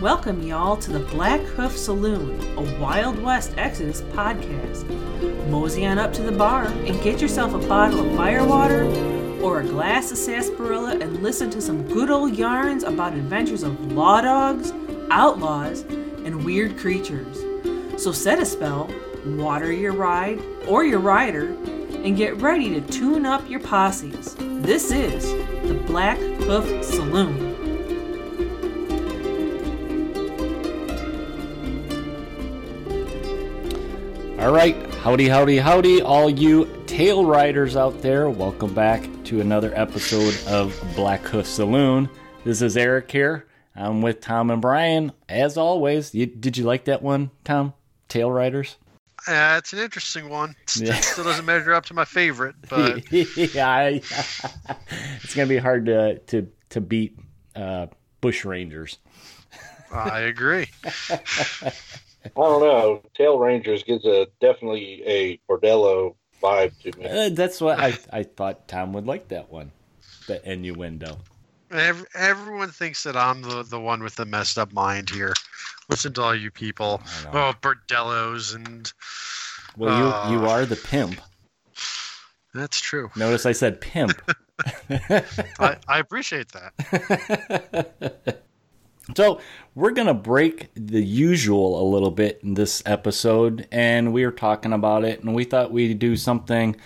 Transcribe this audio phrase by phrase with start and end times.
[0.00, 4.84] Welcome, y'all, to the Blackhoof Saloon, a Wild West Exodus podcast.
[5.48, 8.84] Mosey on up to the bar and get yourself a bottle of firewater
[9.40, 13.90] or a glass of sarsaparilla and listen to some good old yarns about adventures of
[13.92, 14.70] law dogs,
[15.10, 17.38] outlaws, and weird creatures.
[17.96, 18.90] So set a spell,
[19.24, 21.46] water your ride or your rider,
[22.04, 24.36] and get ready to tune up your posses.
[24.38, 25.24] This is
[25.66, 27.45] the Blackhoof Saloon.
[34.46, 38.30] All right, howdy, howdy, howdy, all you tail riders out there.
[38.30, 42.08] Welcome back to another episode of Blackhoof Saloon.
[42.44, 43.48] This is Eric here.
[43.74, 46.14] I'm with Tom and Brian, as always.
[46.14, 47.74] You, did you like that one, Tom?
[48.06, 48.76] Tail riders?
[49.26, 50.54] Uh, it's an interesting one.
[50.76, 50.94] It Yeah.
[51.00, 56.48] still doesn't measure up to my favorite, but yeah, it's gonna be hard to to
[56.68, 57.18] to beat
[57.56, 57.88] uh,
[58.20, 58.98] bush rangers.
[59.90, 60.68] I agree.
[62.36, 63.02] I don't know.
[63.14, 67.06] Tail Rangers gives a definitely a Bordello vibe to me.
[67.06, 69.72] Uh, that's what I I thought Tom would like that one,
[70.26, 71.18] the innuendo.
[71.70, 75.32] Ev- Everyone thinks that I'm the, the one with the messed up mind here.
[75.88, 77.00] Listen to all you people.
[77.32, 78.92] Oh, Bordellos, and
[79.76, 80.30] Well, you Uh.
[80.30, 81.20] you are the pimp.
[82.54, 83.10] that's true.
[83.16, 84.20] Notice I said pimp.
[84.90, 88.42] I, I appreciate that.
[89.14, 89.40] So
[89.74, 94.72] we're gonna break the usual a little bit in this episode, and we were talking
[94.72, 96.76] about it, and we thought we'd do something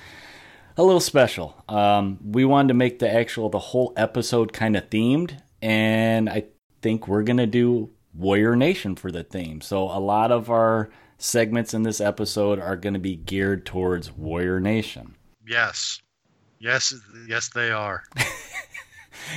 [0.77, 1.63] a little special.
[1.69, 6.45] Um, we wanted to make the actual the whole episode kind of themed, and I
[6.83, 9.61] think we're gonna do Warrior Nation for the theme.
[9.61, 14.61] So a lot of our segments in this episode are gonna be geared towards Warrior
[14.61, 15.17] Nation.
[15.47, 16.01] Yes.
[16.59, 16.95] Yes,
[17.27, 18.05] yes, they are.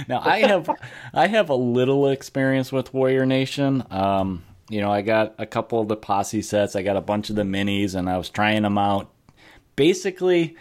[0.07, 0.69] Now I have
[1.13, 3.83] I have a little experience with Warrior Nation.
[3.91, 7.29] Um, you know, I got a couple of the posse sets, I got a bunch
[7.29, 9.11] of the minis, and I was trying them out.
[9.75, 10.55] Basically,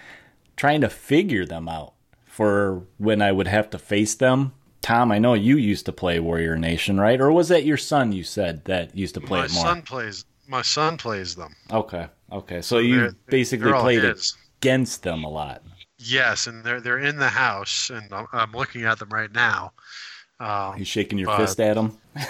[0.56, 1.94] trying to figure them out
[2.24, 4.52] for when I would have to face them.
[4.80, 7.20] Tom, I know you used to play Warrior Nation, right?
[7.20, 8.10] Or was that your son?
[8.12, 9.64] You said that used to play my it more.
[9.64, 10.24] son plays.
[10.48, 11.54] My son plays them.
[11.70, 12.62] Okay, okay.
[12.62, 14.36] So you They're- basically they're played his.
[14.60, 15.62] against them a lot.
[16.04, 19.72] Yes, and they're they're in the house, and I'm, I'm looking at them right now.
[20.40, 21.98] Um, You shaking your But- fist at them?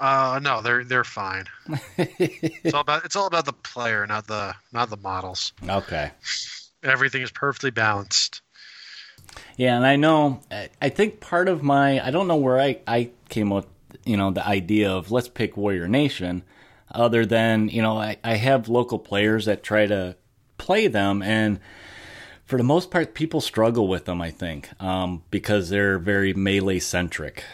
[0.00, 1.44] Uh, no, they're they're fine.
[1.96, 5.52] it's all about it's all about the player, not the not the models.
[5.68, 6.12] okay.
[6.84, 8.40] Everything is perfectly balanced.
[9.56, 10.40] Yeah, and I know.
[10.52, 13.66] I- I think part of my I don't know where I I came up,
[14.04, 16.44] you know, the idea of let's pick Warrior Nation,
[16.92, 20.14] other than you know I I have local players that try to
[20.58, 21.58] play them, and
[22.48, 24.22] for the most part, people struggle with them.
[24.22, 27.44] I think um, because they're very melee centric,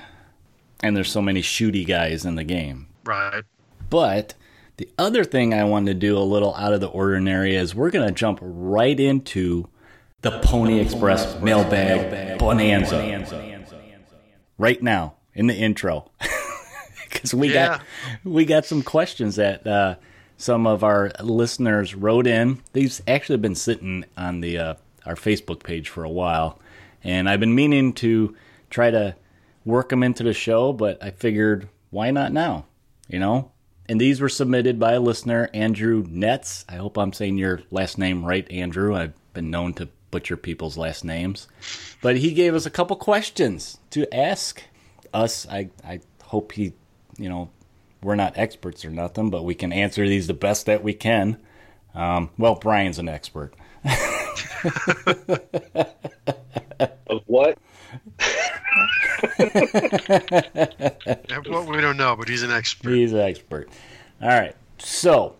[0.81, 2.87] and there's so many shooty guys in the game.
[3.05, 3.43] Right.
[3.91, 4.34] But
[4.77, 7.91] the other thing I wanted to do a little out of the ordinary is we're
[7.91, 9.69] going to jump right into
[10.21, 13.26] the Pony Express mailbag bonanza
[14.59, 16.09] right now in the intro
[17.11, 17.82] because we got
[18.22, 19.97] we got some questions that uh,
[20.37, 22.62] some of our listeners wrote in.
[22.75, 24.75] These actually been sitting on the uh,
[25.06, 26.60] our Facebook page for a while,
[27.03, 28.37] and I've been meaning to
[28.70, 29.16] try to
[29.65, 32.66] work them into the show, but I figured why not now?
[33.09, 33.53] You know.
[33.87, 36.64] And these were submitted by a listener, Andrew Netz.
[36.69, 38.97] I hope I'm saying your last name right, Andrew.
[38.97, 41.48] I've been known to butcher people's last names.
[42.00, 44.62] But he gave us a couple questions to ask
[45.12, 45.47] us.
[45.48, 46.72] I, I hope he,
[47.19, 47.50] you know,
[48.03, 51.38] we're not experts or nothing, but we can answer these the best that we can.
[51.94, 53.54] Um, well, Brian's an expert.
[57.06, 57.59] Of what?
[61.49, 62.91] Well, we don't know, but he's an expert.
[62.91, 63.69] He's an expert.
[64.21, 64.56] All right.
[64.78, 65.37] So,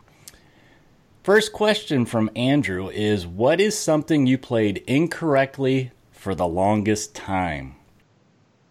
[1.23, 7.77] first question from Andrew is What is something you played incorrectly for the longest time?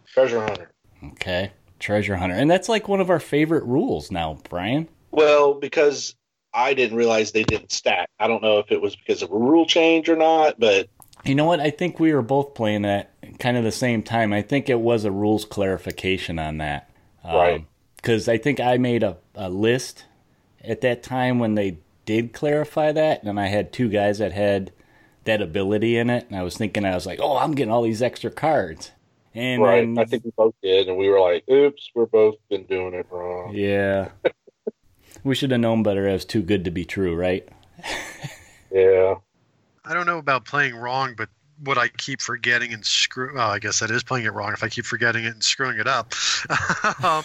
[0.06, 0.72] Treasure Hunter.
[1.04, 1.52] Okay.
[1.80, 2.36] Treasure Hunter.
[2.36, 4.88] And that's like one of our favorite rules now, Brian.
[5.12, 6.16] Well, because
[6.54, 8.10] I didn't realize they didn't stack.
[8.20, 10.88] I don't know if it was because of a rule change or not, but
[11.26, 11.60] You know what?
[11.60, 14.34] I think we were both playing that kind of the same time.
[14.34, 16.90] I think it was a rules clarification on that.
[17.24, 17.66] Um, right.
[17.96, 20.06] Because I think I made a, a list
[20.64, 24.72] at that time when they did clarify that, and I had two guys that had
[25.24, 27.84] that ability in it, and I was thinking, I was like, oh, I'm getting all
[27.84, 28.92] these extra cards.
[29.34, 29.82] And right.
[29.82, 32.94] then, I think we both did, and we were like, "Oops, we're both been doing
[32.94, 34.10] it wrong." yeah.
[35.24, 36.08] we should have known better.
[36.08, 37.48] It was too good to be true, right?
[38.74, 39.16] Yeah.
[39.86, 41.30] I don't know about playing wrong, but
[41.64, 43.36] what I keep forgetting and screw.
[43.36, 45.80] Well, I guess that is playing it wrong if I keep forgetting it and screwing
[45.80, 46.14] it up.
[47.04, 47.24] um,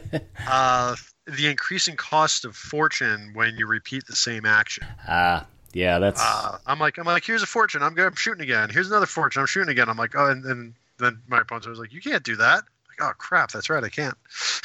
[0.48, 0.96] uh,
[1.26, 4.86] the increasing cost of fortune when you repeat the same action.
[5.06, 7.82] Ah, yeah, that's Uh, I'm like, I'm like, here's a fortune.
[7.82, 8.08] I'm going.
[8.08, 8.70] I'm shooting again.
[8.70, 9.40] Here's another fortune.
[9.40, 9.90] I'm shooting again.
[9.90, 12.64] I'm like, oh, and, and then my opponent was like, you can't do that.
[13.00, 14.14] Like, oh crap, that's right, I can't.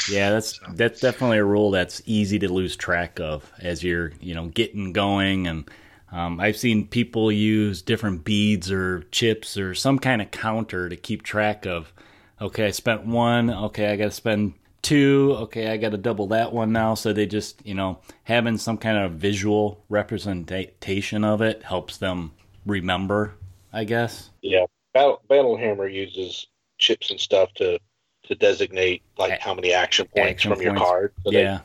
[0.09, 4.11] yeah, that's So- that's definitely a rule that's easy to lose track of as you're
[4.19, 5.69] you know getting going and.
[6.11, 10.95] Um, I've seen people use different beads or chips or some kind of counter to
[10.95, 11.91] keep track of.
[12.39, 13.49] Okay, I spent one.
[13.49, 14.53] Okay, I got to spend
[14.83, 15.35] two.
[15.39, 16.93] Okay, I got to double that one now.
[16.93, 22.33] So they just, you know, having some kind of visual representation of it helps them
[22.67, 23.33] remember,
[23.71, 24.29] I guess.
[24.43, 26.45] Yeah, Battle, Battlehammer uses
[26.77, 27.79] chips and stuff to
[28.25, 31.13] to designate like how many action points action from your card.
[31.23, 31.59] So they- yeah.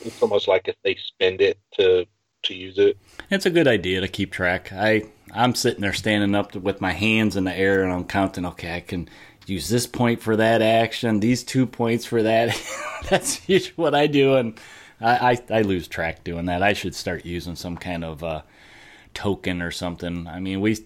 [0.00, 2.06] it's almost like if they spend it to
[2.44, 2.96] to use it.
[3.30, 4.72] It's a good idea to keep track.
[4.72, 8.46] I I'm sitting there standing up with my hands in the air and I'm counting.
[8.46, 9.08] Okay, I can
[9.46, 12.56] use this point for that action, these two points for that.
[13.10, 14.58] That's usually what I do, and
[15.00, 16.62] I, I I lose track doing that.
[16.62, 18.42] I should start using some kind of uh,
[19.14, 20.26] token or something.
[20.26, 20.76] I mean, we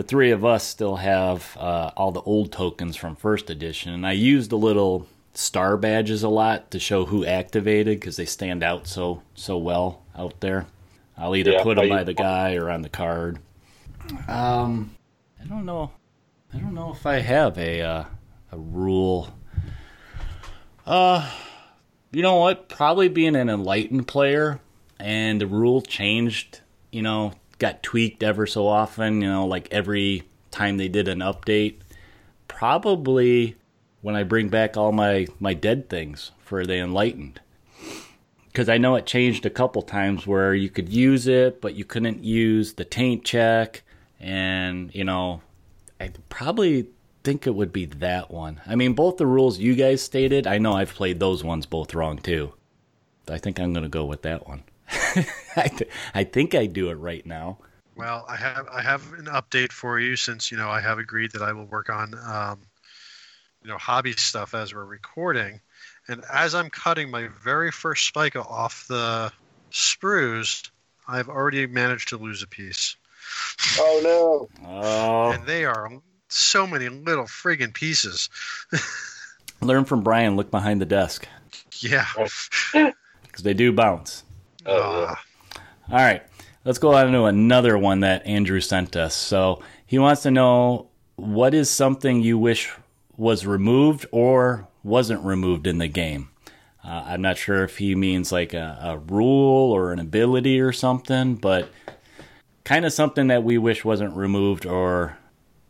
[0.00, 4.06] the three of us still have uh, all the old tokens from first edition, and
[4.06, 8.62] I use the little star badges a lot to show who activated because they stand
[8.62, 10.64] out so so well out there.
[11.18, 13.40] I'll either Yeah, put them by the guy or on the card.
[14.26, 14.96] Um,
[15.38, 15.90] I don't know.
[16.54, 18.04] I don't know if I have a uh,
[18.52, 19.28] a rule.
[20.86, 21.30] Uh,
[22.10, 22.70] you know what?
[22.70, 24.60] Probably being an enlightened player,
[24.98, 26.60] and the rule changed.
[26.90, 29.22] You know, got tweaked ever so often.
[29.22, 31.76] You know, like every time they did an update.
[32.48, 33.54] Probably
[34.02, 37.40] when I bring back all my my dead things for the enlightened
[38.50, 41.84] because I know it changed a couple times where you could use it, but you
[41.84, 43.82] couldn't use the taint check,
[44.18, 45.42] and you know,
[46.00, 46.88] I probably
[47.22, 48.60] think it would be that one.
[48.66, 51.94] I mean, both the rules you guys stated, I know I've played those ones both
[51.94, 52.52] wrong too.
[53.28, 54.64] I think I'm gonna go with that one.
[55.56, 57.58] I, th- I think I do it right now.
[57.96, 61.32] Well, I have I have an update for you since you know I have agreed
[61.32, 62.60] that I will work on um,
[63.62, 65.60] you know hobby stuff as we're recording,
[66.08, 69.32] and as I'm cutting my very first spica off the
[69.70, 70.70] sprues,
[71.06, 72.96] I've already managed to lose a piece,
[73.78, 74.66] Oh no!
[74.66, 75.90] Oh, and they are
[76.28, 78.30] so many little friggin' pieces.
[79.60, 80.36] learn from Brian.
[80.36, 81.28] Look behind the desk
[81.78, 82.06] Yeah.
[82.72, 84.24] because they do bounce.
[84.66, 85.16] Oh, yeah.
[85.92, 86.22] All right,
[86.64, 89.12] let's go on to another one that Andrew sent us.
[89.12, 92.72] So he wants to know what is something you wish
[93.16, 96.28] was removed or wasn't removed in the game.
[96.84, 100.70] Uh, I'm not sure if he means like a, a rule or an ability or
[100.70, 101.68] something, but
[102.62, 105.18] kind of something that we wish wasn't removed or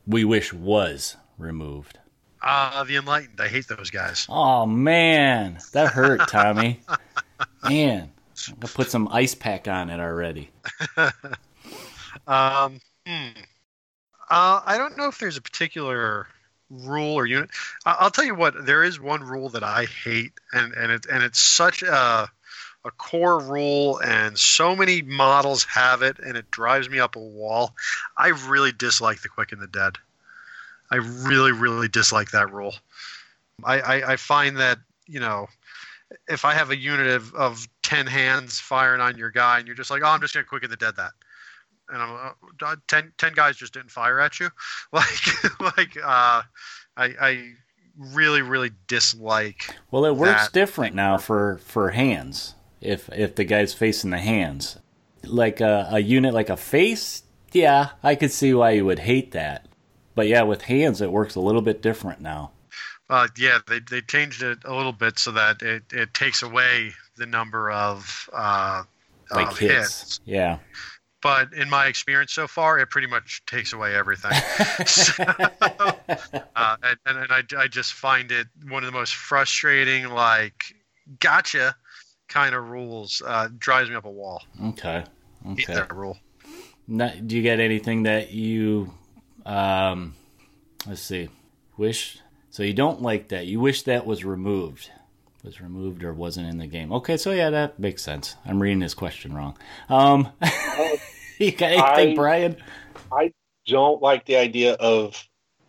[0.07, 1.99] we wish was removed.
[2.43, 3.41] Ah, the enlightened.
[3.41, 4.27] I hate those guys.
[4.29, 6.83] Oh man, that hurt, Tommy.
[7.65, 8.13] man,
[8.49, 10.51] I put some ice pack on it already.
[12.27, 13.29] Um, hmm.
[14.31, 16.27] uh, I don't know if there's a particular
[16.71, 17.51] rule or unit.
[17.85, 18.67] I'll tell you what.
[18.67, 22.31] There is one rule that I hate, and and it and it's such a
[22.85, 27.21] a core rule, and so many models have it, and it drives me up a
[27.21, 27.75] wall.
[28.17, 29.97] I really dislike the quick and the dead.
[30.91, 32.75] I really, really dislike that rule.
[33.63, 35.49] I, I, I find that you know
[36.29, 39.75] if I have a unit of, of 10 hands firing on your guy and you're
[39.75, 41.11] just like, oh, I'm just going to quicken the dead that.
[41.89, 44.49] And I'm uh, 10, 10 guys just didn't fire at you.
[44.93, 46.43] Like, like, uh,
[46.97, 47.53] I, I
[47.99, 49.75] really, really dislike.
[49.91, 52.55] Well, it works different now for for hands.
[52.81, 54.79] If if the guy's facing the hands,
[55.25, 59.33] like a, a unit like a face, yeah, I could see why you would hate
[59.33, 59.67] that.
[60.15, 62.53] But yeah, with hands, it works a little bit different now.
[63.11, 66.93] Uh, yeah, they, they changed it a little bit so that it, it takes away
[67.17, 68.85] the number of, uh,
[69.33, 69.59] Like hits.
[69.59, 70.21] hits.
[70.25, 70.59] Yeah.
[71.21, 74.33] But in my experience so far, it pretty much takes away everything.
[74.87, 75.25] So,
[76.57, 80.75] uh, and and, I, I just find it one of the most frustrating, like,
[81.19, 81.75] gotcha
[82.29, 83.21] kind of rules.
[83.27, 84.43] Uh, drives me up a wall.
[84.69, 85.05] Okay.
[85.45, 85.75] Hate Okay.
[85.75, 86.17] that rule.
[86.89, 88.93] Not, do you get anything that you,
[89.45, 90.15] um,
[90.87, 91.29] let's see,
[91.77, 92.19] wish?
[92.51, 93.47] So you don't like that.
[93.47, 94.91] You wish that was removed.
[95.45, 96.93] Was removed or wasn't in the game.
[96.93, 98.37] Okay, so yeah, that makes sense.
[98.45, 99.57] I'm reading this question wrong.
[99.89, 100.29] Um,
[101.39, 102.57] you got anything, I- Brian?
[103.67, 105.23] Don't like the idea of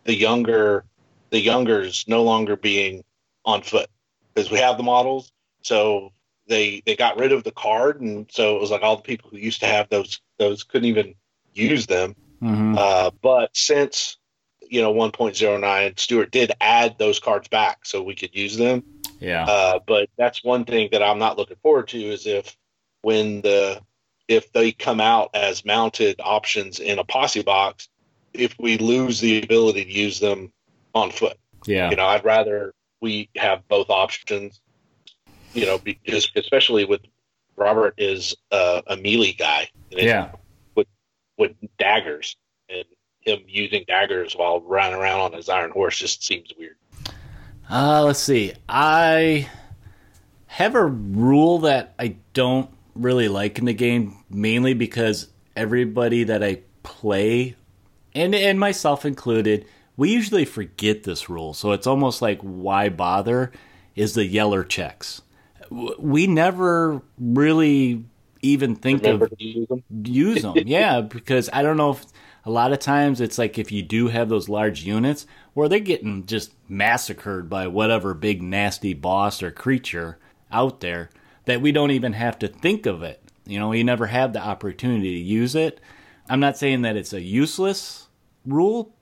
[0.04, 0.84] the younger,
[1.30, 3.04] the youngers no longer being
[3.44, 3.88] on foot
[4.34, 5.30] because we have the models.
[5.62, 6.10] So
[6.48, 9.30] they they got rid of the card, and so it was like all the people
[9.30, 11.14] who used to have those those couldn't even
[11.54, 12.16] use them.
[12.42, 12.76] Mhm.
[12.76, 14.16] Uh, but since
[14.72, 18.82] you know 1.09, stewart did add those cards back so we could use them.
[19.20, 19.44] yeah.
[19.44, 22.56] Uh, but that's one thing that I'm not looking forward to is if
[23.02, 23.82] when the
[24.28, 27.90] if they come out as mounted options in a posse box,
[28.32, 30.50] if we lose the ability to use them
[30.94, 31.36] on foot.
[31.66, 31.90] yeah.
[31.90, 34.58] You know, I'd rather we have both options.
[35.52, 37.02] You know, because especially with
[37.56, 39.68] Robert is uh, a melee guy.
[39.90, 40.32] Yeah.
[41.36, 42.36] with daggers
[42.70, 42.84] and
[43.24, 46.76] him using daggers while running around on his iron horse just seems weird.
[47.70, 48.52] Uh, let's see.
[48.68, 49.48] I
[50.46, 56.42] have a rule that I don't really like in the game, mainly because everybody that
[56.42, 57.56] I play,
[58.14, 61.54] and and myself included, we usually forget this rule.
[61.54, 63.52] So it's almost like why bother?
[63.94, 65.20] Is the yeller checks.
[65.70, 68.04] We never really
[68.42, 69.84] even think Remember of use them.
[70.02, 70.54] use them.
[70.66, 72.04] yeah, because I don't know if
[72.44, 75.78] a lot of times it's like if you do have those large units where they're
[75.78, 80.18] getting just massacred by whatever big nasty boss or creature
[80.50, 81.10] out there
[81.44, 83.20] that we don't even have to think of it.
[83.46, 85.80] You know, we never have the opportunity to use it.
[86.28, 88.08] I'm not saying that it's a useless
[88.46, 88.94] rule,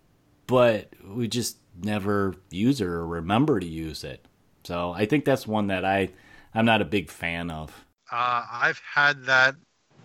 [0.47, 4.25] but we just never use it or remember to use it.
[4.65, 6.11] So I think that's one that I
[6.55, 7.85] I'm not a big fan of.
[8.11, 9.55] Uh, I've had that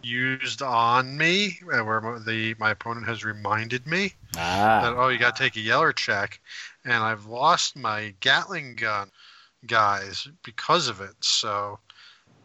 [0.06, 4.14] used on me uh, where the my opponent has reminded me
[4.80, 6.40] that Ah, oh you got to take a yeller check,
[6.86, 9.12] and I've lost my Gatling gun
[9.66, 11.16] guys because of it.
[11.22, 11.80] So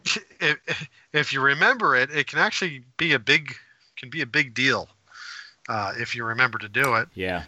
[0.39, 3.55] if, if you remember it, it can actually be a big
[3.97, 4.89] can be a big deal
[5.69, 7.07] uh, if you remember to do it.
[7.15, 7.43] yeah.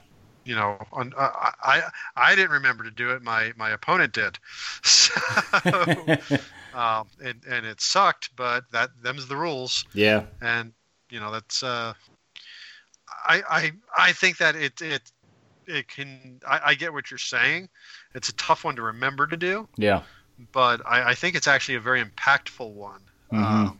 [0.45, 1.29] You know, on, uh,
[1.63, 1.83] I
[2.15, 3.21] I didn't remember to do it.
[3.23, 4.39] My my opponent did.
[4.83, 6.17] So,
[6.73, 10.23] um, and and it sucked, but that them's the rules yeah.
[10.41, 10.73] and
[11.09, 11.93] you know that's uh
[13.27, 15.11] i i i think that it it
[15.67, 17.69] it can I, I get what you're saying
[18.15, 20.01] it's a tough one to remember to do Yeah.
[20.51, 23.01] but i i think it's actually a very impactful one
[23.31, 23.43] Mhm.
[23.43, 23.79] um,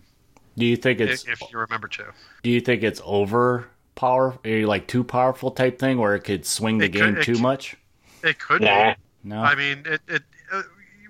[0.58, 2.06] Do you think it's if you remember to
[2.44, 6.78] do you think it's over power like too powerful type thing where it could swing
[6.78, 7.76] the It game it too could- much?
[8.24, 8.92] it could Nah.
[8.92, 9.42] be No.
[9.42, 10.24] i mean it it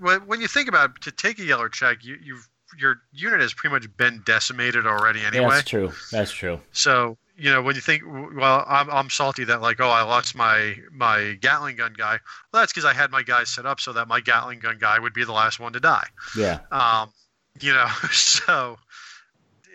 [0.03, 3.39] when when you think about it, to take a yellow check you you've your unit
[3.39, 5.91] has pretty much been decimated already Yeah, anyway that's true.
[6.11, 6.59] That's true.
[6.71, 10.35] So you know when you think, well, I'm I'm salty that like, oh, I lost
[10.35, 12.19] my my Gatling gun guy.
[12.51, 14.99] Well, that's because I had my guys set up so that my Gatling gun guy
[14.99, 16.07] would be the last one to die.
[16.37, 16.59] Yeah.
[16.71, 17.11] Um,
[17.59, 18.77] you know, so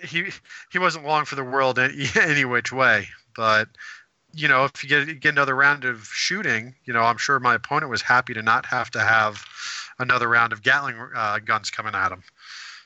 [0.05, 0.31] he
[0.71, 3.09] he wasn't long for the world any, any which way.
[3.37, 3.69] But
[4.35, 7.55] you know, if you get get another round of shooting, you know, I'm sure my
[7.55, 9.45] opponent was happy to not have to have
[9.99, 12.23] another round of Gatling uh, guns coming at him.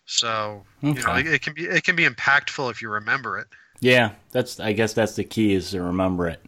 [0.06, 3.46] So you know, it, it can be it can be impactful if you remember it.
[3.80, 6.44] Yeah, that's I guess that's the key is to remember it.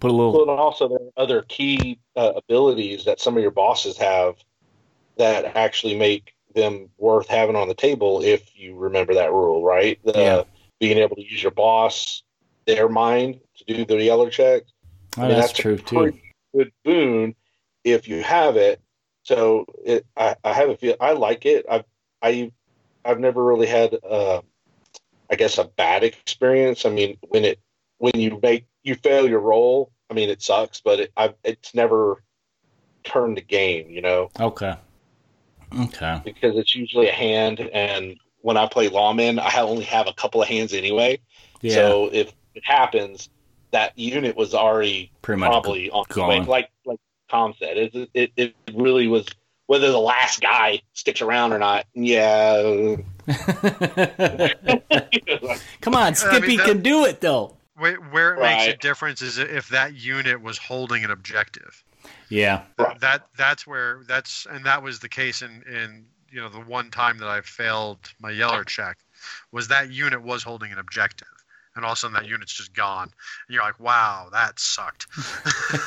[0.00, 3.42] Put a little Well, and also there are other key uh, abilities that some of
[3.42, 4.36] your bosses have
[5.16, 9.98] that actually make them worth having on the table if you remember that rule, right?
[10.04, 10.42] The, Yeah.
[10.78, 12.22] Being able to use your boss,
[12.66, 14.64] their mind to do the yellow check.
[15.16, 15.96] oh, I mean, that's a true too.
[15.96, 16.22] pretty
[16.54, 17.34] Good boon
[17.82, 18.80] if you have it.
[19.26, 20.94] So it, I, I have a feel.
[21.00, 21.66] I like it.
[21.68, 21.84] I've
[22.22, 22.52] I
[23.04, 24.40] I've never really had, uh,
[25.28, 26.86] I guess, a bad experience.
[26.86, 27.58] I mean, when it
[27.98, 31.74] when you make you fail your role, I mean, it sucks, but it, I've, it's
[31.74, 32.22] never
[33.02, 33.90] turned the game.
[33.90, 34.76] You know, Okay.
[35.76, 36.20] Okay.
[36.24, 40.40] because it's usually a hand, and when I play lawman, I only have a couple
[40.40, 41.18] of hands anyway.
[41.62, 41.74] Yeah.
[41.74, 43.28] So if it happens,
[43.72, 46.46] that unit was already pretty much probably on gone.
[46.46, 49.26] Like like Tom said, it, it it really was
[49.66, 51.86] whether the last guy sticks around or not.
[51.94, 52.96] Yeah,
[55.80, 57.56] Come on, I Skippy mean, that- can do it though.
[57.78, 61.84] Where, where it makes a difference is if that unit was holding an objective.
[62.30, 62.62] Yeah.
[62.78, 62.98] Right.
[63.00, 66.90] That that's where that's and that was the case in in you know the one
[66.90, 68.96] time that I failed my yeller check
[69.52, 71.28] was that unit was holding an objective.
[71.76, 73.04] And all of a sudden that unit's just gone.
[73.04, 75.06] And you're like, wow, that sucked.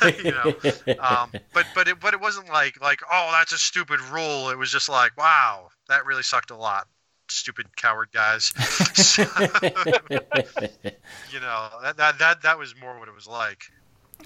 [0.24, 0.54] you know.
[1.00, 4.50] Um, but but it but it wasn't like like oh that's a stupid rule.
[4.50, 6.88] It was just like wow that really sucked a lot.
[7.30, 8.54] Stupid coward guys.
[9.00, 9.24] So,
[11.32, 13.64] you know that, that that that was more what it was like.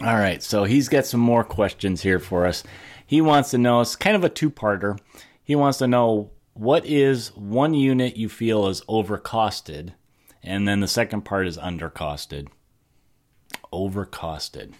[0.02, 2.64] All right, so he's got some more questions here for us.
[3.06, 4.98] He wants to know, it's kind of a two parter.
[5.44, 9.94] He wants to know what is one unit you feel is overcosted,
[10.44, 12.48] and then the second part is undercosted.
[13.72, 14.74] Overcosted.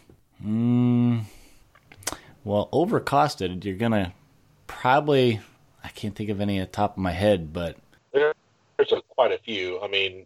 [0.44, 1.24] Mm,
[2.44, 4.14] well, overcosted, you're going to
[4.68, 5.40] probably,
[5.84, 7.78] I can't think of any at the top of my head, but
[8.12, 9.80] there's a, quite a few.
[9.82, 10.26] I mean,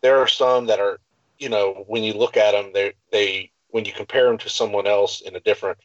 [0.00, 0.98] there are some that are
[1.38, 4.86] you know, when you look at them, they they when you compare them to someone
[4.86, 5.78] else in a different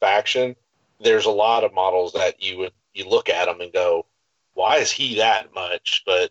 [0.00, 0.56] faction,
[1.00, 4.06] there's a lot of models that you would you look at them and go,
[4.54, 6.02] why is he that much?
[6.06, 6.30] But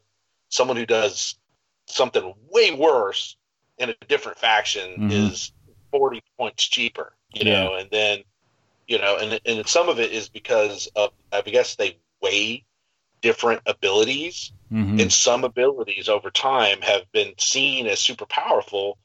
[0.50, 1.36] someone who does
[1.90, 3.38] something way worse
[3.78, 5.12] in a different faction Mhm.
[5.12, 5.52] is
[5.92, 8.24] 40 points cheaper, you know, and then,
[8.88, 12.66] you know, and, and some of it is because of, I guess they weigh
[13.22, 15.02] different abilities Mhm.
[15.02, 18.98] and some abilities over time have been seen as super powerful,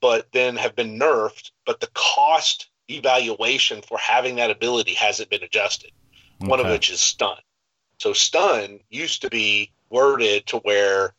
[0.00, 5.42] but then have been nerfed, but the cost evaluation for having that ability hasn't been
[5.42, 5.90] adjusted
[6.38, 7.38] one of which is stun.
[7.98, 11.14] So stun used to be worded to where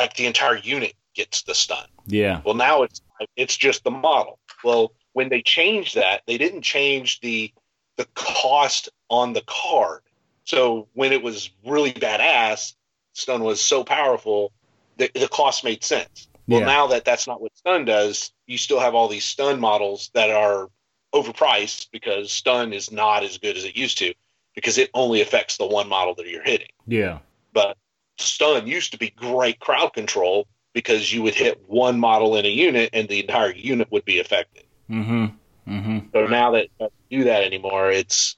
[0.00, 1.86] like the entire unit gets the stun.
[2.06, 2.40] Yeah.
[2.44, 3.00] Well, now it's
[3.36, 4.38] it's just the model.
[4.64, 7.52] Well, when they changed that, they didn't change the
[7.96, 10.02] the cost on the card.
[10.44, 12.74] So when it was really badass,
[13.12, 14.52] stun was so powerful,
[14.96, 16.28] the, the cost made sense.
[16.46, 16.66] Well, Yeah.
[16.66, 20.30] now that that's not what stun does, you still have all these stun models that
[20.30, 20.70] are
[21.12, 24.14] overpriced because stun is not as good as it used to
[24.54, 26.68] because it only affects the one model that you're hitting.
[26.86, 27.18] Yeah.
[27.52, 27.76] But
[28.18, 32.48] stun used to be great crowd control because you would hit one model in a
[32.48, 34.64] unit and the entire unit would be affected.
[34.90, 35.26] Mm-hmm.
[35.70, 35.98] Mm-hmm.
[36.12, 38.36] So now that they don't do that anymore, it's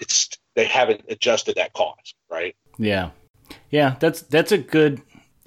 [0.00, 2.56] it's they haven't adjusted that cost, right?
[2.78, 3.10] Yeah,
[3.70, 3.96] yeah.
[4.00, 5.02] That's that's a good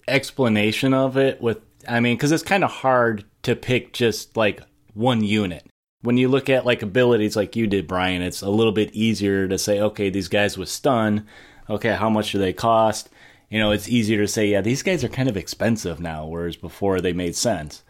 [0.07, 1.41] explanation of it.
[1.41, 4.61] With I mean, because it's kind of hard to pick just like
[4.93, 5.65] one unit.
[6.01, 9.47] When you look at like abilities, like you did, Brian, it's a little bit easier
[9.47, 11.25] to say, okay, these guys with stun.
[11.69, 13.09] Okay, how much do they cost?
[13.49, 16.55] You know, it's easier to say, yeah, these guys are kind of expensive now, whereas
[16.55, 17.83] before they made sense.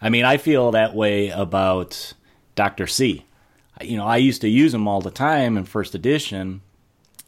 [0.00, 2.12] I mean, I feel that way about
[2.54, 3.24] Doctor C.
[3.80, 6.60] You know, I used to use him all the time in first edition,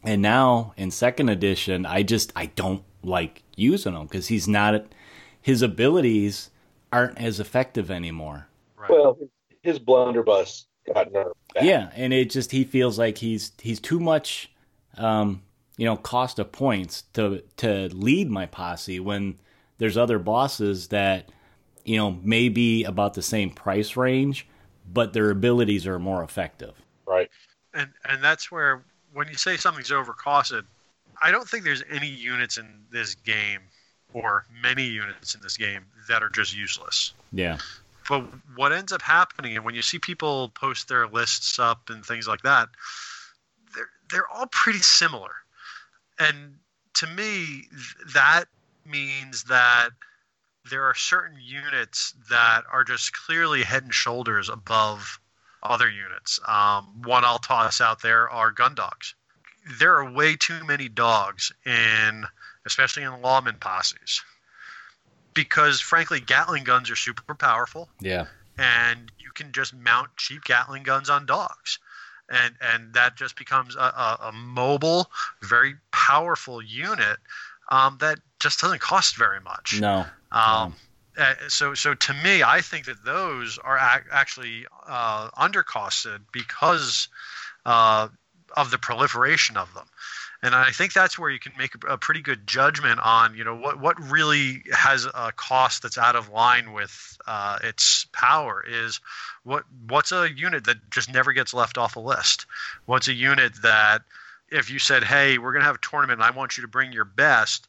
[0.03, 4.85] and now in second edition, I just I don't like using him because he's not
[5.41, 6.51] his abilities
[6.91, 8.47] aren't as effective anymore.
[8.77, 8.89] Right.
[8.91, 9.17] Well,
[9.63, 11.33] his blunderbuss got nerfed.
[11.53, 11.63] back.
[11.63, 14.51] Yeah, and it just he feels like he's he's too much,
[14.97, 15.41] um,
[15.77, 19.37] you know, cost of points to to lead my posse when
[19.77, 21.29] there's other bosses that
[21.83, 24.47] you know may be about the same price range,
[24.91, 26.73] but their abilities are more effective.
[27.05, 27.29] right.
[27.73, 28.83] and and that's where
[29.13, 30.63] when you say something's overcosted,
[31.21, 33.61] I don't think there's any units in this game
[34.13, 37.13] or many units in this game that are just useless.
[37.33, 37.57] Yeah,
[38.07, 42.05] But what ends up happening, and when you see people post their lists up and
[42.05, 42.69] things like that,
[43.75, 45.31] they're they're all pretty similar.
[46.19, 46.55] And
[46.95, 48.45] to me, th- that
[48.85, 49.89] means that
[50.69, 55.19] there are certain units that are just clearly head and shoulders above
[55.61, 56.39] other units.
[56.47, 59.15] Um, one I'll toss out there are gun dogs.
[59.79, 62.25] There are way too many dogs in,
[62.65, 64.21] especially in lawman posses,
[65.33, 70.83] because frankly, Gatling guns are super powerful yeah, and you can just mount cheap Gatling
[70.83, 71.79] guns on dogs,
[72.29, 75.09] and and that just becomes a, a, a mobile,
[75.41, 77.17] very powerful unit
[77.69, 79.79] um, that just doesn't cost very much.
[79.79, 80.75] no, Um,
[81.17, 87.07] uh, so so to me, I think that those are ac- actually uh, undercosted because
[87.65, 88.09] uh,
[88.55, 89.85] of the proliferation of them.
[90.43, 93.43] And I think that's where you can make a, a pretty good judgment on, you
[93.43, 98.63] know, what, what really has a cost that's out of line with uh, its power
[98.67, 98.99] is
[99.43, 102.45] what what's a unit that just never gets left off a list.
[102.85, 104.01] What's a unit that
[104.49, 106.67] if you said, hey, we're going to have a tournament and I want you to
[106.67, 107.67] bring your best,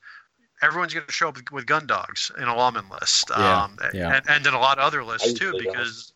[0.63, 4.17] everyone's going to show up with gun dogs in a lawman list, Yeah, um, yeah.
[4.17, 5.73] And, and in a lot of other lists too, usually don't.
[5.73, 6.13] because,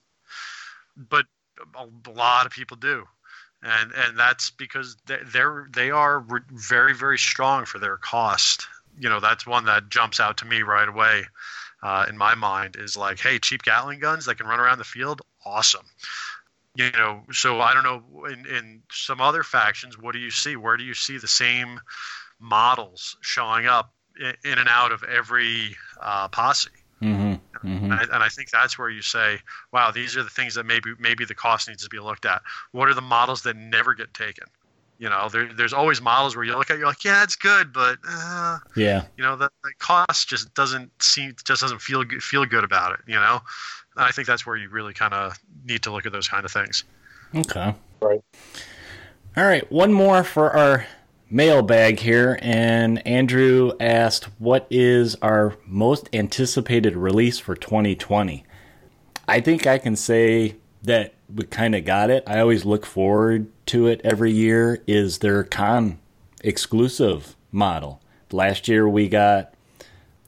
[0.96, 1.26] but
[1.74, 3.06] a lot of people do,
[3.62, 8.66] and and that's because they- they're they are very very strong for their cost.
[8.99, 11.25] You know, that's one that jumps out to me right away.
[11.83, 14.85] Uh, in my mind, is like, hey, cheap Gatling guns that can run around the
[14.85, 15.87] field, awesome.
[16.75, 20.57] You know, so I don't know in in some other factions, what do you see?
[20.57, 21.81] Where do you see the same
[22.38, 26.70] models showing up in, in and out of every uh, posse?
[27.54, 27.84] Mm-hmm.
[27.84, 29.38] And, I, and I think that's where you say,
[29.72, 32.42] wow, these are the things that maybe maybe the cost needs to be looked at.
[32.72, 34.46] What are the models that never get taken?
[34.98, 37.72] You know, there, there's always models where you look at, you're like, yeah, it's good,
[37.72, 42.22] but uh, yeah, you know, the, the cost just doesn't seem, just doesn't feel good,
[42.22, 43.00] feel good about it.
[43.06, 43.40] You know,
[43.96, 46.44] and I think that's where you really kind of need to look at those kind
[46.44, 46.84] of things.
[47.34, 47.74] okay.
[48.02, 48.22] Right.
[49.36, 50.86] All right, one more for our
[51.30, 52.38] mailbag here.
[52.42, 58.44] And Andrew asked, What is our most anticipated release for 2020?
[59.28, 62.24] I think I can say that we kind of got it.
[62.26, 65.98] I always look forward to it every year, is their con
[66.42, 68.00] exclusive model.
[68.32, 69.54] Last year we got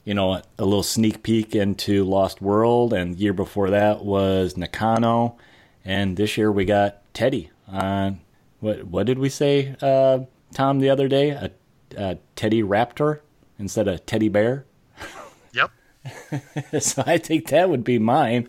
[0.04, 5.36] you know, a little sneak peek into Lost World, and year before that was Nakano,
[5.84, 8.20] and this year we got Teddy on.
[8.60, 10.20] What what did we say, uh,
[10.52, 11.30] Tom, the other day?
[11.30, 11.50] A,
[11.96, 13.20] a Teddy Raptor
[13.58, 14.64] instead of Teddy Bear.
[15.52, 15.70] Yep.
[16.80, 18.48] so I think that would be mine.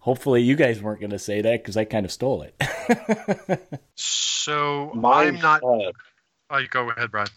[0.00, 2.54] Hopefully, you guys weren't going to say that because I kind of stole it.
[3.94, 5.62] So Mine, I'm not.
[5.62, 5.92] uh,
[6.52, 7.28] Oh, you go ahead, Brian.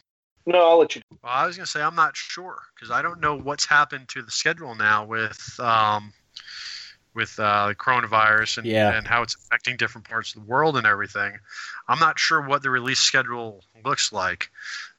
[0.47, 1.02] no, I'll let you.
[1.21, 4.08] Well, I was going to say I'm not sure because I don't know what's happened
[4.10, 6.13] to the schedule now with um,
[7.13, 8.97] with uh, the coronavirus and, Yeah.
[8.97, 11.34] and how it's affecting different parts of the world and everything.
[11.88, 14.50] I'm not sure what the release schedule looks like.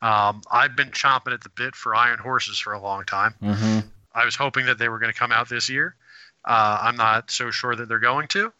[0.02, 3.34] Um, I've been chomping at the bit for Iron Horses for a long time.
[3.40, 3.78] hmm
[4.16, 5.96] I was hoping that they were going to come out this year.
[6.44, 8.52] Uh, I'm not so sure that they're going to,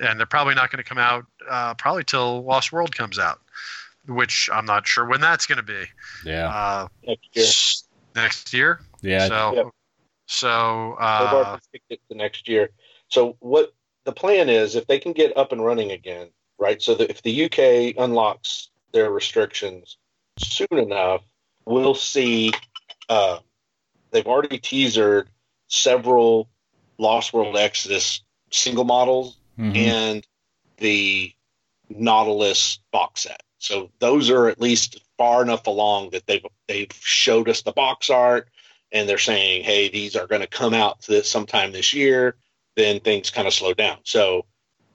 [0.00, 3.38] and they're probably not going to come out uh, probably till Lost World comes out,
[4.08, 5.84] which I'm not sure when that's going to be.
[6.24, 6.48] Yeah.
[6.48, 8.22] Uh, Next year.
[8.22, 8.80] next year.
[9.02, 9.28] Yeah.
[9.28, 9.66] So, Yep.
[10.26, 12.70] so They've uh, picked it the next year.
[13.08, 13.72] So what
[14.04, 16.28] the plan is, if they can get up and running again,
[16.58, 16.80] right?
[16.80, 19.96] So that if the UK unlocks their restrictions
[20.38, 21.22] soon enough,
[21.64, 22.52] we'll see.
[23.08, 23.38] Uh,
[24.10, 25.26] they've already teasered
[25.68, 26.48] several
[26.98, 29.76] Lost World Exodus single models Mhm.
[29.76, 30.26] and
[30.78, 31.32] the
[31.88, 33.42] Nautilus box set.
[33.58, 38.10] So those are at least far enough along that they've they've showed us the box
[38.10, 38.48] art
[38.92, 42.36] and they're saying, hey, these are going to come out this sometime this year.
[42.76, 43.98] Then things kind of slow down.
[44.04, 44.46] So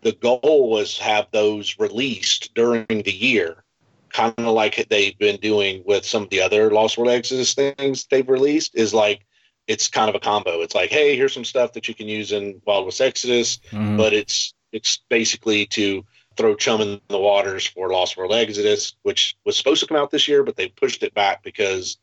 [0.03, 3.63] the goal was have those released during the year,
[4.09, 8.05] kind of like they've been doing with some of the other Lost World Exodus things
[8.09, 8.75] they've released.
[8.75, 9.25] Is like
[9.67, 10.61] it's kind of a combo.
[10.61, 13.97] It's like, hey, here's some stuff that you can use in Wild West Exodus Mhm.
[13.97, 16.03] but it's it's basically to
[16.35, 20.09] throw chum in the waters for Lost World Exodus, which was supposed to come out
[20.09, 21.97] this year, but they pushed it back because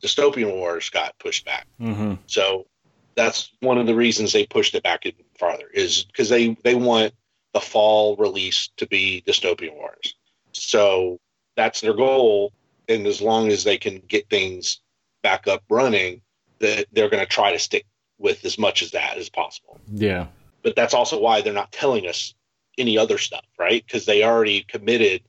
[0.00, 1.66] Dystopian Wars got pushed back.
[1.80, 2.18] Mhm.
[2.26, 2.66] So
[3.16, 6.74] that's one of the reasons they pushed it back even farther is because they they
[6.76, 7.12] want
[7.54, 10.14] the fall release to be Dystopian Wars.
[10.52, 11.18] So
[11.56, 12.52] that's their goal,
[12.88, 14.80] and as long as they can get things
[15.22, 16.20] back up running,
[16.60, 17.84] that they're going to try to stick
[18.18, 20.28] with as much as that as possible Yeah.
[20.62, 22.34] but that's also why they're not telling us
[22.78, 23.84] any other stuff, right?
[23.84, 25.22] Because they already committed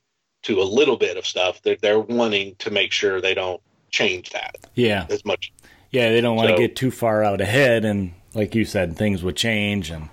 [0.44, 1.60] to a little bit of stuff.
[1.62, 3.60] They're they're wanting to make sure they don't
[3.90, 5.06] change that Yeah.
[5.10, 5.52] as much.
[5.90, 6.10] Yeah.
[6.10, 9.22] They don't want to So- get too far out ahead, and like you said, things
[9.24, 10.08] would change and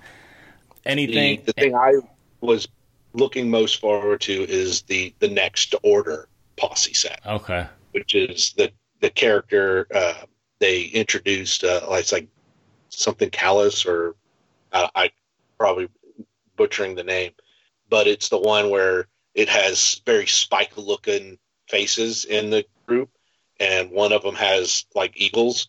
[0.84, 1.42] anything.
[1.44, 1.94] the thing I
[2.40, 2.68] was
[3.14, 7.66] looking most forward to is the the next order posse set, Okay.
[7.92, 10.14] which is the the character uh,
[10.60, 11.64] they introduced.
[11.64, 12.28] Uh, it's like
[12.88, 14.14] something callous or
[14.72, 15.10] uh, I
[15.58, 15.88] probably
[16.56, 17.32] butchering the name,
[17.88, 23.10] but it's the one where it has very spike looking faces in the group,
[23.58, 25.68] and one of them has like eagles,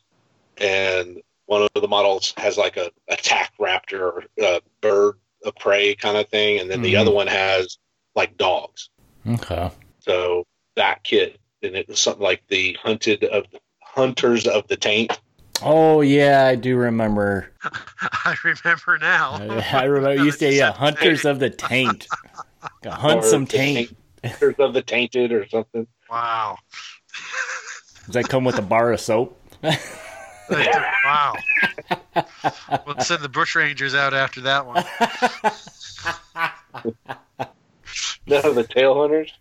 [0.57, 1.21] and
[1.53, 6.17] one of the models has like a attack raptor or a bird of prey kind
[6.17, 7.01] of thing, and then the Mhm.
[7.01, 7.77] other one has
[8.15, 8.89] like dogs.
[9.27, 9.69] Okay.
[9.99, 13.45] So that kit, and it was something like the hunted of
[13.81, 15.19] hunters of the taint.
[15.61, 17.51] Oh yeah, I do remember.
[18.01, 19.33] I remember now.
[19.33, 22.07] I, I remember you say yeah, hunters of the taint.
[22.85, 23.97] Hunt or some the taint.
[24.23, 25.87] Hunters of the tainted or something.
[26.09, 26.57] Wow.
[28.05, 29.39] Does that come with a bar of soap?
[31.05, 31.33] wow.
[32.85, 34.83] We'll send the bush rangers out after that one.
[38.25, 39.33] None of the tail hunters.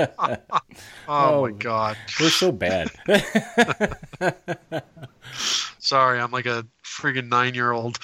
[0.00, 0.36] Oh,
[1.08, 1.42] Oh.
[1.42, 1.96] my god.
[2.20, 2.90] We're so bad.
[5.78, 7.98] Sorry, I'm like a friggin' nine year old.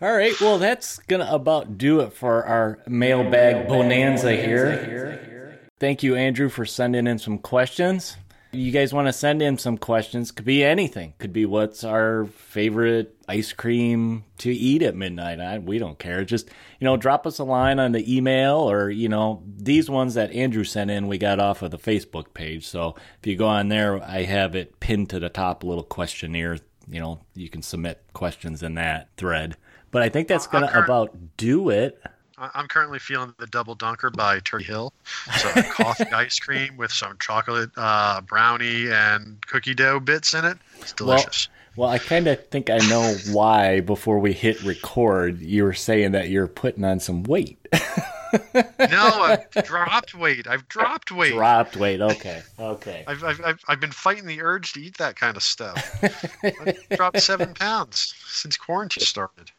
[0.00, 5.58] All right, well, that's going to about do it for our mailbag bonanza here.
[5.80, 8.16] Thank you, Andrew, for sending in some questions.
[8.50, 10.30] You guys want to send in some questions?
[10.30, 11.12] Could be anything.
[11.18, 15.38] Could be what's our favorite ice cream to eat at midnight.
[15.38, 16.24] I, we don't care.
[16.24, 16.48] Just,
[16.80, 20.32] you know, drop us a line on the email or, you know, these ones that
[20.32, 22.66] Andrew sent in, we got off of the Facebook page.
[22.66, 25.84] So if you go on there, I have it pinned to the top, a little
[25.84, 26.58] questionnaire.
[26.90, 29.56] You know, you can submit questions in that thread.
[29.90, 32.02] But I think that's to about do it.
[32.38, 34.92] I- I'm currently feeling the double dunker by Turkey Hill.
[35.38, 40.58] So coffee ice cream with some chocolate uh, brownie and cookie dough bits in it.
[40.80, 41.48] It's delicious.
[41.76, 46.12] Well, I kind of think I know why before we hit record, you were saying
[46.12, 47.56] that you're putting on some weight.
[47.72, 50.46] no, I've dropped weight.
[50.48, 51.32] I've dropped weight.
[51.34, 52.00] Dropped weight.
[52.00, 52.42] Okay.
[52.58, 53.04] Okay.
[53.06, 56.02] I've, I've, I've, I've been fighting the urge to eat that kind of stuff.
[56.42, 59.50] I've dropped seven pounds since quarantine started.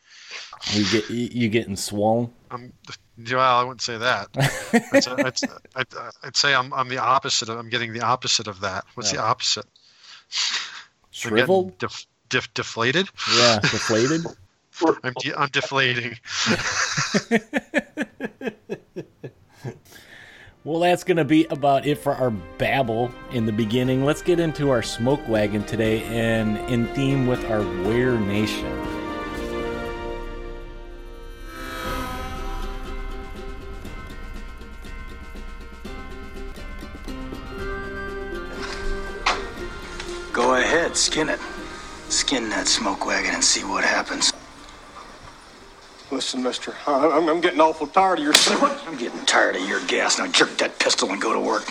[0.72, 2.32] You get you getting swollen?
[2.52, 2.74] I'm
[3.32, 3.40] well.
[3.40, 4.28] I wouldn't say that.
[4.94, 5.38] I'd, say- I'd,
[5.76, 5.88] I'd,
[6.24, 7.50] I'd say I'm, I'm the opposite.
[7.50, 8.86] Of, I'm getting the opposite of that.
[8.96, 9.66] What's the opposite?
[11.12, 11.78] Shriveled?
[11.78, 13.10] Def, def, deflated.
[13.38, 14.26] Yeah, deflated.
[15.04, 16.18] I'm, de- I'm deflating.
[20.66, 24.04] Well, that's going to be about it for our babble in the beginning.
[24.04, 28.68] Let's get into our smoke wagon today and in theme with our Warrior Nation.
[40.40, 41.38] Go ahead, skin it.
[42.08, 44.32] Skin that smoke wagon and see what happens.
[46.12, 48.80] Listen, mister, I- I'm, I'm getting awful tired of your smoke.
[48.88, 50.18] I'm getting tired of your gas.
[50.18, 51.66] Now jerk that pistol and go to work.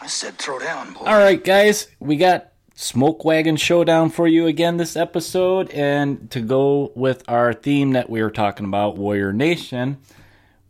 [0.00, 1.00] I said throw down, boy.
[1.00, 5.70] All right, guys, we got Smoke Wagon Showdown for you again this episode.
[5.72, 9.98] And to go with our theme that we were talking about, Warrior Nation,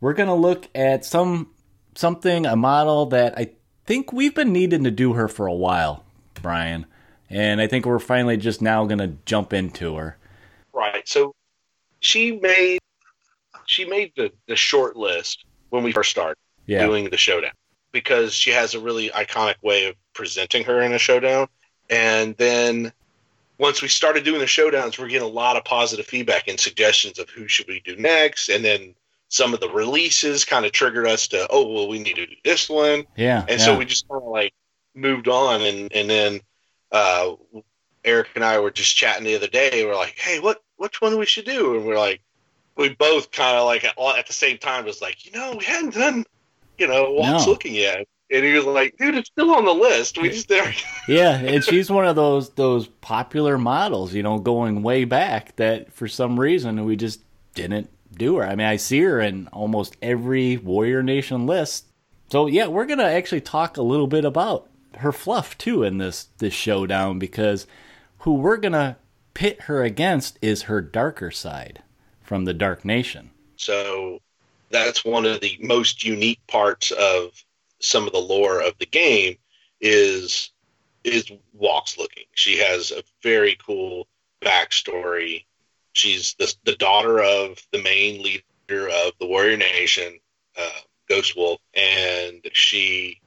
[0.00, 1.52] we're going to look at some
[1.94, 3.52] something, a model that I
[3.84, 6.04] think we've been needing to do her for a while,
[6.40, 6.86] Brian.
[7.30, 10.16] And I think we're finally just now going to jump into her.
[10.72, 11.06] Right.
[11.08, 11.34] So
[12.00, 12.78] she made
[13.66, 16.84] she made the, the short list when we first started Yeah.
[16.84, 17.52] doing the showdown
[17.92, 21.48] because she has a really iconic way of presenting her in a showdown.
[21.88, 22.92] And then
[23.58, 27.18] once we started doing the showdowns, we're getting a lot of positive feedback and suggestions
[27.18, 28.48] of who should we do next.
[28.48, 28.94] And then
[29.34, 32.36] some of the releases kind of triggered us to, oh well, we need to do
[32.44, 33.04] this one.
[33.16, 33.40] Yeah.
[33.40, 33.64] And yeah.
[33.64, 34.54] so we just kind of like
[34.94, 36.40] moved on, and and then
[36.92, 37.32] uh,
[38.04, 39.84] Eric and I were just chatting the other day.
[39.84, 41.74] We're like, hey, what which one we should do?
[41.76, 42.20] And we're like,
[42.76, 45.56] we both kind of like at, all- at the same time was like, you know,
[45.58, 46.24] we hadn't done,
[46.78, 47.50] you know, Walks No.
[47.50, 48.06] looking yet.
[48.30, 50.16] And he was like, dude, it's still on the list.
[50.16, 50.72] We just there.
[51.08, 55.92] Yeah, and she's one of those those popular models, you know, going way back that
[55.92, 57.20] for some reason we just
[57.54, 58.44] didn't do her.
[58.44, 61.86] I mean, I see her in almost every Warrior Nation list.
[62.30, 66.28] So yeah, we're gonna actually talk a little bit about her fluff too in this
[66.38, 67.66] this showdown because
[68.18, 68.96] who we're gonna
[69.34, 71.82] pit her against is her darker side
[72.22, 73.30] from the Dark Nation.
[73.56, 74.20] So
[74.70, 77.44] that's one of the most unique parts of
[77.80, 79.36] some of the lore of the game
[79.80, 80.50] is
[81.04, 82.24] is Walks looking.
[82.34, 84.08] She has a very cool
[84.42, 85.44] backstory.
[85.94, 90.18] She's the the daughter of the main leader of the Warrior Nation,
[90.58, 93.20] uh, Ghost Wolf, and she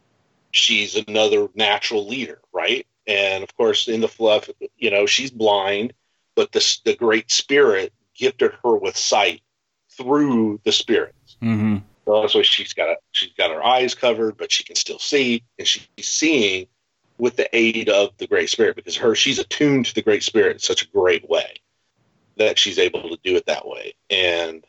[0.52, 2.86] she's another natural leader, right?
[3.08, 5.94] And of course, in the fluff, you know, she's blind,
[6.36, 9.42] but the the Great Spirit gifted her with sight
[9.92, 11.38] through the spirits.
[11.42, 11.78] Mm-hmm.
[12.04, 15.00] So that's why she's got a, she's got her eyes covered, but she can still
[15.00, 16.68] see, and she's seeing
[17.18, 20.52] with the aid of the Great Spirit because her she's attuned to the Great Spirit
[20.52, 21.62] in such a great way
[22.38, 23.94] that she's able to do it that way.
[24.10, 24.64] And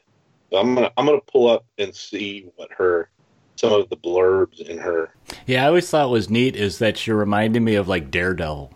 [0.53, 3.11] I'm gonna I'm gonna pull up and see what her
[3.57, 5.11] some of the blurbs in her
[5.47, 8.73] Yeah, I always thought was neat is that she reminded me of like Daredevil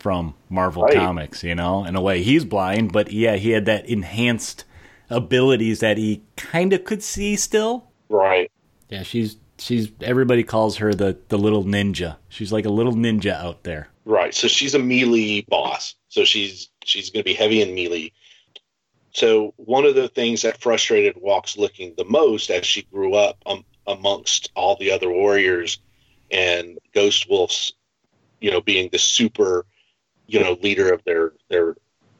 [0.00, 0.94] from Marvel Right.
[0.94, 2.22] Comics, you know, in a way.
[2.22, 4.64] He's blind, but yeah, he had that enhanced
[5.10, 7.84] abilities that he kind of could see still.
[8.08, 8.50] right.
[8.88, 12.16] Yeah, she's she's everybody calls her the the little ninja.
[12.28, 13.88] She's like a little ninja out there.
[14.04, 14.34] Right.
[14.34, 15.94] So she's a melee boss.
[16.08, 18.12] So she's she's going to be heavy in melee.
[19.12, 23.36] So one of the things that frustrated Walks looking the most as she grew up
[23.44, 25.78] um, amongst all the other warriors
[26.30, 27.74] and Ghost Wolves,
[28.40, 29.66] you know, being the super,
[30.26, 31.76] you know, leader of their their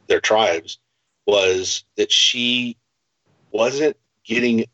[0.07, 0.77] their tribes,
[1.25, 2.77] was that she
[3.51, 4.65] wasn't getting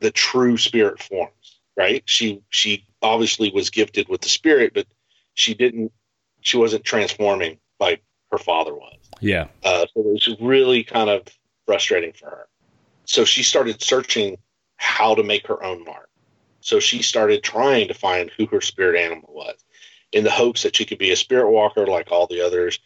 [0.00, 1.60] the true spirit forms.
[1.76, 2.02] Right.
[2.06, 4.86] She she obviously was gifted with the spirit, but
[5.34, 5.92] she didn't
[6.40, 8.96] she wasn't transforming like her father was.
[9.20, 9.48] Yeah.
[9.62, 11.22] Uh, so it was really kind of
[11.66, 12.48] frustrating for her.
[13.04, 14.38] So she started searching
[14.76, 16.08] how to make her own mark.
[16.60, 19.56] So she started trying to find who her spirit animal was
[20.12, 22.78] in the hopes that she could be a spirit walker like all the others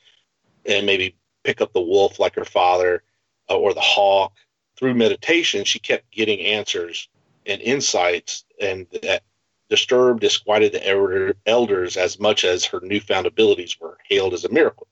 [0.66, 3.02] and maybe pick up the wolf like her father
[3.48, 4.32] uh, or the hawk.
[4.76, 7.08] Through meditation, she kept getting answers
[7.44, 9.22] and insights, and that
[9.68, 14.52] disturbed, disquieted the elder, elders as much as her newfound abilities were hailed as a
[14.52, 14.88] miracle.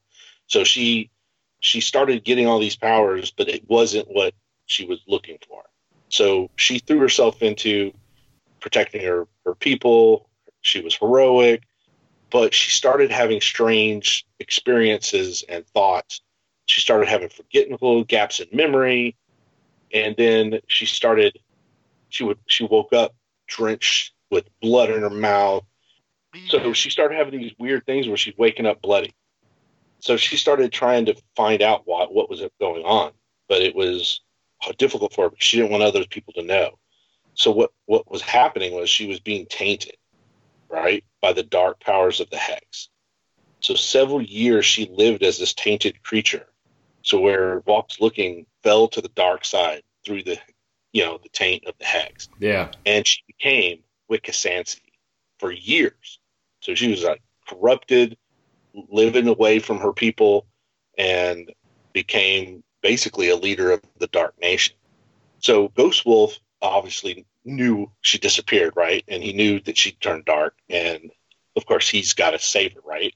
[0.47, 1.11] So she
[1.61, 4.35] she started getting all these powers, but it wasn't what
[4.67, 5.63] she was looking for.
[6.09, 7.93] So she threw herself into
[8.61, 10.29] protecting her, her people.
[10.61, 11.63] She was heroic,
[12.31, 16.21] but she started having strange experiences and thoughts.
[16.67, 19.17] She started having forgetful gaps in memory.
[19.93, 21.39] And then she started
[22.11, 23.15] she would she woke up
[23.47, 25.65] drenched with blood in her mouth.
[26.49, 29.15] So she started having these weird things where she's waking up bloody.
[30.01, 33.13] So she started trying to find out what what was going on,
[33.49, 34.21] but it was
[34.77, 36.79] difficult for her because she didn't want other people to know.
[37.35, 39.97] So what what was happening was she was being tainted,
[40.69, 42.89] right, by the dark powers of the hex.
[43.61, 46.47] So several years she lived as this tainted creature.
[47.03, 50.39] So where Walks Looking fell to the dark side through the,
[50.93, 52.71] you know, the taint of the hex, Yeah.
[52.87, 54.81] and she became Wiccasansi
[55.39, 56.19] for years.
[56.61, 58.17] So she was like corrupted,
[58.89, 60.47] living away from her people,
[60.97, 61.53] and
[61.93, 64.75] became basically a leader of the Dark Nation.
[65.41, 69.05] So Ghost Wolf obviously knew she disappeared, right?
[69.09, 71.11] And he knew that she turned dark, and
[71.57, 73.15] of course he's got to save her, right?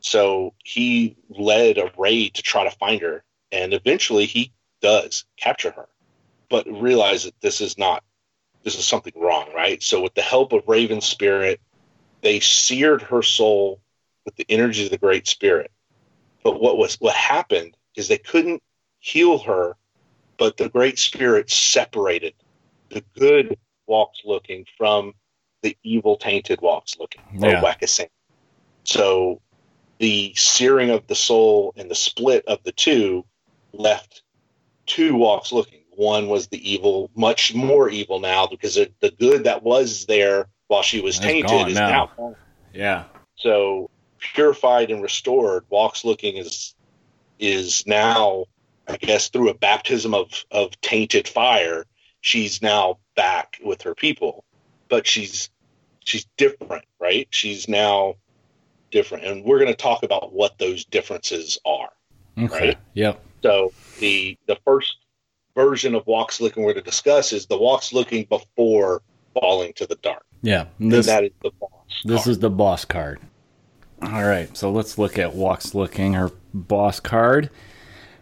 [0.00, 5.70] So he led a raid to try to find her, and eventually he does capture
[5.70, 5.88] her,
[6.48, 8.02] but realize that this is not
[8.62, 9.82] this is something wrong, right?
[9.82, 11.60] So with the help of Raven Spirit,
[12.20, 13.80] they seared her soul
[14.24, 15.70] with the energy of the Great Spirit.
[16.42, 18.62] But what was what happened is they couldn't
[18.98, 19.76] heal her,
[20.38, 22.34] but the Great Spirit separated
[22.90, 25.14] the good walks looking from
[25.62, 27.62] the evil tainted walks looking or Yeah.
[27.62, 28.08] Wackasan.
[28.84, 29.40] So
[29.98, 33.24] the searing of the soul and the split of the two
[33.72, 34.22] left
[34.86, 35.80] two walks looking.
[35.90, 40.82] One was the evil, much more evil now because the good that was there while
[40.82, 41.88] she was That's tainted is now.
[41.88, 42.36] now gone.
[42.72, 43.04] Yeah.
[43.36, 46.74] So purified and restored, walks looking is
[47.38, 48.44] is now,
[48.86, 51.86] I guess, through a baptism of of tainted fire,
[52.20, 54.44] she's now back with her people.
[54.88, 55.50] But she's
[56.04, 57.26] she's different, right?
[57.30, 58.16] She's now
[58.90, 61.90] different, and we're going to talk about what those differences are.
[62.38, 62.68] Okay.
[62.68, 62.78] Right.
[62.94, 63.20] Yep.
[63.42, 64.96] So the the first
[65.54, 69.02] version of walks looking we're to discuss is the walks looking before
[69.34, 70.66] falling to the dark, Yeah.
[70.78, 71.70] and that is the boss.
[72.04, 72.28] this card.
[72.30, 73.20] is the boss card.
[74.02, 74.54] All right.
[74.56, 77.50] So let's look at Walks Looking, her boss card.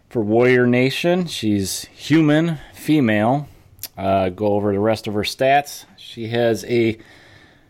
[0.09, 3.49] For Warrior Nation, she's human, female.
[3.97, 5.85] Uh, go over the rest of her stats.
[5.97, 6.99] She has a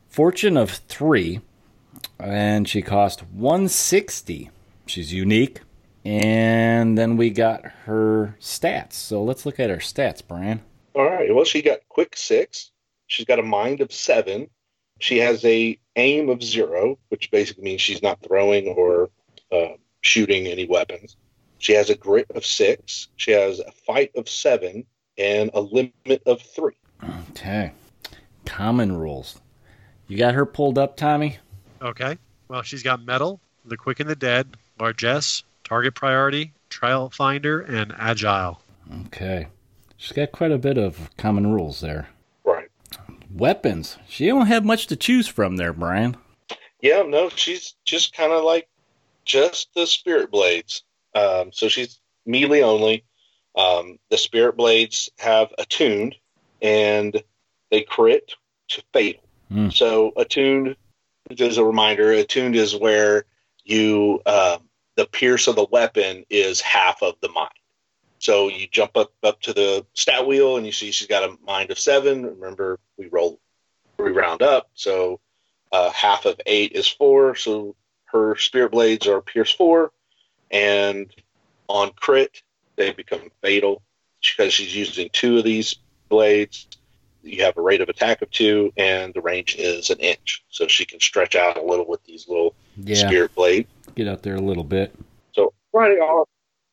[0.08, 1.40] fortune of three,
[2.18, 4.50] and she cost 160.
[4.86, 5.60] She's unique.
[6.04, 8.94] And then we got her stats.
[8.94, 10.62] So let's look at her stats, Brian.
[10.94, 11.34] All right.
[11.34, 12.70] Well, she got quick six.
[13.08, 14.48] She's got a mind of seven.
[14.98, 19.10] She has a aim of zero, which basically means she's not throwing or
[19.52, 21.16] uh, shooting any weapons.
[21.58, 23.08] She has a grit of six.
[23.16, 24.84] She has a fight of seven
[25.16, 26.76] and a limit of three.
[27.30, 27.72] Okay.
[28.44, 29.40] Common rules.
[30.06, 31.38] You got her pulled up, Tommy?
[31.82, 32.16] Okay.
[32.48, 37.92] Well, she's got mettle, the quick and the dead, largesse, target priority, trail finder, and
[37.98, 38.60] agile.
[39.06, 39.48] Okay.
[39.96, 42.08] She's got quite a bit of common rules there.
[43.38, 43.96] Weapons.
[44.08, 46.16] She don't have much to choose from there, Brian.
[46.80, 47.02] Yeah.
[47.02, 48.68] No, she's just kind of like
[49.24, 50.82] just the spirit blades.
[51.14, 53.04] Um, so she's melee only.
[53.56, 56.14] Um, the spirit blades have attuned
[56.62, 57.22] and
[57.70, 58.32] they crit
[58.68, 59.22] to fatal.
[59.50, 59.70] Hmm.
[59.70, 60.76] So attuned,
[61.32, 63.24] just a reminder, attuned is where
[63.64, 67.50] you um, the pierce of the weapon is half of the mind.
[68.18, 71.36] So you jump up up to the stat wheel and you see she's got a
[71.44, 72.24] mind of seven.
[72.24, 73.40] Remember, we roll,
[73.98, 74.70] we round up.
[74.74, 75.20] So
[75.72, 77.34] uh, half of eight is four.
[77.34, 77.76] So
[78.06, 79.92] her spirit blades are pierce four,
[80.50, 81.12] and
[81.68, 82.42] on crit
[82.76, 83.82] they become fatal
[84.20, 85.76] because she's using two of these
[86.08, 86.66] blades.
[87.22, 90.66] You have a rate of attack of two, and the range is an inch, so
[90.66, 93.08] she can stretch out a little with these little Yeah.
[93.08, 93.68] spirit blades.
[93.94, 94.94] Get out there a little bit.
[95.34, 96.28] So right off,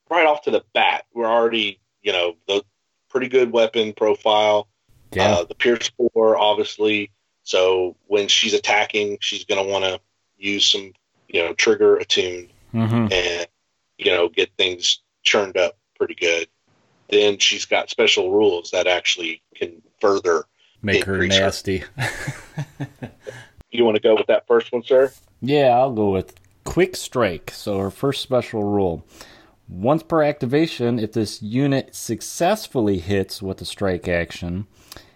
[0.09, 2.63] right off to the bat, we're already, you know, the
[3.09, 4.67] pretty good weapon profile.
[5.11, 5.31] Yeah.
[5.31, 7.11] Uh, the Pierce Four, obviously.
[7.43, 9.99] So when she's attacking, she's going to want to
[10.37, 10.93] use some,
[11.29, 13.07] you know, trigger attuned mm-hmm.
[13.11, 13.47] and,
[13.97, 16.47] you know, get things churned up pretty good.
[17.09, 20.45] Then she's got special rules that actually can further.
[20.81, 21.45] Make her increase her.
[21.45, 21.83] nasty.
[23.75, 25.11] You want to go with that first one, sir?
[25.41, 27.51] Yeah, I'll go with Quick Strike.
[27.51, 29.05] So her first special rule.
[29.67, 34.67] Once per activation, if this unit successfully hits with a strike action,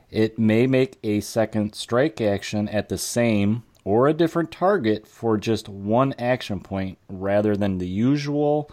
[0.10, 5.38] it may make a second strike action at the same or a different target for
[5.38, 8.70] just one action point rather than the usual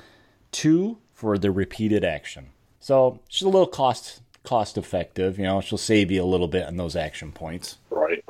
[0.51, 2.49] two for the repeated action.
[2.81, 6.67] So she's a little cost cost effective, you know, she'll save you a little bit
[6.67, 7.79] on those action points.
[7.91, 8.25] Right.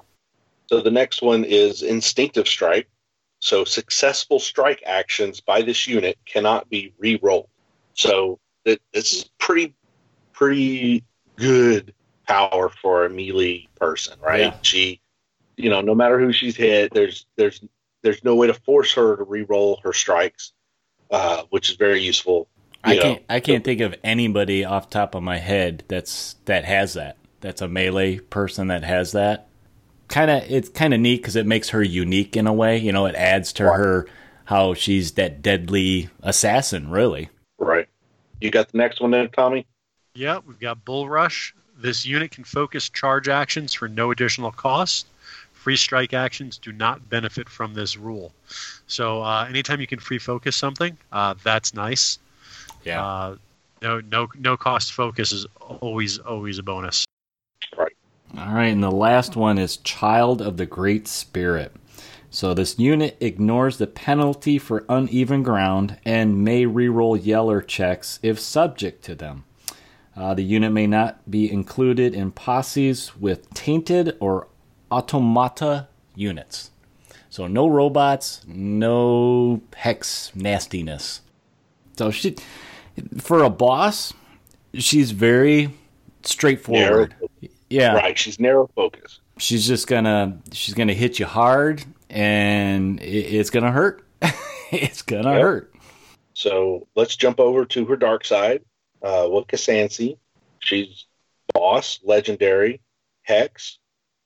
[0.67, 2.89] So the next one is instinctive strike.
[3.41, 7.49] So successful strike actions by this unit cannot be re-rolled.
[7.95, 9.75] So it, this is pretty,
[10.33, 11.05] pretty
[11.37, 11.95] good
[12.27, 14.41] power for a melee person, right?
[14.41, 14.55] Yeah.
[14.63, 15.01] She,
[15.57, 17.63] you know, no matter who she's hit, there's there's
[18.03, 20.53] there's no way to force her to re-roll her strikes,
[21.11, 22.49] uh, which is very useful.
[22.85, 23.03] I know.
[23.03, 27.17] can't I can't think of anybody off top of my head that's that has that.
[27.41, 29.49] That's a melee person that has that.
[30.09, 32.79] Kind of it's kind of neat because it makes her unique in a way.
[32.79, 34.07] You know, it adds to her
[34.45, 36.91] how she's that deadly assassin.
[36.91, 37.29] Really,
[37.59, 37.89] Right.
[38.41, 39.67] You got the next one there, Tommy?
[40.15, 41.55] Yeah, we've got Bull Rush.
[41.79, 45.07] This unit can focus charge actions for no additional cost.
[45.53, 48.33] Free strike actions do not benefit from this rule.
[48.87, 52.19] So uh, anytime you can free focus something, uh, that's nice.
[52.85, 53.05] yeah.
[53.05, 53.37] Uh,
[53.83, 57.05] no, no, no cost focus is always, always a bonus.
[58.39, 61.73] All right, and the last one is Child of the Great Spirit.
[62.29, 68.39] So this unit ignores the penalty for uneven ground and may reroll yeller checks if
[68.39, 69.45] subject to them.
[70.15, 74.49] Uh, the unit may not be included in posses with tainted or
[74.93, 76.73] automata units.
[77.31, 81.23] So no robots, no hex nastiness.
[81.97, 82.37] So she,
[83.19, 84.13] for a boss,
[84.75, 85.73] she's very
[86.23, 87.15] straightforward.
[87.41, 88.17] Yeah, Right.
[88.19, 89.21] She's narrow focus.
[89.39, 94.03] she's just gonna she's gonna hit you hard, and it, it's gonna hurt.
[94.73, 95.41] it's gonna Yep.
[95.43, 95.75] hurt.
[96.35, 98.63] So let's jump over to her dark side.
[99.03, 100.17] Uh, Wakasansi.
[100.61, 101.07] She's
[101.55, 102.81] boss, legendary,
[103.23, 103.79] hex,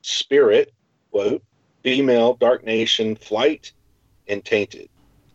[0.03, 0.72] spirit,
[1.11, 1.43] quote,
[1.82, 3.72] female, dark nation, flight,
[4.28, 4.88] and tainted.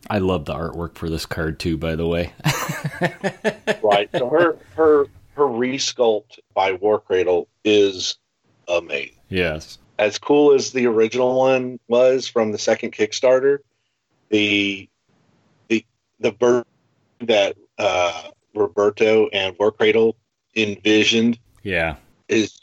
[0.08, 1.76] I love the artwork for this card too.
[1.76, 2.32] By the way,
[3.82, 4.08] Right.
[4.16, 8.16] so her her her resculpt by Warcradle is
[8.68, 9.16] amazing.
[9.28, 13.58] yes, As cool as the original one was from the second Kickstarter,
[14.30, 14.88] the
[15.68, 15.84] the
[16.20, 16.64] the version
[17.20, 20.14] that uh, Roberto and Warcradle
[20.56, 21.96] envisioned yeah,
[22.28, 22.58] is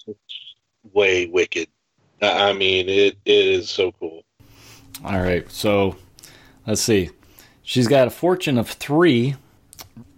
[0.94, 1.68] way wicked.
[2.22, 4.24] I I mean, it, it is so cool.
[5.06, 5.96] All right, so
[6.66, 7.12] let's see.
[7.62, 9.36] She's got a fortune of three.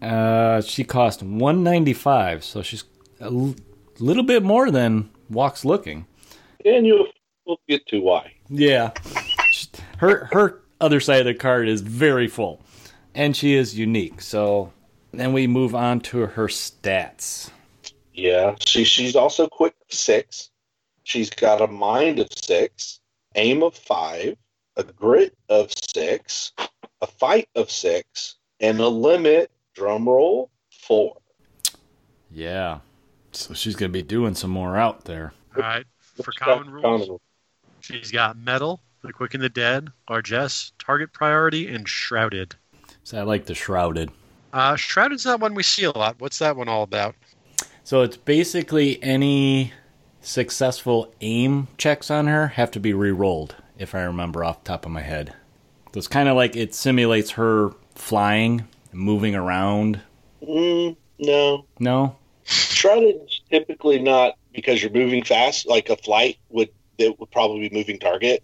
[0.06, 2.84] Uh, she cost one ninety five, so she's
[3.20, 3.56] a l-
[3.98, 6.06] little bit more than Walks Looking.
[6.64, 7.08] And you'll
[7.48, 8.34] we'll get to why.
[8.48, 8.92] Yeah,
[9.98, 12.62] her her other side of the card is very full,
[13.16, 14.22] and she is unique.
[14.22, 14.72] So
[15.12, 17.50] then we move on to her stats.
[18.14, 20.52] Yeah, she she's also quick six.
[21.04, 23.00] She's got a mind of six,
[23.34, 24.38] aim of five,
[24.76, 26.52] a grit of six,
[27.02, 29.50] a fight of six, and a limit.
[29.76, 31.18] Drum roll four.
[32.32, 32.80] Yeah,
[33.32, 35.34] so she's gonna be doing some more out there.
[35.56, 35.86] All right.
[36.22, 37.22] For common rules, common rules,
[37.82, 42.56] she's got mettle, the quick and the dead, largesse, target priority, and shrouded.
[43.04, 44.12] So I like the shrouded.
[44.54, 46.16] Uh, shrouded's not one we see a lot.
[46.20, 47.16] What's that one all about?
[47.84, 49.74] So it's basically any
[50.22, 54.86] successful aim checks on her have to be re-rolled, if I remember off the top
[54.86, 55.34] of my head.
[55.94, 60.02] So it's kind of like it simulates her flying, moving around.
[60.42, 65.68] Mm, no, No, shrouded is typically not because you're moving fast.
[65.68, 68.44] Like a flight would, it would probably be moving target.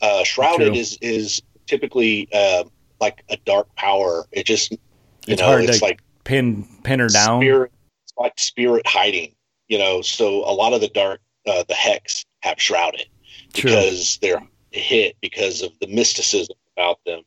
[0.00, 0.76] Uh, shrouded True.
[0.76, 2.64] is is typically uh,
[3.00, 4.26] like a dark power.
[4.32, 4.78] It just you
[5.26, 7.40] It's know hard it's to like pin pin her down.
[7.40, 7.72] Spirit,
[8.04, 9.34] it's like spirit hiding,
[9.68, 10.02] you know.
[10.02, 13.06] So a lot of the dark, uh, the hex have shrouded
[13.54, 13.70] True.
[13.70, 14.42] because they're
[14.72, 17.22] hit because of the mysticism about them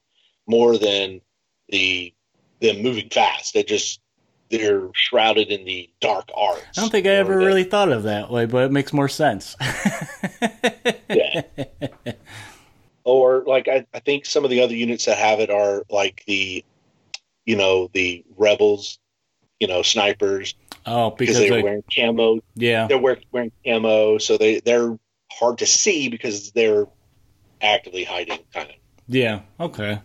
[0.45, 1.21] more than
[1.69, 2.13] the
[2.61, 3.53] them moving fast.
[3.53, 4.01] They just
[4.49, 6.63] they're shrouded in the dark arts.
[6.77, 9.07] I don't think I ever than- really thought of that way, but it makes more
[9.09, 9.55] sense.
[11.09, 11.41] yeah.
[13.03, 16.23] or like I, I think some of the other units that have it are like
[16.27, 16.63] the
[17.45, 18.99] you know the rebels
[19.59, 20.55] you know snipers
[20.85, 24.97] oh, because because they're wearing camo yeah, they're wearing, wearing camo, so they they're
[25.31, 26.85] hard to see because they're
[27.61, 28.75] actively hiding, kind of.
[29.07, 29.99] yeah, okay.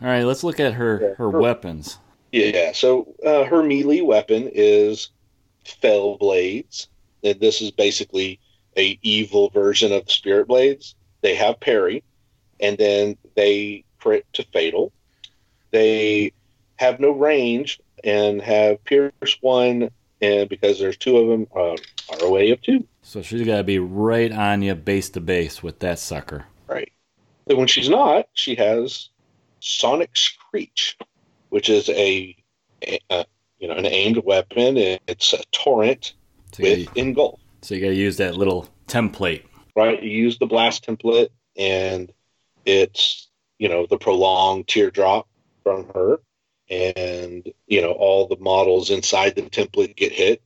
[0.00, 1.98] All right, let's look at her Yeah, her her- weapons.
[2.32, 2.72] Yeah.
[2.72, 5.10] So uh, her melee weapon is
[5.64, 6.88] fell blades.
[7.24, 8.38] And this is basically
[8.76, 10.94] a evil version of spirit blades.
[11.22, 12.04] They have parry,
[12.60, 14.92] and then they crit to fatal.
[15.70, 16.32] They
[16.76, 19.90] have no range and have pierce one,
[20.20, 21.76] and because there's two of them, uh,
[22.22, 22.86] ROA of two.
[23.02, 26.44] So she's got to be right on you, base to base, with that sucker.
[26.68, 26.92] Right.
[27.48, 29.08] And when she's not, she has
[29.66, 30.96] Sonic Screech,
[31.50, 32.36] which is a,
[32.86, 33.26] a, a
[33.58, 34.76] you know an aimed weapon.
[34.78, 36.14] It's a torrent
[36.52, 37.40] So you, with engulf.
[37.62, 39.42] so you got to use that little template.
[39.74, 40.02] Right.
[40.02, 42.12] You use the blast template, and
[42.64, 45.26] it's you know the prolonged teardrop
[45.62, 46.20] from her,
[46.70, 50.42] and you know all the models inside the template get hit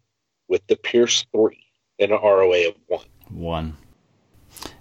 [0.48, 1.64] with the Pierce three
[1.98, 3.06] and an ROA of one.
[3.28, 3.76] One.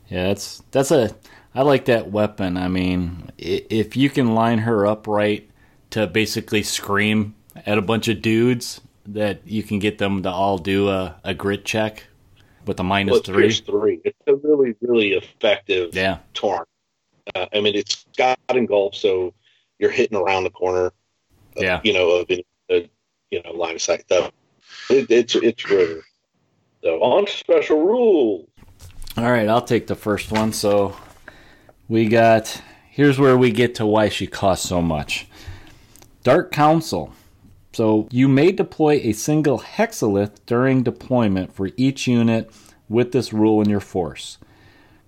[0.07, 1.13] Yeah, that's that's a.
[1.53, 2.57] I like that weapon.
[2.57, 5.49] I mean, if you can line her up right
[5.91, 7.35] to basically scream
[7.65, 11.33] at a bunch of dudes, that you can get them to all do a, a
[11.33, 12.03] grit check.
[12.65, 13.51] with a minus Well, three.
[13.51, 13.99] Three.
[14.03, 16.65] It's a really, really effective Yeah, torn.
[17.33, 19.33] Uh, I mean, it's got engulf, so
[19.79, 20.87] you're hitting around the corner.
[20.87, 20.91] uh,
[21.57, 21.81] Yeah.
[21.83, 22.87] You know, of any, uh,
[23.31, 24.31] you know, line of sight stuff.
[24.91, 26.01] It, it's it's really
[26.83, 28.47] so on special rules.
[29.17, 30.53] All right, I'll take the first one.
[30.53, 30.95] So
[31.89, 32.61] we got
[32.91, 35.27] here's where we get to why she costs so much.
[36.23, 37.13] Dark Council.
[37.73, 42.51] So you may deploy a single hexalith during deployment for each unit
[42.87, 44.37] with this rule in your force.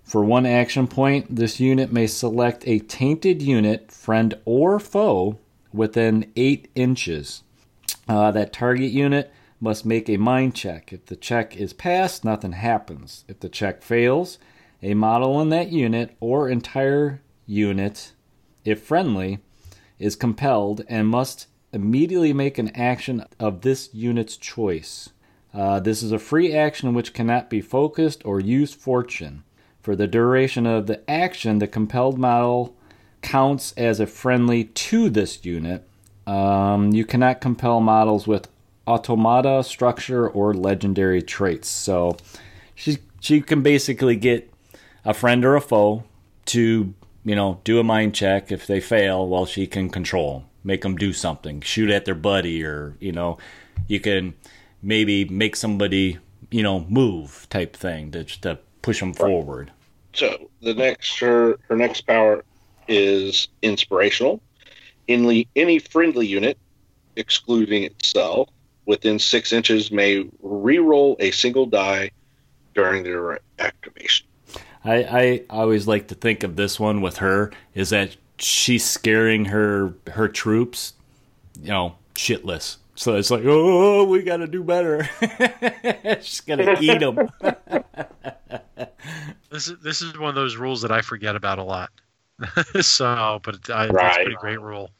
[0.02, 5.38] For one action point, this unit may select a tainted unit, friend or foe,
[5.72, 7.42] within 8 inches.
[8.08, 10.92] Uh, that target unit must make a mind check.
[10.92, 13.24] If the check is passed, nothing happens.
[13.28, 14.38] If the check fails,
[14.82, 18.12] a model in that unit or entire unit,
[18.64, 19.38] if friendly,
[19.98, 25.10] is compelled and must immediately make an action of this unit's choice.
[25.54, 29.44] Uh, this is a free action which cannot be focused or use fortune.
[29.80, 32.76] For the duration of the action, the compelled model
[33.20, 35.88] counts as a friendly to this unit.
[36.26, 38.48] Um, you cannot compel models with
[38.86, 41.68] automata, structure, or legendary traits.
[41.68, 42.16] So
[42.74, 44.51] she she can basically get
[45.04, 46.04] a friend or a foe
[46.46, 46.94] to
[47.24, 48.52] you know do a mind check.
[48.52, 52.64] If they fail, well, she can control make them do something, shoot at their buddy,
[52.64, 53.38] or you know,
[53.88, 54.34] you can
[54.82, 56.18] maybe make somebody
[56.50, 59.70] you know move type thing to to push them forward.
[60.14, 62.44] So the next her her next power
[62.88, 64.40] is inspirational.
[65.08, 66.58] Any any friendly unit,
[67.16, 68.48] excluding itself,
[68.86, 72.10] within six inches may re-roll a single die
[72.74, 74.26] during their activation.
[74.84, 79.46] I, I always like to think of this one with her is that she's scaring
[79.46, 80.94] her her troops,
[81.60, 82.76] you know, shitless.
[82.94, 85.08] So it's like, oh, oh, oh we got to do better.
[86.20, 87.30] she's gonna eat them.
[89.50, 91.90] This is this is one of those rules that I forget about a lot.
[92.80, 94.90] so, but it, I, it's a pretty great rule.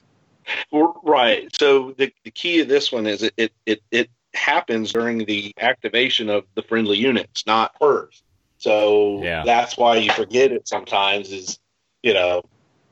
[0.71, 1.49] Right.
[1.57, 5.55] So the, the key of this one is it, it it it happens during the
[5.59, 8.23] activation of the friendly units, not hers.
[8.63, 9.43] So Yeah.
[9.45, 11.33] that's why you forget it sometimes.
[11.33, 11.59] Is
[12.05, 12.43] you know,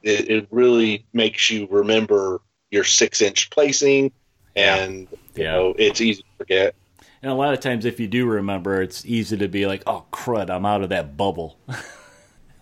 [0.03, 2.41] it, it really makes you remember
[2.73, 4.13] your six inch placing,
[4.57, 6.75] and you know it's easy to forget.
[7.23, 10.07] And a lot of times, if you do remember, it's easy to be like, oh
[10.13, 11.59] crud, I'm out of that bubble.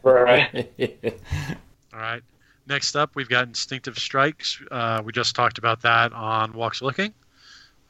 [0.04, 0.70] Right.
[1.92, 2.22] All right.
[2.66, 4.62] Next up, we've got instinctive strikes.
[4.70, 7.12] Uh, we just talked about that on walks looking.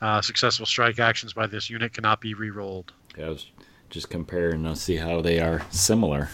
[0.01, 2.93] Uh, successful strike actions by this unit cannot be re-rolled.
[3.17, 3.47] I was
[3.91, 6.29] just compare and see how they are similar.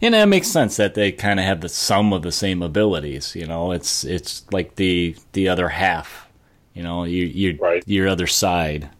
[0.00, 3.34] And it makes sense that they kind of have the sum of the same abilities.
[3.34, 6.28] You know, it's it's like the the other half.
[6.74, 7.82] You know, you you Right.
[7.86, 8.90] your other side.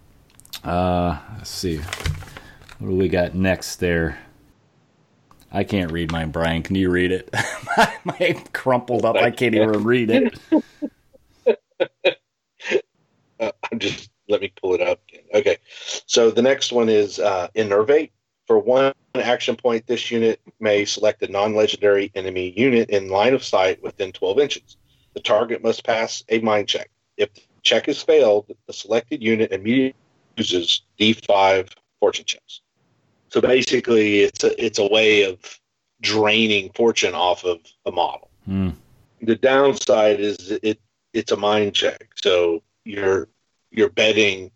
[0.63, 1.79] Uh, let's see,
[2.79, 4.19] what do we got next there?
[5.53, 6.63] I can't read mine, Brian.
[6.63, 7.29] Can you read it?
[8.05, 9.17] My crumpled up.
[9.17, 10.35] I can't even read it.
[13.41, 15.01] Uh, I'm just let me pull it up.
[15.35, 15.57] Okay,
[16.07, 18.11] so the next one is uh, innervate.
[18.47, 23.43] For one action point, this unit may select a non-legendary enemy unit in line of
[23.43, 24.77] sight within 12 inches.
[25.15, 26.91] The target must pass a mind check.
[27.17, 29.97] If the check is failed, the selected unit immediately
[30.37, 31.71] uses D5
[32.01, 32.61] fortune checks.
[33.31, 35.39] So basically, it's a it's a way of
[36.01, 38.31] draining fortune off of a model.
[38.45, 38.71] Hmm.
[39.23, 40.79] The downside is it
[41.13, 42.11] it's a mind check.
[42.15, 43.29] So you're
[43.71, 44.53] you're betting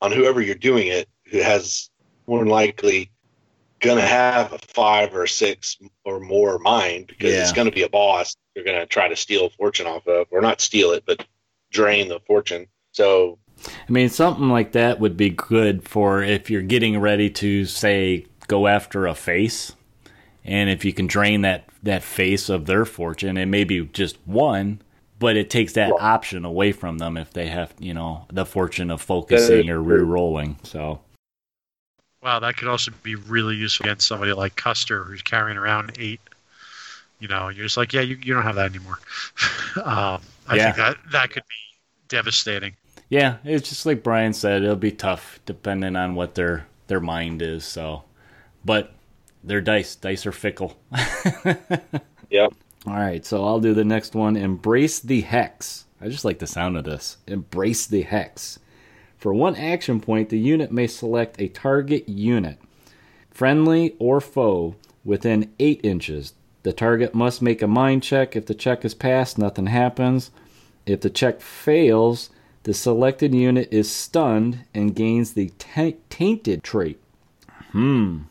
[0.00, 1.90] on whoever you're doing it who has
[2.26, 3.10] more than likely
[3.80, 8.36] gonna have a five or six or more mind because it's gonna be a boss
[8.54, 11.24] you're gonna try to steal fortune off of or not steal it but
[11.70, 12.66] drain the fortune.
[12.92, 17.64] So I mean, something like that would be good for if you're getting ready to
[17.64, 19.74] say go after a face,
[20.44, 24.82] and if you can drain that that face of their fortune, and maybe just one,
[25.20, 26.00] but it takes that Right.
[26.00, 30.06] option away from them if they have you know the fortune of focusing or true.
[30.06, 30.58] re-rolling.
[30.64, 31.02] So
[32.22, 36.20] Wow, that could also be really useful against somebody like Custer who's carrying around eight.
[37.20, 38.98] You know, you're just like, yeah, you, you don't have that anymore.
[39.84, 40.58] um, I Yeah.
[40.58, 41.56] think that that could be
[42.08, 42.76] devastating.
[43.08, 47.42] yeah, it's just like Brian said, it'll be tough depending on what their their mind
[47.42, 47.64] is.
[47.64, 48.04] So,
[48.64, 48.92] but
[49.44, 49.96] they're dice.
[49.96, 50.78] Dice are fickle.
[52.30, 52.48] yeah
[52.86, 54.36] All right, so I'll do the next one.
[54.36, 55.84] Embrace the hex.
[56.00, 57.18] I just like the sound of this.
[57.26, 58.58] Embrace the hex.
[59.18, 62.58] For one action point, the unit may select a target unit,
[63.30, 66.32] friendly or foe, within 8 inches.
[66.62, 68.34] The target must make a mind check.
[68.34, 70.30] If the check is passed, nothing happens.
[70.86, 72.30] If the check fails,
[72.62, 76.98] the selected unit is stunned and gains the ta- tainted trait.
[77.72, 78.22] Hmm.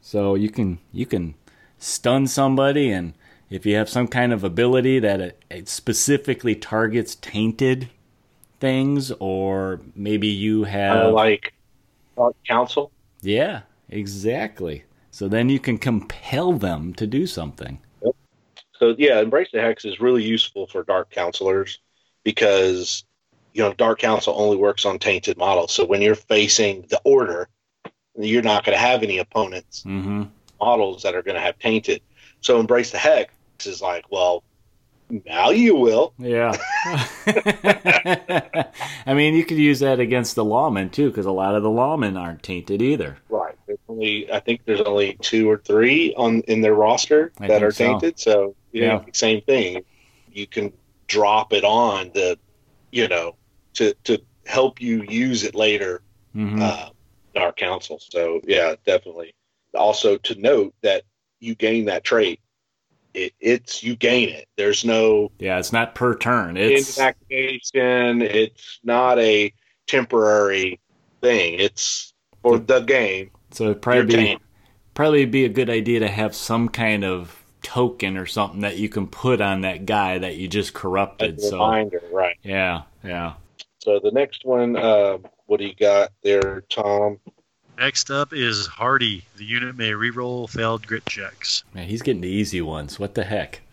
[0.00, 1.34] So you can you can
[1.78, 3.14] stun somebody, and
[3.50, 7.88] if you have some kind of ability that it, it specifically targets tainted
[8.60, 11.52] things, or maybe you have of like
[12.16, 12.90] Dark Council.
[13.20, 14.84] yeah, exactly.
[15.10, 17.78] So then you can compel them to do something.
[18.78, 21.78] So yeah, Embrace the Hex is really useful for Dark Counselors
[22.24, 23.04] because
[23.54, 25.72] you know Dark Council only works on tainted models.
[25.72, 27.48] So when you're facing the Order,
[28.18, 30.24] you're not going to have any opponents Mm-hmm.
[30.60, 32.02] models that are going to have tainted.
[32.42, 33.32] So Embrace the Hex
[33.64, 34.44] is like, well,
[35.24, 36.12] now you will.
[36.18, 36.52] Yeah.
[39.06, 41.68] I mean, you could use that against the lawmen too, because a lot of the
[41.68, 43.18] lawmen aren't tainted either.
[43.28, 43.54] Right.
[43.66, 47.62] There's only I think there's only two or three on in their roster I that
[47.62, 48.18] are tainted.
[48.18, 49.04] So yeah, Yeah.
[49.12, 49.82] same thing.
[50.32, 50.72] You can
[51.06, 52.38] drop it on the,
[52.90, 53.36] you know,
[53.74, 56.02] to to help you use it later.
[56.32, 56.88] hmm Uh,
[57.34, 57.98] Dark Council.
[58.00, 59.34] So yeah, definitely.
[59.74, 61.04] Also to note that
[61.40, 62.40] you gain that trait.
[63.16, 64.46] It, it's you gain it.
[64.56, 66.56] There's no yeah, it's not per turn.
[66.56, 68.22] It's inactivation.
[68.22, 69.52] It's not a
[69.86, 70.80] temporary
[71.22, 71.58] thing.
[71.58, 72.12] It's
[72.42, 73.30] for the game.
[73.50, 74.38] so it'd probably be
[74.94, 78.88] probably be a good idea to have some kind of token or something that you
[78.88, 81.40] can put on that guy that you just corrupted.
[81.40, 82.36] So reminder, right?
[82.42, 83.34] yeah, yeah.
[83.78, 87.18] So the next one, uh, what do you got there, Tom?
[87.78, 89.24] Next up is Hardy.
[89.36, 91.62] The unit may reroll failed grit checks.
[91.74, 92.98] Man, he's getting the easy ones.
[92.98, 93.60] What the heck?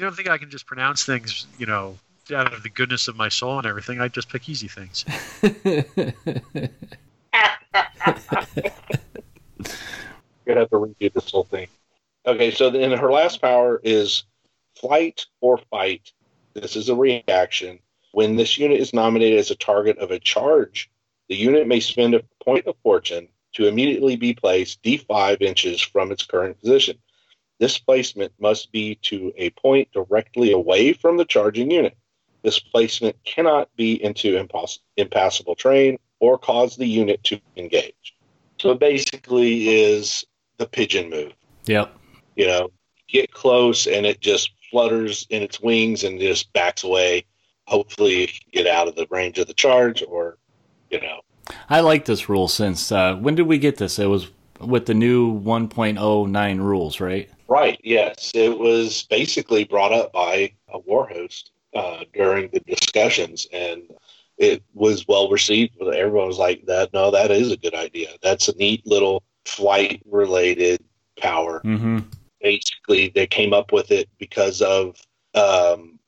[0.00, 1.98] You don't think I can just pronounce things, you know,
[2.34, 4.00] out of the goodness of my soul and everything?
[4.00, 5.04] I just pick easy things.
[5.42, 5.60] You're
[10.46, 11.68] gonna have to redo this whole thing.
[12.24, 14.24] Okay, so then her last power is
[14.74, 16.12] flight or fight.
[16.54, 17.78] This is a reaction.
[18.12, 20.90] When this unit is nominated as a target of a charge,
[21.28, 26.10] the unit may spend a point of fortune to immediately be placed d5 inches from
[26.10, 26.98] its current position.
[27.58, 31.96] This placement must be to a point directly away from the charging unit.
[32.42, 38.14] This placement cannot be into impass- impassable terrain or cause the unit to engage.
[38.60, 40.24] So it basically is
[40.56, 41.32] the pigeon move.
[41.66, 41.94] Yep.
[42.36, 42.70] You know,
[43.08, 47.24] get close and it just flutters in its wings and just backs away.
[47.70, 50.36] Hopefully, get out of the range of the charge, or
[50.90, 51.20] you know,
[51.68, 53.98] I like this rule since uh, when did we get this?
[53.98, 54.28] It was
[54.60, 57.30] with the new 1.09 rules, right?
[57.48, 57.80] right?
[57.82, 63.82] Yes, it was basically brought up by a war host uh, during the discussions, and
[64.38, 65.74] it was well received.
[65.80, 68.08] Everyone was like, "That no, that is a good idea.
[68.22, 70.82] That's a neat little flight related
[71.18, 72.00] power." Mm-hmm.
[72.40, 74.96] basically they came up with it because of
[75.34, 75.98] um,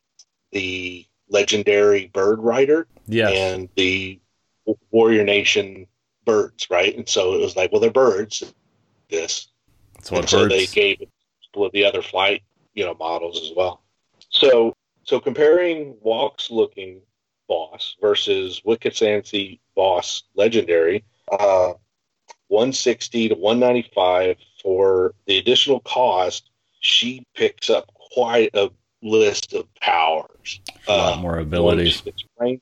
[0.50, 3.36] the legendary bird rider Yes.
[3.36, 4.20] and the
[4.90, 5.86] warrior nation
[6.24, 6.96] birds right?
[6.96, 8.42] And so it was like well they're birds
[9.08, 9.48] this.
[9.96, 11.08] That's what and so they gave it
[11.54, 12.42] to the other flight
[12.74, 13.82] you know models as well.
[14.28, 17.00] So so comparing walks looking
[17.48, 21.72] boss versus Wiccasansi boss legendary uh
[22.48, 28.70] 160 to 195 for the additional cost she picks up quite a
[29.02, 31.94] list of powers A lot Uh, more abilities.
[31.96, 32.60] she gets range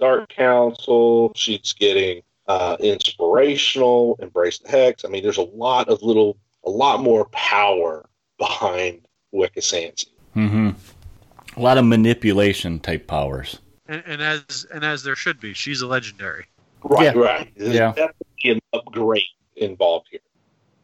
[0.00, 6.02] dark council she's getting uh, inspirational embrace the hex i mean there's a lot of
[6.02, 8.08] little a lot more power
[8.38, 9.00] behind
[9.34, 10.06] Wiccasansi.
[10.36, 10.70] Mm-hmm.
[11.56, 13.58] A lot of manipulation type powers.
[13.86, 16.44] And, and as and as there should be, she's a legendary.
[16.82, 17.20] Right, Yeah.
[17.20, 17.52] right.
[17.56, 17.88] There's Yeah.
[17.92, 19.22] definitely an upgrade
[19.56, 20.20] involved here.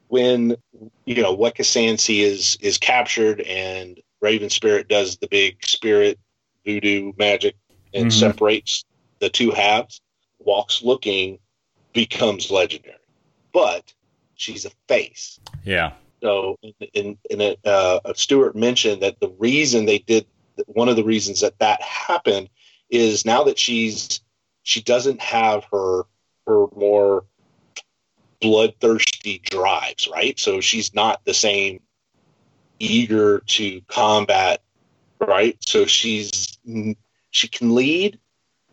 [0.08, 0.56] When
[1.06, 6.18] you know Wekasansi is is captured and Raven Spirit does the big spirit
[6.64, 7.56] voodoo magic
[7.92, 8.12] and Mhm.
[8.12, 8.84] separates
[9.18, 10.00] the two halves,
[10.38, 11.38] walks looking
[11.92, 12.96] becomes legendary.
[13.52, 13.92] But
[14.34, 15.38] she's a face.
[15.62, 15.92] Yeah.
[16.22, 16.58] So,
[16.94, 20.26] in, in a, uh, Stewart mentioned that the reason they did
[20.66, 22.48] one of the reasons that that happened
[22.88, 24.22] is now that she's
[24.62, 26.04] she doesn't have her
[26.46, 27.26] her more
[28.40, 30.38] bloodthirsty drives, right?
[30.38, 31.80] So she's not the same
[32.78, 34.62] eager to combat,
[35.20, 35.56] right?
[35.64, 36.58] So she's
[37.30, 38.18] she can lead,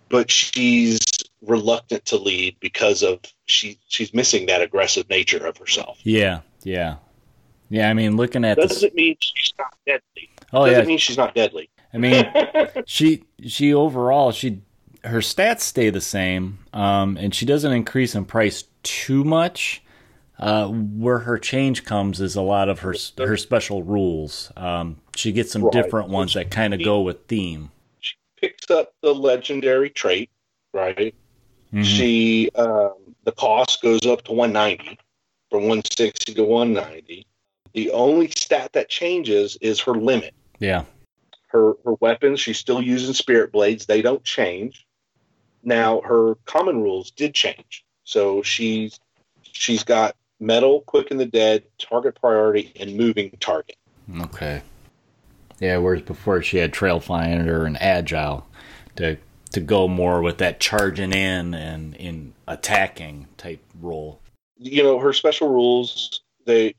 [0.09, 0.99] but she's
[1.41, 5.99] reluctant to lead because of she she's missing that aggressive nature of herself.
[6.03, 6.41] Yeah.
[6.63, 6.97] Yeah.
[7.69, 7.89] Yeah.
[7.89, 8.73] I mean, looking at this.
[8.73, 10.29] Doesn't mean she's not deadly.
[10.53, 10.87] Oh Doesn't yeah.
[10.87, 11.69] mean she's not deadly.
[11.93, 12.31] I mean,
[12.85, 14.61] she she overall she
[15.03, 19.83] her stats stay the same, um, and she doesn't increase in price too much.
[20.41, 24.51] Uh, where her change comes is a lot of her her special rules.
[24.57, 25.71] Um, she gets some Right.
[25.71, 27.69] different ones that kind of go with theme.
[27.99, 30.31] She picks up the legendary trait,
[30.73, 31.13] right?
[31.71, 31.85] Mhm.
[31.85, 34.97] She um, the cost goes up to 190
[35.51, 37.27] from 160 to 190.
[37.73, 40.33] The only stat that changes is her limit.
[40.57, 40.85] Yeah.
[41.49, 43.85] Her her weapons, she's still using spirit blades.
[43.85, 44.87] They don't change.
[45.63, 47.85] Now her common rules did change.
[48.05, 48.99] So she's
[49.43, 53.77] she's got mettle, quick in the dead, target priority, and moving target.
[54.21, 54.61] Okay.
[55.59, 58.47] Yeah, whereas before she had trail finder and agile
[58.95, 59.17] to
[59.51, 64.19] to go more with that charging in and in attacking type role.
[64.57, 66.73] you know her special rules they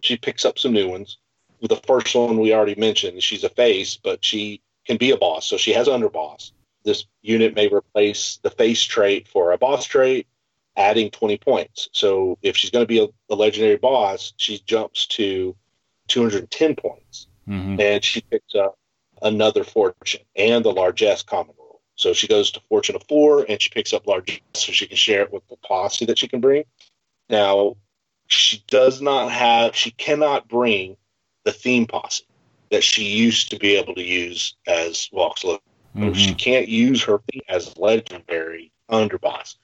[0.00, 1.18] she picks up some new ones
[1.62, 5.46] the first one we already mentioned she's a face but she can be a boss
[5.46, 6.52] so she has underboss
[6.84, 10.26] this unit may replace the face trait for a boss trait
[10.76, 15.06] adding 20 points so if she's going to be a, a legendary boss she jumps
[15.06, 15.56] to
[16.08, 18.76] 210 points hmm and she picks up
[19.22, 21.80] another fortune and the largesse common rule.
[21.94, 24.96] So she goes to fortune of four and she picks up largesse so she can
[24.96, 26.64] share it with the posse that she can bring.
[27.28, 27.76] Now,
[28.28, 30.96] she does not have, she cannot bring
[31.44, 32.24] the theme posse
[32.70, 35.58] that she used to be able to use as Walks Low.
[36.12, 39.54] She can't use her theme as legendary underboss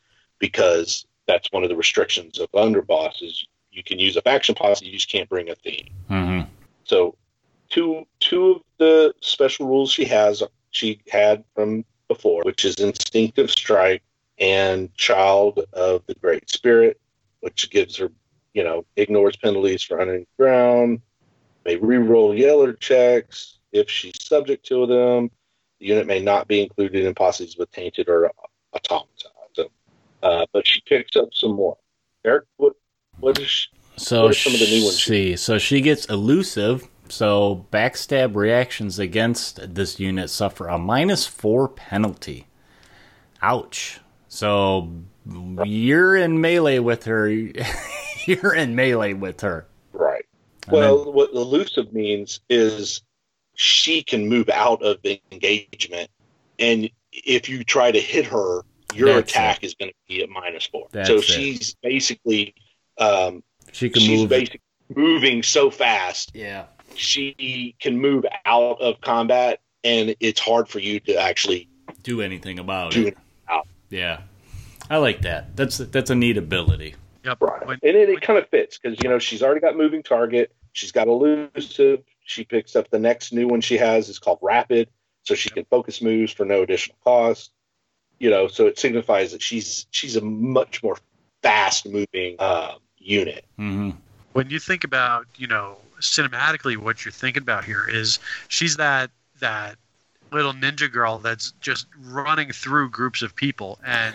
[0.42, 4.84] because that's one of the restrictions of underboss is you can use a faction posse,
[4.84, 5.88] you just can't bring a theme.
[6.08, 6.40] hmm
[6.84, 7.16] So
[7.70, 13.50] two two of the special rules she has she had from before, which is instinctive
[13.50, 14.02] strike
[14.38, 17.00] and child of the great spirit,
[17.40, 18.10] which gives her,
[18.52, 21.00] you know, ignores penalties for hunting ground,
[21.64, 25.30] may re-roll yeller checks if she's subject to them.
[25.78, 28.32] The unit may not be included in posses with tainted or
[28.74, 29.31] automata.
[30.22, 31.76] Uh, but she picks up some more.
[32.24, 32.74] Eric, what
[33.18, 35.02] what is she, So What some of the new ones?
[35.02, 36.88] see, so she gets elusive.
[37.08, 42.46] So backstab reactions against this unit suffer a minus four penalty.
[43.42, 44.00] Ouch.
[44.28, 44.90] So
[45.64, 47.28] you're in melee with her.
[48.26, 49.66] you're in melee with her.
[49.92, 50.24] right?
[50.68, 53.02] And Well, what elusive means is
[53.54, 56.08] she can move out of the engagement,
[56.58, 58.62] and if you try to hit her,
[58.94, 60.88] your That's attack is going to be at minus four.
[60.92, 61.24] That's so it.
[61.24, 62.54] she's basically
[62.98, 64.28] um, She can she's move.
[64.30, 64.60] basically
[64.94, 66.64] moving so fast yeah.
[66.94, 71.68] she can move out of combat, and it's hard for you to actually
[72.02, 73.06] Do anything about do it.
[73.08, 73.18] it
[73.48, 73.66] out.
[73.90, 74.20] Yeah.
[74.90, 75.56] I like that.
[75.56, 76.94] That's that's a neat ability.
[77.24, 77.40] Yep.
[77.40, 77.66] Right.
[77.66, 80.52] When- and it, it kind of fits because you know she's already got moving target.
[80.72, 82.02] She's got elusive.
[82.24, 84.88] She picks up the next new one she has is called rapid,
[85.22, 87.52] so she can focus moves for no additional cost.
[88.22, 90.96] You know, so it signifies that she's she's a much more
[91.42, 93.44] fast moving uh, unit.
[93.56, 93.90] hmm
[94.32, 98.18] when you think about you know cinematically what you're thinking about here is
[98.48, 99.10] she's that
[99.40, 99.76] that
[100.32, 104.14] little ninja girl that's just running through groups of people and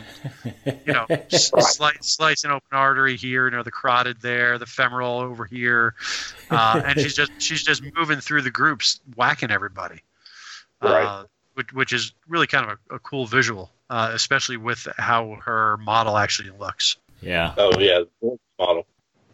[0.86, 5.20] you know slice, slice an open artery here you know the carotid there the femoral
[5.20, 5.93] over here
[6.49, 10.01] uh, and she's just she's just moving through the groups whacking everybody
[10.82, 11.03] Right.
[11.03, 11.24] uh,
[11.55, 15.77] which, which is really kind of a, a cool visual uh, especially with how her
[15.77, 17.53] model actually looks Yeah.
[17.57, 18.01] Oh yeah,
[18.59, 18.85] model.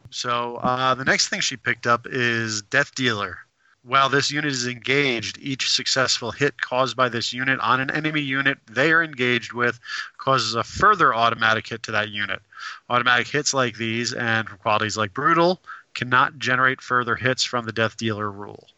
[0.10, 3.38] so uh, the next thing she picked up is Death Dealer.
[3.86, 8.22] While this unit is engaged, each successful hit caused by this unit on an enemy
[8.22, 9.78] unit they are engaged with
[10.18, 12.42] causes a further automatic hit to that unit.
[12.90, 15.60] Automatic hits like these and from qualities like Brutal
[15.96, 18.70] cannot generate further hits from the Death Dealer rule.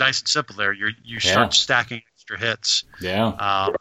[0.00, 0.72] Nice and simple there.
[0.72, 1.30] You you Yeah.
[1.30, 2.82] start stacking extra hits.
[3.00, 3.28] Yeah.
[3.28, 3.76] Um,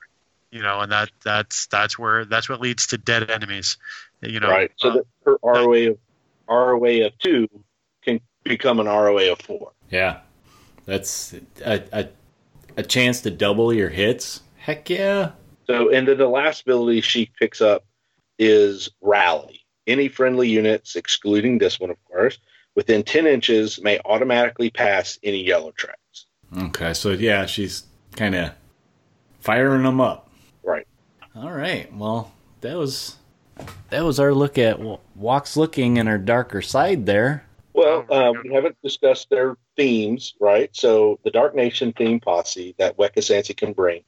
[0.56, 3.78] you know, and that that's that's where that's what leads to dead enemies.
[4.22, 4.72] You know, right.
[4.78, 5.98] So uh, that her ROA of
[6.48, 7.50] ROA of two
[8.02, 9.74] can become an ROA of four.
[9.90, 10.20] Yeah.
[10.86, 11.34] That's
[11.66, 12.08] a, a
[12.78, 14.42] a chance to double your hits.
[14.56, 15.32] Heck yeah.
[15.68, 17.84] So, and then the last ability she picks up
[18.40, 19.62] is Rally.
[19.88, 22.38] Any friendly units, excluding this one, of course,
[22.76, 26.28] within 10 inches may automatically pass any yellow tracks.
[26.58, 27.84] Okay, so yeah, she's
[28.16, 28.52] kind of
[29.40, 30.25] firing them up.
[31.36, 31.44] Right.
[31.44, 31.94] All right.
[31.94, 32.32] Well,
[32.62, 33.18] that was
[33.90, 34.80] that was our look at
[35.16, 37.46] Walks looking in her darker side there.
[37.74, 40.70] Well, um, we haven't discussed their themes, right?
[40.74, 44.02] So, the Dark Nation theme posse that Wekasansi can bring.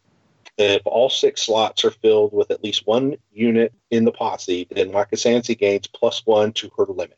[0.58, 4.92] If all six slots are filled with at least one unit in the posse, then
[4.92, 7.18] Wekasansi gains plus one to her limit.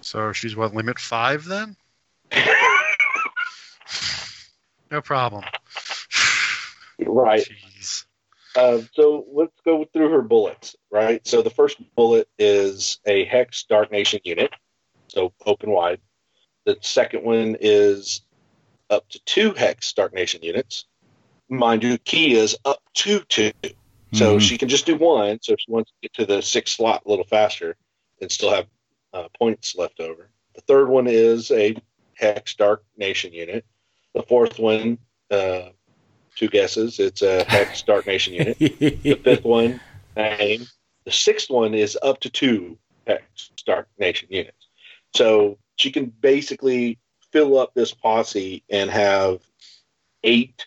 [0.00, 1.76] So she's what limit five then?
[4.90, 5.42] No problem.
[7.06, 7.40] right.
[7.40, 7.71] Jeez.
[8.54, 11.26] Uh, so let's go through her bullets, right?
[11.26, 14.52] So the first bullet is a Hex Dark Nation unit,
[15.08, 16.00] so open wide.
[16.66, 18.20] The second one is
[18.90, 20.86] up to two Hex Dark Nation units.
[21.48, 23.52] Mind you, key is up to two.
[24.12, 24.40] So Mhm.
[24.40, 25.38] she can just do one.
[25.42, 27.76] So if she wants to get to the sixth slot a little faster
[28.20, 28.66] and still have
[29.14, 30.30] uh, points left over.
[30.54, 31.74] The third one is a
[32.14, 33.64] Hex Dark Nation unit.
[34.14, 34.98] The fourth one,
[35.30, 35.70] uh,
[36.36, 38.58] two guesses, it's a Hex Dark Nation unit.
[38.58, 39.80] The fifth one,
[40.16, 40.66] name.
[41.04, 44.68] The sixth one is up to two Hex Dark Nation units.
[45.14, 46.98] So she can basically
[47.32, 49.40] fill up this posse and have
[50.22, 50.66] eight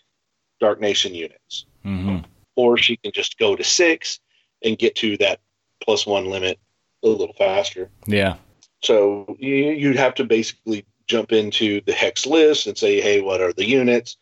[0.60, 2.18] Dark Nation units hmm
[2.56, 4.18] or she can just go to six
[4.64, 5.40] and get to that
[5.80, 6.58] plus one limit
[7.04, 7.90] a little faster.
[8.06, 8.36] Yeah.
[8.82, 13.40] So you, you'd have to basically jump into the hex list and say, hey, what
[13.40, 14.16] are the units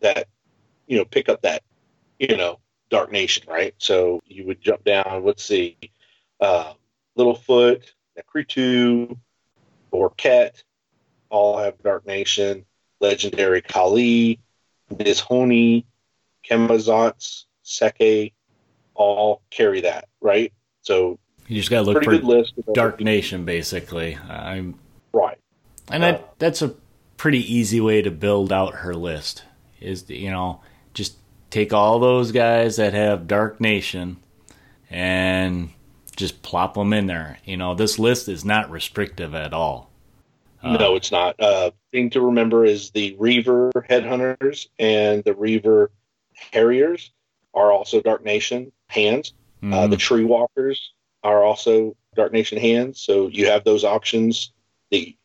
[0.00, 0.28] that,
[0.90, 1.62] you know, pick up that,
[2.18, 2.58] you know,
[2.90, 3.72] Dark Nation, right?
[3.78, 5.78] So you would jump down, let's see,
[6.40, 6.72] uh,
[7.16, 7.84] Littlefoot,
[8.18, 9.16] Nekritu,
[9.92, 10.64] Orket,
[11.30, 12.64] all have Dark Nation,
[13.00, 14.40] Legendary Kali,
[14.92, 15.84] Nizhoni,
[16.44, 18.32] Kemazats, Seke,
[18.94, 20.52] all carry that, right?
[20.80, 22.54] So You just gotta look pretty for good list.
[22.74, 23.00] Dark.
[23.00, 24.16] Nation, basically.
[24.28, 24.74] I'm,
[25.12, 25.38] Right.
[25.88, 26.74] and Uh, that that's a
[27.16, 29.44] pretty easy way to build out her list.
[29.80, 30.60] Is you know
[30.94, 31.16] just
[31.50, 34.16] take all those guys that have Dark Nation
[34.88, 35.70] and
[36.16, 37.38] just plop them in there.
[37.44, 39.90] You know, this list is not restrictive at all.
[40.62, 41.40] Uh, no, it's not.
[41.40, 45.90] Uh, thing to remember is the Reaver Headhunters and the Reaver
[46.34, 47.10] Harriers
[47.54, 49.32] are also Dark Nation hands.
[49.62, 49.90] Uh, mhm.
[49.90, 53.00] the Tree Walkers are also Dark Nation hands.
[53.00, 54.52] So you have those options.
[54.90, 55.16] The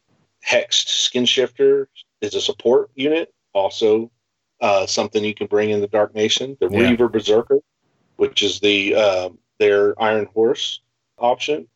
[0.45, 1.89] Hexed Skin Shifter
[2.21, 4.11] is a support unit, also
[4.61, 6.57] uh, something you can bring in the Dark Nation.
[6.59, 6.89] The Yeah.
[6.89, 7.59] Reaver Berserker,
[8.17, 9.29] which is the uh,
[9.59, 10.81] their Iron Horse
[11.17, 11.67] option.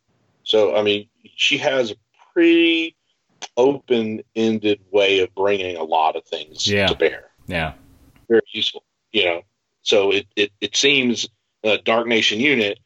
[0.44, 1.96] So I mean, she has a
[2.34, 2.96] pretty
[3.58, 6.88] open-ended way of bringing a lot of things Yeah.
[6.88, 7.74] to bear yeah.
[8.28, 8.84] very useful.
[9.12, 9.42] You know,
[9.82, 11.28] so it it, it seems
[11.64, 12.80] a Dark Nation unit,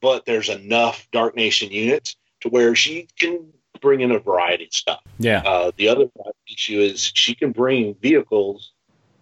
[0.00, 4.72] but there's enough Dark Nation units to where she can bring in a variety of
[4.72, 5.00] stuff.
[5.18, 5.42] Yeah.
[5.44, 6.06] Uh, the other
[6.50, 8.72] issue is she can bring vehicles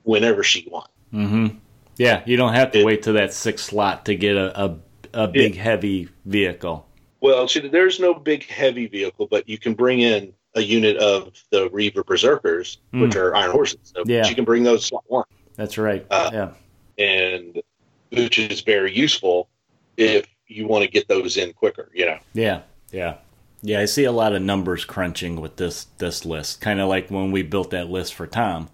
[0.05, 0.91] whenever she wants.
[1.11, 1.49] hmm
[1.97, 4.77] Yeah, you don't have to It- wait to that sixth slot to get a, a,
[5.13, 6.87] a big, heavy vehicle.
[7.21, 11.33] Well, she, there's no big heavy vehicle, but you can bring in a unit of
[11.51, 13.79] the Reaver Berserkers, which are Iron Horses.
[13.95, 14.23] So Yeah.
[14.25, 15.25] she can bring those slot one.
[15.57, 16.05] That's right.
[16.11, 16.53] Uh, yeah.
[16.99, 17.63] and
[18.11, 19.49] which is very useful
[19.97, 21.91] if you want to get those in quicker.
[21.95, 22.63] You know, Yeah.
[22.91, 23.17] Yeah.
[23.63, 26.61] Yeah, I see a lot of numbers crunching with this this list.
[26.61, 28.69] Kind of like when we built that list for Tom,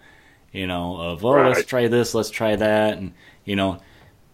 [0.53, 3.12] you know, of oh, let's try this, let's try that and
[3.44, 3.80] you know,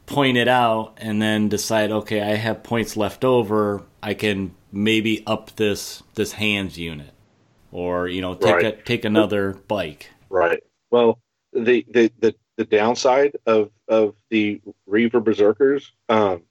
[0.06, 5.22] point it out and then decide, okay, I have points left over, I can maybe
[5.26, 7.10] up this this hands unit
[7.72, 8.64] or, you know, take Right.
[8.66, 10.10] a, take another bike.
[10.30, 10.62] right?
[10.90, 11.18] Well,
[11.52, 16.42] the the the, the downside of of the Reaver Berserkers, um,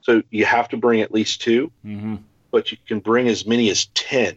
[0.00, 2.22] so you have to bring at least two, Mhm.
[2.50, 4.36] but you can bring as many as ten.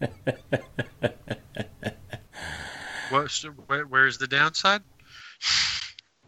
[3.10, 4.82] What's, where, where's the downside?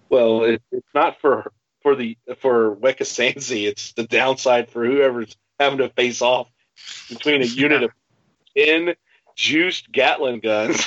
[0.09, 1.53] Well, it, it's not for
[1.83, 3.67] for the for Wekasansi.
[3.67, 6.49] It's the downside for whoever's having to face off
[7.09, 7.91] between a unit of
[8.57, 8.95] ten
[9.37, 10.87] juiced Gatling guns,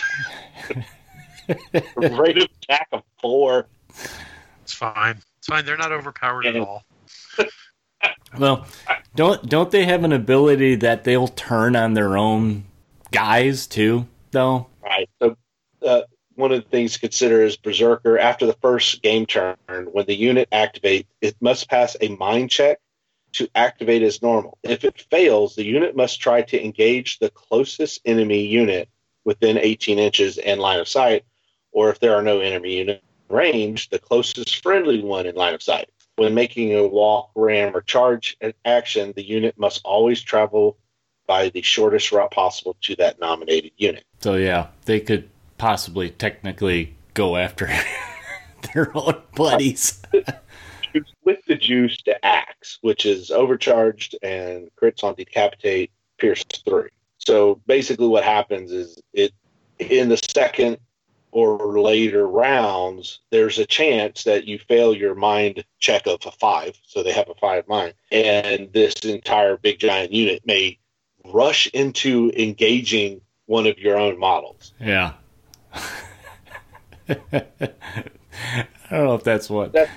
[1.95, 3.67] rate of attack of four.
[4.63, 5.19] It's fine.
[5.37, 5.65] It's fine.
[5.65, 6.83] They're not overpowered at all.
[8.37, 8.65] Well,
[9.13, 12.63] don't don't they have an ability that they'll turn on their own
[13.11, 14.67] guys too though?
[14.81, 15.09] Right.
[15.21, 15.35] So,
[15.85, 16.01] uh,
[16.35, 18.17] one of the things to consider is Berserker.
[18.17, 19.57] After the first game turn,
[19.91, 22.79] when the unit activates, it must pass a mind check
[23.33, 24.57] to activate as normal.
[24.63, 28.89] If it fails, the unit must try to engage the closest enemy unit
[29.23, 31.23] within 18 inches and line of sight,
[31.71, 35.63] or if there are no enemy unit range, the closest friendly one in line of
[35.63, 35.89] sight.
[36.17, 40.77] When making a walk, ram, or charge action, the unit must always travel
[41.25, 44.03] by the shortest route possible to that nominated unit.
[44.19, 45.29] So yeah, they could
[45.61, 47.69] possibly technically go after
[48.73, 50.01] their own buddies.
[51.23, 56.89] with the juice to axe, which is overcharged and crits on decapitate, pierce three.
[57.19, 59.33] So basically, what happens is it
[59.77, 60.79] in the second
[61.31, 66.75] or later rounds, there's a chance that you fail your mind check of a five,
[66.87, 70.79] so they have a five mind, and this entire big giant unit may
[71.23, 74.73] rush into engaging one of your own models.
[74.79, 75.13] Yeah.
[77.09, 77.45] I
[78.89, 79.73] don't know if that's what.
[79.73, 79.91] That's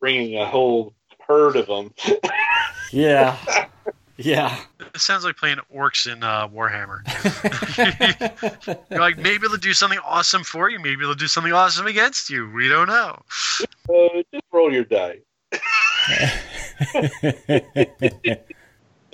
[0.00, 0.94] bringing a whole
[1.26, 1.92] herd of them.
[2.92, 3.36] Yeah.
[4.16, 4.58] Yeah.
[4.80, 7.02] It sounds like playing orcs in uh, Warhammer.
[8.90, 10.80] You're like, maybe they'll do something awesome for you.
[10.80, 12.50] Maybe they'll do something awesome against you.
[12.50, 13.22] We don't know.
[13.88, 15.20] Uh, just roll your die.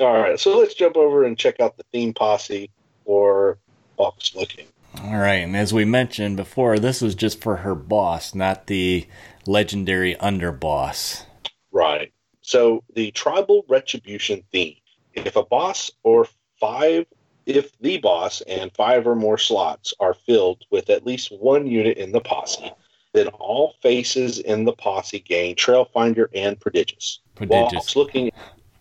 [0.00, 2.70] All right, so let's jump over and check out the theme posse
[3.04, 3.58] or
[3.98, 4.66] Walks Looking.
[5.02, 9.06] All right, and as we mentioned before, this was just for her boss, not the
[9.46, 11.24] legendary underboss.
[11.70, 12.12] Right.
[12.40, 14.76] So the tribal retribution theme.
[15.14, 16.26] If a boss or
[16.60, 17.06] five,
[17.44, 21.98] if the boss and five or more slots are filled with at least one unit
[21.98, 22.72] in the posse,
[23.12, 27.20] then all faces in the posse gain Trailfinder and Prodigious.
[27.34, 27.72] Prodigious.
[27.72, 28.30] Walks Looking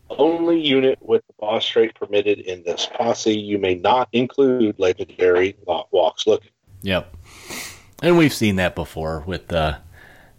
[0.10, 5.56] only unit with the boss trait permitted in this posse, you may not include legendary
[5.66, 6.52] Walks Looking.
[6.82, 7.16] Yep.
[8.04, 9.78] And we've seen that before with the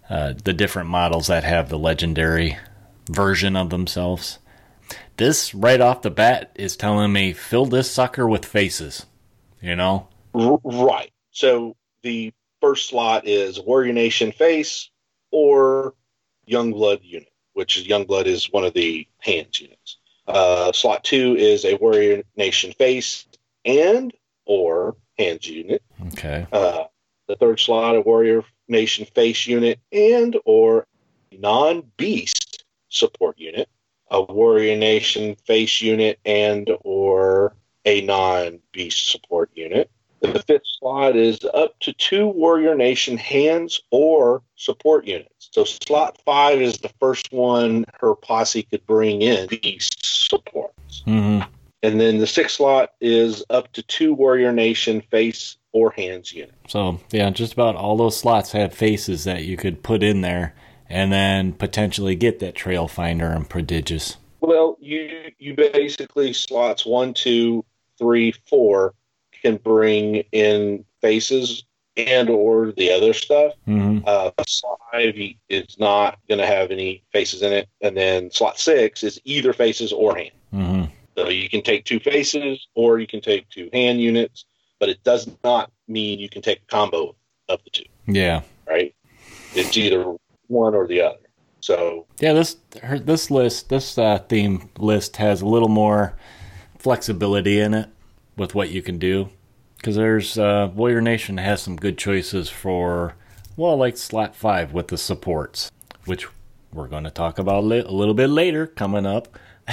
[0.08, 2.56] uh, the different models that have the legendary
[3.10, 4.38] version of themselves.
[5.16, 9.06] This right off the bat is telling me fill this sucker with faces.
[9.60, 10.08] You know?
[10.34, 11.10] R- right.
[11.32, 14.90] So the first slot is Warrior Nation face
[15.32, 15.94] or
[16.48, 19.96] Youngblood unit, which is Youngblood is one of the hands units.
[20.28, 23.26] Uh, slot two is a Warrior Nation face
[23.64, 24.12] and
[24.44, 25.82] or hands unit.
[26.08, 26.46] Okay.
[26.52, 26.84] Uh,
[27.28, 30.86] the third slot, a Warrior Nation face unit and or
[31.32, 33.70] non-beast support unit,
[34.10, 39.90] a Warrior Nation face unit and or a non-beast support unit.
[40.32, 45.48] The fifth slot is up to two Warrior Nation hands or support units.
[45.52, 51.02] So slot five is the first one her posse could bring in beast supports.
[51.04, 51.40] hmm
[51.82, 56.56] And then the sixth slot is up to two Warrior Nation face or hands units.
[56.68, 60.54] So yeah, just about all those slots have faces that you could put in there,
[60.88, 64.16] and then potentially get that trail finder and prodigious.
[64.40, 67.64] Well, you you basically slots one, two,
[67.98, 68.94] three, four
[69.46, 71.64] can bring in faces
[71.96, 73.52] and or the other stuff.
[73.64, 75.14] hmm Uh, slot five
[75.48, 79.52] is not going to have any faces in it, and then slot six is either
[79.52, 80.30] faces or hand.
[80.50, 80.84] hmm
[81.16, 84.44] So you can take two faces or you can take two hand units,
[84.80, 87.14] but it does not mean you can take a combo
[87.48, 87.84] of the two.
[88.06, 88.42] Yeah.
[88.66, 88.94] Right?
[89.54, 90.04] It's either
[90.48, 91.18] one or the other.
[91.60, 96.14] So Yeah, this her, this list, this uh, theme list has a little more
[96.78, 97.88] flexibility in it
[98.36, 99.30] with what you can do.
[99.86, 103.14] Because there's uh, Warrior Nation has some good choices for,
[103.56, 105.70] well, like slot five with the supports,
[106.06, 106.26] which
[106.72, 109.38] we're going to talk about li- a little bit later coming up.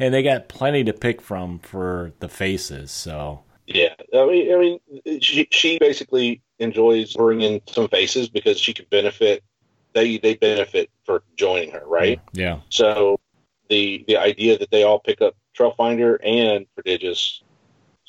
[0.00, 2.90] and they got plenty to pick from for the faces.
[2.90, 8.74] So Yeah, I mean, I mean, she she basically enjoys bringing some faces because she
[8.74, 9.44] could benefit.
[9.92, 12.20] They they benefit for joining her, right?
[12.32, 13.20] yeah, So
[13.68, 17.44] the the idea that they all pick up Trailfinder and Prodigious,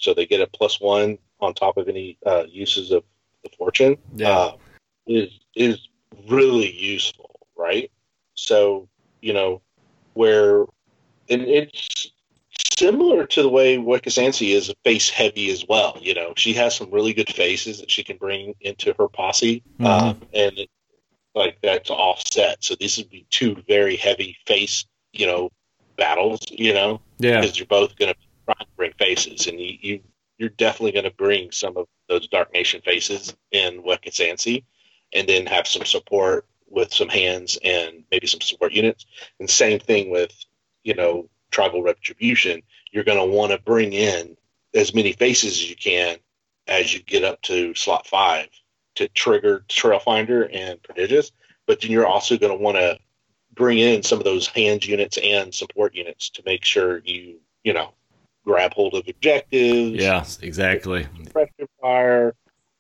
[0.04, 3.04] so they get a plus one on top of any uh, uses of
[3.44, 4.30] the fortune, Yeah.
[4.38, 4.56] uh,
[5.08, 5.80] is is
[6.28, 7.90] really useful, right?
[8.36, 8.90] So
[9.22, 9.62] you know
[10.14, 10.62] where,
[11.30, 12.12] and it's
[12.78, 15.98] similar to the way Wekasansi is face heavy as well.
[16.02, 19.64] You know, she has some really good faces that she can bring into her posse,
[19.80, 19.86] Mhm.
[19.86, 20.70] um, and it,
[21.34, 22.64] like that's offset.
[22.64, 25.50] So these would be two very heavy face, you know,
[25.98, 26.40] battles.
[26.50, 28.20] You know, yeah, because you're both going to
[28.76, 30.00] bring faces, and you, you
[30.38, 34.64] you're definitely going to bring some of those Dark Nation faces in Wekasansi,
[35.14, 39.06] and then have some support with some hands and maybe some support units.
[39.40, 40.34] And same thing with
[40.84, 42.62] you know tribal retribution.
[42.92, 44.36] You're going to want to bring in
[44.74, 46.18] as many faces as you can
[46.68, 48.48] as you get up to slot five
[48.96, 51.32] to trigger Trailfinder and Prodigious.
[51.66, 52.98] But then you're also going to want to
[53.54, 57.74] bring in some of those hands units and support units to make sure you you
[57.74, 57.94] know
[58.46, 61.08] grab hold of objectives yeah, exactly.
[61.32, 62.34] pressure fire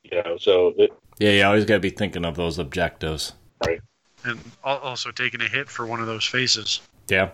[0.04, 3.34] you know so it, Yeah, you always got to be thinking of those objectives.
[3.66, 3.82] Right.
[4.26, 6.82] And also taking a hit for one of those faces.
[7.10, 7.30] Yeah.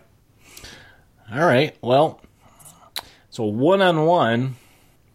[1.31, 1.75] All right.
[1.81, 2.21] Well,
[3.29, 4.55] so one on one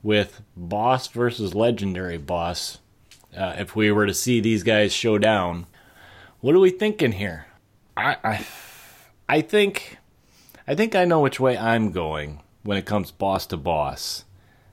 [0.02, 2.78] with boss versus legendary boss.
[3.36, 5.66] Uh, if we were to see these guys show down,
[6.40, 7.46] what are we thinking here?
[7.96, 8.46] I, I,
[9.28, 9.98] I think,
[10.68, 14.24] I think I know which way I'm going when it comes boss to boss,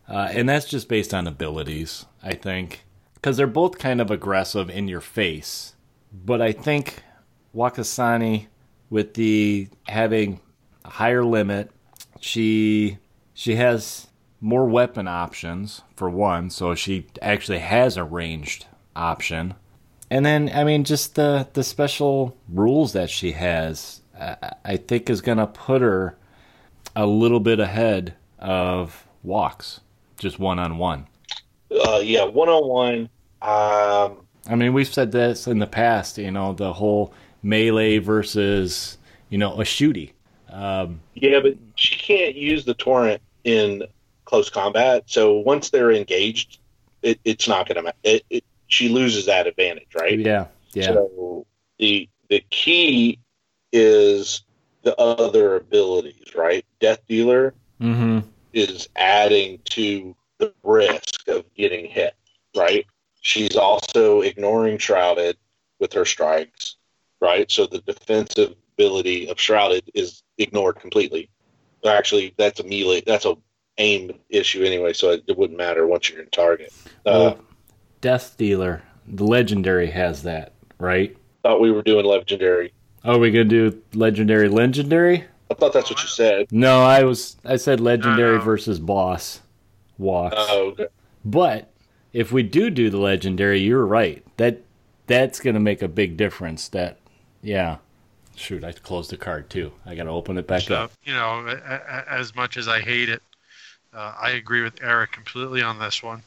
[0.10, 2.06] uh, and that's just based on abilities.
[2.24, 5.76] I think because they're both kind of aggressive in your face,
[6.12, 7.04] but I think
[7.56, 8.48] Wekasansi
[8.92, 10.40] with the having
[10.86, 11.72] a higher limit.
[12.20, 13.00] She
[13.34, 14.08] she has
[14.40, 19.56] more weapon options for one, so she actually has a ranged option.
[20.12, 25.10] And then, I mean, just the the special rules that she has, I, I think
[25.10, 26.18] is going to put her
[26.96, 29.82] a little bit ahead of Walks,
[30.18, 31.08] just one on one.
[31.72, 33.10] Uh, yeah, one on one.
[33.42, 36.18] Um, I mean, we've said this in the past.
[36.18, 37.14] You know, the whole
[37.44, 38.98] melee versus
[39.30, 40.12] you know a shooty.
[40.50, 43.84] Um, yeah, but she can't use the torrent in
[44.26, 45.04] close combat.
[45.06, 46.60] So once they're engaged,
[47.02, 48.22] it, it's not going to.
[48.30, 50.18] It, she loses that advantage, right?
[50.18, 51.46] yeah, yeah, So
[51.78, 53.20] the the key
[53.74, 54.44] is
[54.84, 56.66] the other abilities, right?
[56.80, 58.20] Death Dealer mm-hmm.
[58.54, 62.16] is adding to the risk of getting hit,
[62.56, 62.86] right?
[63.22, 65.38] She's also ignoring Shrouded
[65.80, 66.78] with her strikes,
[67.20, 67.50] right?
[67.52, 71.30] So the defensive ability of Shrouded is ignored completely.
[71.86, 73.02] Actually, that's a melee.
[73.06, 73.36] That's a
[73.78, 76.74] aim issue anyway, so it, wouldn't matter once you're in target.
[77.06, 77.40] Uh, Well,
[78.02, 81.16] Death Dealer, the legendary has that, right?
[81.44, 82.74] thought we were doing legendary.
[83.04, 84.48] Are we gonna do legendary?
[84.50, 85.26] Legendary?
[85.50, 86.48] I thought that's what you said.
[86.52, 87.36] No, I was.
[87.44, 88.44] I said legendary No, no.
[88.44, 89.42] versus boss
[89.98, 90.36] Walks.
[90.38, 90.88] Oh, okay.
[91.26, 91.70] But
[92.14, 94.24] if we do do the legendary, you're right.
[94.38, 94.62] That
[95.08, 96.68] that's gonna make a big difference.
[96.70, 96.98] That
[97.42, 97.78] yeah.
[98.36, 99.72] Shoot, I closed the card too.
[99.86, 100.92] I gotta open it back So, up.
[101.04, 103.22] you know, a- a- as much as I hate it,
[103.94, 106.24] uh, I agree with Eric completely on this one.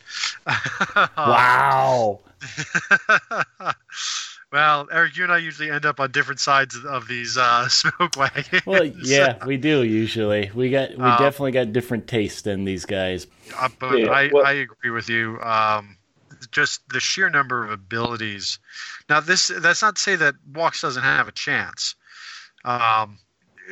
[1.16, 2.20] Wow.
[4.54, 8.16] well, Eric, you and I usually end up on different sides of these uh, smoke
[8.16, 8.64] wagons.
[8.64, 10.50] Well, yeah, we do usually.
[10.54, 13.26] We got we Um, definitely got different tastes than these guys.
[13.58, 15.40] Uh, but Yeah, I, what- I agree with you.
[15.42, 15.98] Um,
[16.52, 18.58] just the sheer number of abilities.
[19.08, 21.94] Now, this that's not to say that Walks doesn't have a chance.
[22.64, 23.18] Um,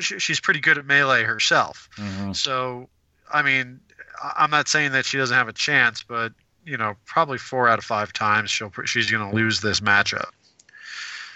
[0.01, 1.89] she, she's pretty good at melee herself.
[1.97, 2.35] Mhm.
[2.35, 2.89] So,
[3.33, 3.81] I mean,
[4.23, 6.33] I- I'm not saying that she doesn't have a chance, but
[6.65, 10.31] you know, probably four out of five times she'll she's going to lose this matchup.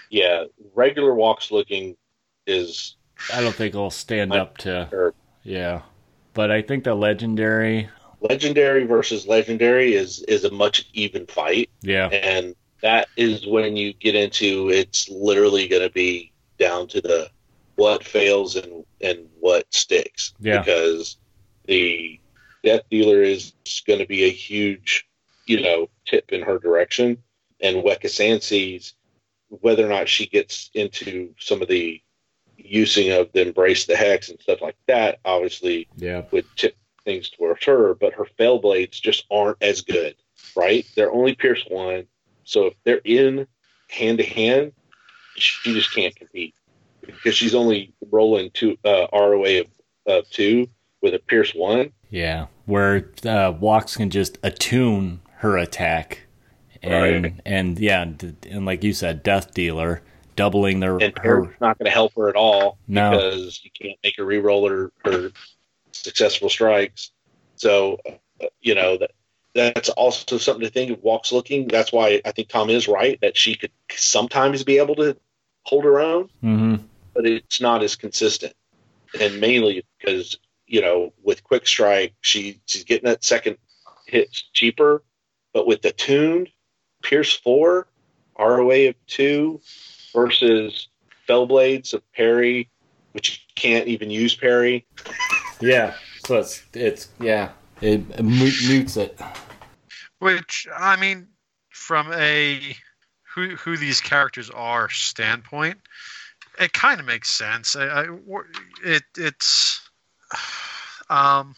[0.09, 1.95] Yeah, regular Walks Looking
[2.45, 2.95] is
[3.33, 5.81] I don't think it'll stand up to or yeah.
[6.33, 7.89] But I think the legendary
[8.21, 12.07] legendary versus legendary is is a much even fight, yeah.
[12.07, 17.29] and that is when you get into it's literally going to be down to the
[17.75, 20.33] what fails and and what sticks.
[20.39, 20.59] Yeah.
[20.59, 21.17] because
[21.65, 22.19] the
[22.63, 23.53] death dealer is
[23.85, 25.07] going to be a huge,
[25.45, 27.17] you know, tip in her direction,
[27.61, 28.93] and Wekasansi's
[29.49, 32.01] whether or not she gets into some of the
[32.57, 36.23] using of the embrace the hex and stuff like that, obviously Yeah.
[36.31, 36.75] would tip
[37.05, 40.15] things towards her, but her Fell Blades just aren't as good,
[40.55, 40.85] right?
[40.95, 42.05] They're only pierce one.
[42.43, 43.47] So if they're in
[43.89, 44.73] hand to hand,
[45.35, 46.55] she just can't compete
[47.01, 49.67] because she's only rolling two uh, ROA of,
[50.07, 50.67] of two
[51.01, 51.91] with a pierce one.
[52.09, 56.26] Yeah, where uh, Walks can just attune her attack,
[56.87, 57.33] and Right.
[57.45, 60.01] and yeah, and like you said, Death Dealer
[60.35, 61.45] doubling their And her.
[61.45, 63.11] her not going to help her at all No.
[63.11, 65.31] because you can't make a re-roll her, her
[65.91, 67.11] successful strikes.
[67.55, 69.11] So, uh, you know, that
[69.55, 71.67] that's also something to think of Walks Looking.
[71.67, 75.17] That's why I think Tom is right that she could sometimes be able to
[75.63, 76.75] hold her own, hmm
[77.15, 78.53] but it's not as consistent.
[79.19, 83.57] And mainly because, you know, with quick strike, she she's getting that second
[84.05, 85.03] hit cheaper,
[85.53, 86.49] but with the tuned
[87.07, 87.87] Pierce four,
[88.37, 89.61] ROA of two
[90.13, 90.89] versus
[91.25, 92.69] Fell Blades of parry,
[93.13, 94.85] which can't even use parry.
[95.61, 95.95] Yeah,
[96.25, 99.17] so it's it's yeah, it, it mu- mutes it.
[100.19, 101.29] Which I mean,
[101.69, 102.75] from a
[103.33, 105.77] who who these characters are standpoint,
[106.59, 107.77] it kind of makes sense.
[107.77, 108.07] I, I,
[108.83, 109.79] it it's
[111.09, 111.55] um,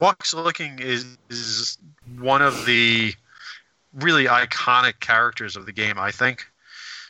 [0.00, 1.78] Walks Looking is is
[2.18, 3.14] one of the
[3.96, 5.98] really iconic characters of the game.
[5.98, 6.46] I think.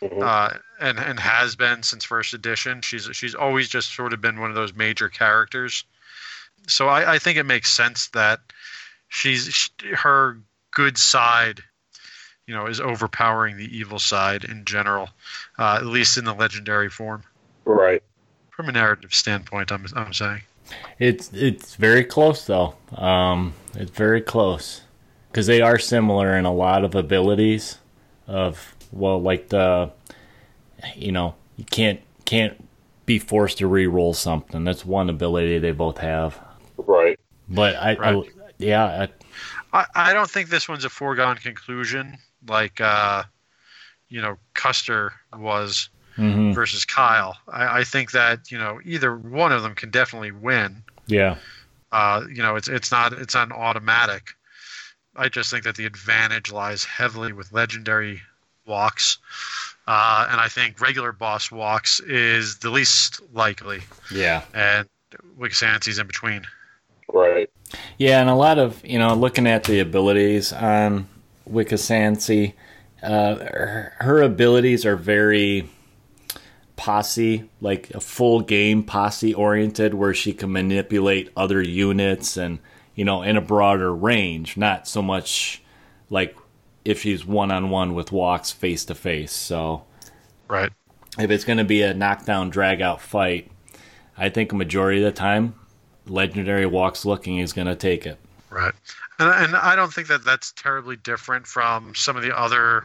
[0.02, 0.22] Mhm.
[0.22, 2.82] uh, and and has been since first edition.
[2.82, 5.84] She's she's always just sort of been one of those major characters.
[6.66, 8.40] So I, I think it makes sense that
[9.08, 10.38] she's sh her
[10.70, 11.62] good side,
[12.46, 15.08] you know, is overpowering the evil side in general,
[15.58, 17.22] uh, at least in the legendary form.
[17.64, 18.02] Right.
[18.50, 20.42] From a narrative standpoint, I'm I'm saying.
[20.98, 22.74] It's it's very close though.
[22.94, 24.82] Um, it's very close
[25.36, 27.76] because they are similar in a lot of abilities.
[28.26, 29.92] Of well, like the,
[30.94, 32.66] you know, you can't can't
[33.04, 34.64] be forced to re-roll something.
[34.64, 36.40] That's one ability they both have.
[36.78, 37.18] Right.
[37.48, 38.22] But I, I
[38.58, 39.08] yeah,
[39.72, 42.18] I, I, I don't think this one's a foregone conclusion
[42.48, 43.24] like uh,
[44.08, 47.36] you know Custer was mhm, versus Kyle.
[47.48, 50.84] I, I think that you know either one of them can definitely win.
[51.06, 51.38] yeah,
[51.92, 54.35] Uh, you know, it's it's not it's not an automatic.
[55.16, 58.22] I just think that the advantage lies heavily with legendary
[58.66, 59.18] Walks,
[59.86, 63.80] uh, and I think regular boss Walks is the least likely,
[64.10, 64.43] Yeah.
[64.52, 64.88] and
[65.38, 66.43] Wekasansi's in between.
[67.12, 67.48] Right.
[67.97, 71.06] Yeah, and a lot of you know, looking at the abilities on
[71.48, 72.55] Wekasansi,
[73.02, 75.68] uh, her, her abilities are very
[76.74, 82.59] posse, like a full game posse oriented, where she can manipulate other units and
[82.97, 85.62] you know in a broader range, not so much
[86.10, 86.36] like
[86.85, 89.32] if she's one on one with Walks face to face.
[89.32, 89.85] So
[90.48, 90.73] Right.
[91.18, 93.51] if it's going to be a knockdown drag out fight,
[94.18, 95.55] I think a majority of the time,
[96.06, 98.18] legendary Walks Looking is going to take it.
[98.51, 98.73] Right.
[99.18, 102.85] And, and I don't think that that's terribly different from some of the other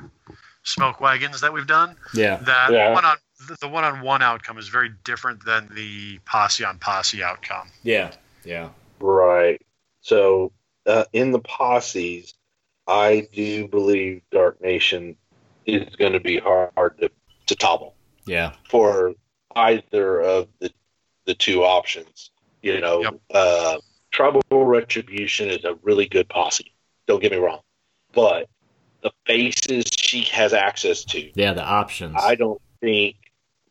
[0.64, 1.96] smoke wagons that we've done.
[2.14, 2.38] Yeah.
[2.38, 2.92] That Yeah.
[2.94, 3.18] one on
[3.60, 7.70] the one on one outcome is very different than the posse on posse outcome.
[7.84, 8.12] Yeah.
[8.44, 8.70] Yeah.
[9.00, 9.62] Right.
[10.02, 10.52] So
[10.86, 12.34] uh, in the posses,
[12.88, 15.16] I do believe Dark Nation
[15.66, 17.10] is going to be hard to,
[17.48, 17.96] to topple
[18.26, 18.54] Yeah.
[18.70, 19.14] for
[19.56, 20.72] either of the
[21.26, 22.32] the two options.
[22.64, 23.14] You know, Yep.
[23.32, 23.78] uh,
[24.12, 26.74] Tribal Retribution is a really good posse.
[27.08, 27.62] Don't get me wrong,
[28.12, 28.50] but
[29.04, 31.54] the faces she has access to, Yeah.
[31.54, 32.16] The options.
[32.20, 33.16] I don't think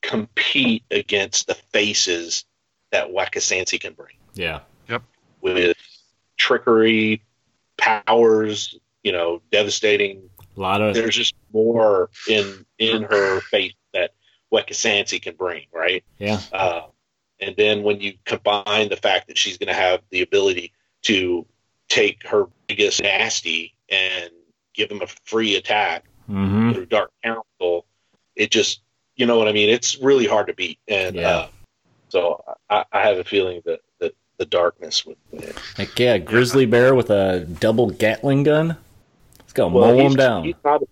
[0.02, 2.44] compete against the faces
[2.92, 4.60] that Wekasansi can bring yeah.
[4.88, 5.02] Yep.
[5.40, 5.76] With
[6.40, 7.22] trickery,
[7.76, 10.30] powers, you know, devastating.
[10.56, 10.94] A lot of.
[10.94, 14.12] There's just more in in her face that
[14.52, 16.02] Wekasansi can bring, right?
[16.18, 16.40] Yeah.
[16.50, 16.86] Uh,
[17.40, 20.72] and then when you combine the fact that she's going to have the ability
[21.02, 21.46] to
[21.88, 24.30] take her biggest nasty and
[24.74, 27.86] give him a free attack hmm through Dark Council,
[28.36, 28.80] it just,
[29.16, 29.68] you know what I mean?
[29.68, 30.78] It's really hard to beat.
[30.88, 31.28] And Yeah.
[31.28, 31.48] uh,
[32.08, 35.52] so I, I have a feeling that, that the darkness would win.
[35.78, 38.74] Like yeah, grizzly bear with a double Gatling gun.
[39.38, 40.44] Let's go Well, mow him down.
[40.44, 40.82] He's not,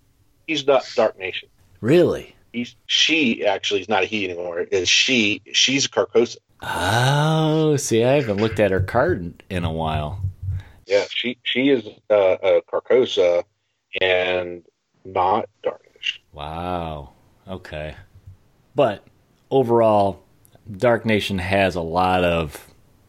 [0.46, 1.48] he's not Dark Nation.
[1.80, 2.34] really?
[2.52, 4.60] He's, she actually is not a he anymore.
[4.60, 5.40] Is she?
[5.52, 6.36] She's a Carcosa.
[6.62, 10.20] Oh, see, I haven't looked at her card in a while.
[10.86, 13.44] Yeah, she she is uh, a Carcosa
[14.00, 14.62] and
[15.04, 16.18] not Darkness.
[16.32, 17.10] Wow.
[17.46, 17.94] Okay.
[18.74, 19.04] But
[19.50, 20.22] overall,
[20.76, 22.67] Dark Nation has a lot of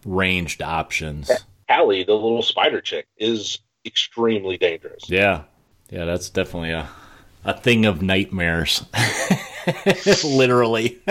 [0.10, 1.30] ranged options.
[1.70, 5.10] Callie, the little spider chick, is extremely dangerous.
[5.10, 5.44] Yeah.
[5.90, 6.90] Yeah, that's definitely a
[7.46, 8.84] a thing of nightmares.
[10.24, 11.00] Literally.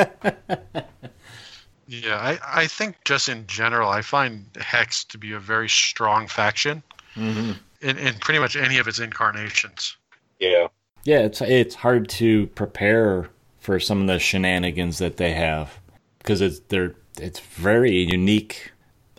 [1.90, 6.28] Yeah, I, I think just in general, I find Hex to be a very strong
[6.28, 6.82] faction
[7.16, 7.52] mm-hmm.
[7.80, 9.96] in, in pretty much any of its incarnations.
[10.38, 10.68] Yeah,
[11.04, 13.30] Yeah, it's it's hard to prepare
[13.60, 15.78] for some of the shenanigans that they have
[16.18, 18.70] because it's they're it's very unique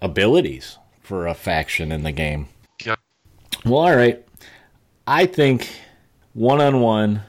[0.02, 2.48] abilities for a faction in the game.
[2.86, 3.00] Yep.
[3.66, 4.26] Well, all right.
[5.08, 5.70] I think
[6.34, 7.24] one on one,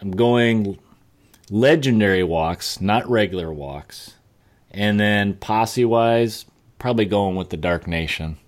[0.00, 0.78] I'm going
[1.50, 4.14] legendary Walks, not regular Walks,
[4.70, 6.46] and then posse wise,
[6.78, 8.38] probably going with the Dark Nation.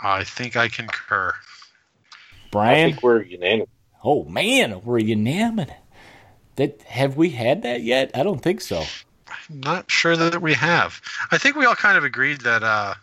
[0.00, 1.34] I think I concur.
[2.64, 3.68] I Brian, think we're unanimous.
[4.04, 5.70] oh man, we're unanimous.
[6.56, 8.10] That have we had that yet?
[8.14, 8.92] I don't think so.
[9.50, 11.00] Not sure that we have.
[11.30, 12.94] I think we all kind of agreed that uh,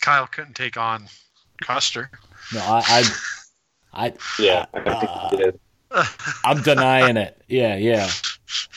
[0.00, 1.08] Kyle couldn't take on
[1.62, 2.10] Custer.
[2.54, 3.10] No, I,
[3.92, 5.52] I, I Yeah, I,
[5.90, 6.04] uh,
[6.44, 7.40] I'm denying it.
[7.48, 8.10] Yeah, yeah.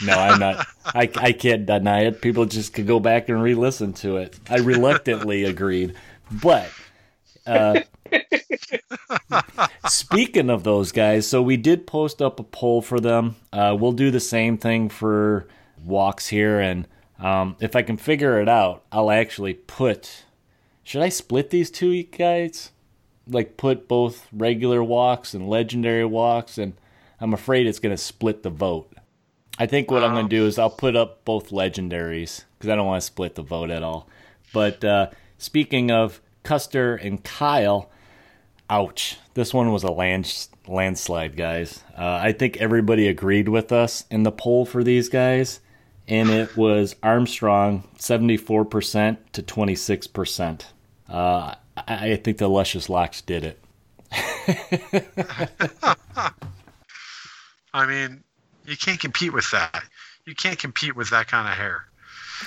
[0.03, 0.67] No, I'm not.
[0.85, 2.21] I, I can't deny it.
[2.21, 4.39] People just could go back and re-listen to it.
[4.49, 5.95] I reluctantly agreed,
[6.31, 6.69] but
[7.45, 7.81] uh,
[9.87, 13.35] speaking of those guys, so we did post up a poll for them.
[13.51, 15.47] Uh, we'll do the same thing for
[15.85, 16.87] Walks here, and
[17.19, 20.25] um, if I can figure it out, I'll actually put.
[20.83, 22.71] Should I split these two guys?
[23.27, 26.73] Like put both regular Walks and legendary Walks, and
[27.19, 28.91] I'm afraid it's going to split the vote.
[29.57, 32.75] I think what I'm going to do is I'll put up both legendaries because I
[32.75, 34.09] don't want to split the vote at all.
[34.53, 37.89] But uh, speaking of Custer and Kyle,
[38.69, 39.17] ouch!
[39.33, 41.83] This one was a land landslide, guys.
[41.97, 45.61] Uh, I think everybody agreed with us in the poll for these guys,
[46.07, 50.65] and it was Armstrong 74% to 26%.
[51.09, 53.59] Uh, I, think the Luscious Locks did it.
[57.73, 58.23] I mean,
[58.65, 59.83] you can't compete with that.
[60.25, 61.85] You can't compete with that kind of hair.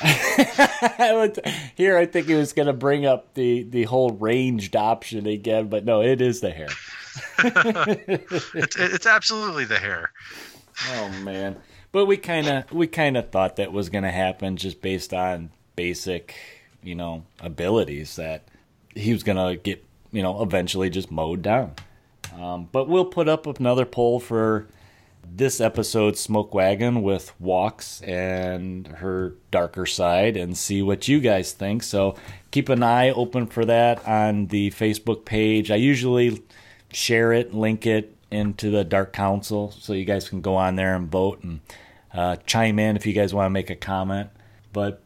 [1.76, 5.68] Here, I think he was going to bring up the, the whole ranged option again,
[5.68, 6.68] but no, it is the hair.
[8.54, 10.12] It's, it's absolutely the hair.
[10.90, 11.56] Oh man!
[11.90, 15.14] But we kind of we kind of thought that was going to happen just based
[15.14, 16.34] on basic,
[16.82, 18.42] you know, abilities that
[18.94, 21.74] he was going to get, you know, eventually just mowed down.
[22.38, 24.66] Um, but we'll put up another poll for
[25.30, 31.52] this episode Smoke Wagon with Walks and her darker side and see what you guys
[31.52, 31.82] think.
[31.82, 32.16] So
[32.50, 35.70] keep an eye open for that on the Facebook page.
[35.70, 36.42] I usually
[36.92, 40.94] share it, link it into the Dark Council so you guys can go on there
[40.94, 41.60] and vote and
[42.12, 44.30] uh, chime in if you guys want to make a comment.
[44.72, 45.02] But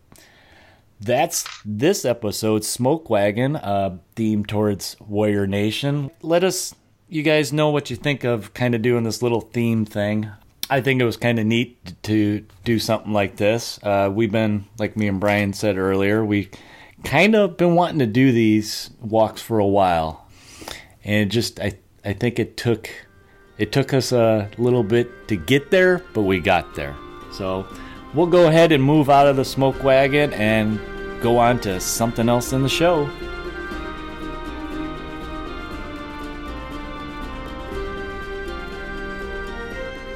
[1.00, 6.10] that's this episode, Smoke Wagon, uh, themed towards Warrior Nation.
[6.22, 6.74] Let us,
[7.08, 10.30] you guys, know what you think of kind of doing this little theme thing.
[10.70, 13.78] I think it was kind of neat to do something like this.
[13.82, 16.50] Uh, we've been, like me and Brian said earlier, we
[17.04, 20.26] kind of been wanting to do these Walks for a while,
[21.04, 22.88] and just I I think it took
[23.58, 26.96] it took us a little bit to get there, but we got there.
[27.32, 27.66] So
[28.14, 30.80] we'll go ahead and move out of the smoke wagon and
[31.20, 33.08] go on to something else in the show.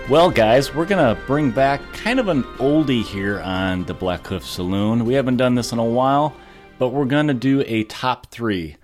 [0.09, 4.43] Well, guys, we're going to bring back kind of an oldie here on the Blackhoof
[4.43, 5.05] Saloon.
[5.05, 6.37] We haven't done this in a while,
[6.79, 8.77] but we're going to do a top three.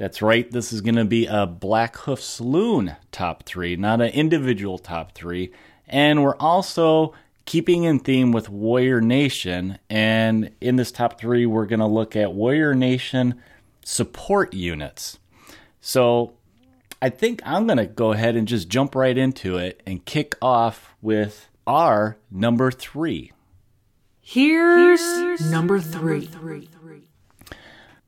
[0.00, 4.78] That's right, this is going to be a Blackhoof Saloon top three, not an individual
[4.78, 5.52] top three.
[5.86, 7.12] And we're also
[7.44, 9.78] keeping in theme with Warrior Nation.
[9.90, 13.42] And in this top three, we're going to look at Warrior Nation
[13.84, 15.18] support units.
[15.82, 16.32] So
[17.02, 20.34] I think I'm going to go ahead and just jump right into it and kick
[20.40, 23.32] off with our number three.
[24.22, 26.30] Here's, number three.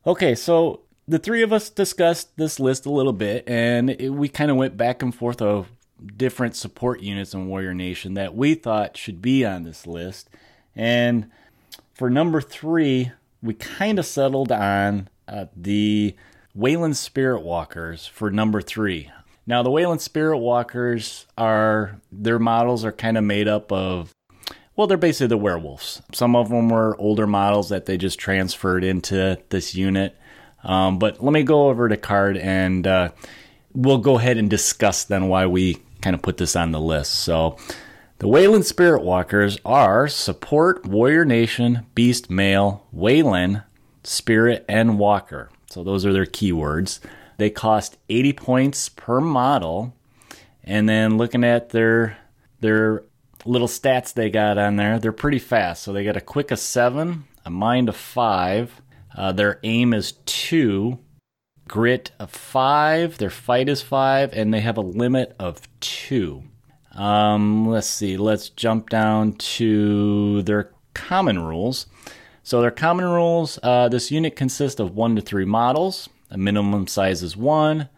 [0.05, 0.81] Okay, so
[1.13, 4.57] the three of us discussed this list a little bit, and it, we kind of
[4.57, 5.67] went back and forth of
[6.17, 10.27] different support units in Warrior Nation that we thought should be on this list.
[10.75, 11.29] And
[11.93, 13.11] for number three,
[13.43, 16.15] we kind of settled on uh, the
[16.55, 19.11] Wayland Spirit Walkers for number three.
[19.45, 24.15] Now, the Wayland Spirit Walkers are, their models are kind of made up of,
[24.75, 26.01] well, they're basically the werewolves.
[26.11, 30.17] Some of them were older models that they just transferred into this unit.
[30.63, 33.09] Um, but let me go over to card and uh,
[33.73, 37.13] we'll go ahead and discuss then why we kind of put this on the list.
[37.13, 37.57] So,
[38.19, 43.63] the Wayland Spirit Walkers are support Warrior Nation, Beast Male, Wayland,
[44.03, 45.49] Spirit, and Walker.
[45.65, 46.99] So those are their keywords.
[47.37, 49.93] They cost 80 points per model.
[50.63, 52.17] And then looking at their
[52.61, 53.03] their
[53.43, 55.83] little stats they got on there, they're pretty fast.
[55.83, 58.81] So they got a quick of seven, a mind of five.
[59.15, 60.99] Uh, their aim is two,
[61.67, 63.17] grit of five.
[63.17, 66.43] Their fight is five, and they have a limit of two.
[66.93, 68.17] Um, let's see.
[68.17, 71.87] Let's jump down to their common rules.
[72.43, 76.09] So their common rules, uh, this unit consists of one to three models.
[76.29, 77.89] A minimum size is one,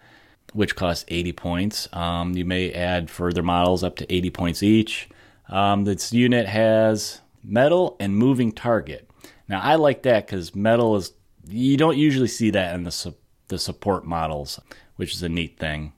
[0.53, 1.89] which costs 80 points.
[1.93, 5.09] Um, you may add further models up to 80 points each.
[5.49, 9.09] Um, this unit has mettle and moving target.
[9.47, 11.11] Now I like that because mettle is
[11.47, 13.15] you don't usually see that in the su-
[13.47, 14.59] the support models,
[14.95, 15.93] which is a neat thing.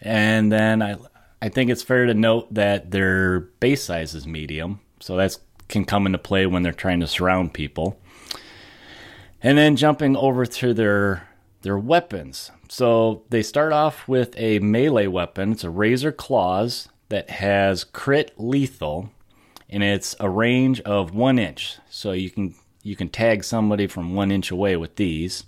[0.00, 0.96] And then I
[1.42, 5.38] I think it's fair to note that their base size is medium, so that
[5.68, 8.00] can come into play when they're trying to surround people.
[9.42, 11.28] And then jumping over to their
[11.62, 12.50] their weapons.
[12.68, 15.52] So they start off with a melee weapon.
[15.52, 19.10] It's a razor claws that has crit lethal,
[19.68, 21.78] and it's a range of one inch.
[21.90, 25.44] So you can you can tag somebody from one inch away with these.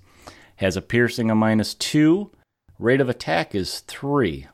[0.57, 2.31] Has a piercing of minus two.
[2.79, 4.47] Rate of attack is three.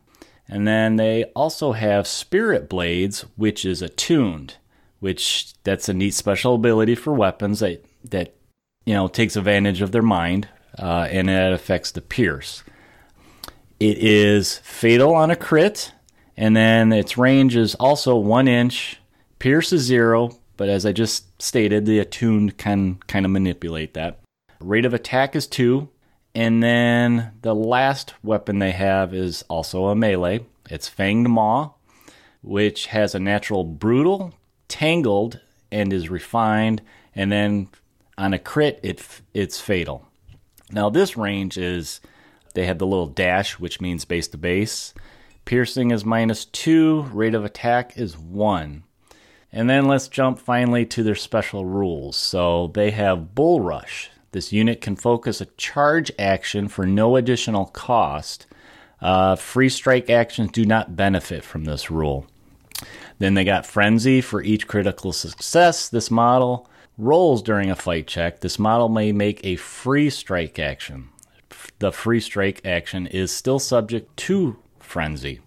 [0.49, 4.55] And then they also have spirit blades, which is attuned
[5.01, 8.35] which that's a neat special ability for weapons that that
[8.85, 10.49] you know takes advantage of their mind
[10.79, 12.63] uh, and it affects the pierce.
[13.81, 15.93] It is fatal on a crit,
[16.37, 18.99] and then its range is also one inch.
[19.39, 24.21] Pierce is zero, but as I just stated, the attuned can kind of manipulate that.
[24.61, 25.89] Rate of attack is two,
[26.35, 30.47] and then the last weapon they have is also a melee.
[30.71, 31.73] It's Fanged Maw,
[32.43, 34.35] which has a natural brutal
[34.69, 35.41] tangled
[35.73, 36.83] and is refined,
[37.15, 37.69] and then
[38.17, 39.05] on a crit, it
[39.35, 40.07] it's fatal.
[40.71, 42.01] Now this range is
[42.55, 44.93] they have the little dash, which means base to base.
[45.45, 47.03] Piercing is minus two.
[47.13, 48.85] Rate of attack is one.
[49.53, 52.17] And then let's jump finally to their special rules.
[52.17, 54.11] So they have Bull Rush.
[54.33, 58.47] This unit can focus a charge action for no additional cost.
[59.01, 62.27] Uh, free strike actions do not benefit from this rule.
[63.19, 65.89] Then they got Frenzy for each critical success.
[65.89, 66.69] This model
[66.99, 68.41] rolls during a fight check.
[68.41, 71.09] This model may make a free strike action.
[71.79, 75.41] The free strike action is still subject to Frenzy.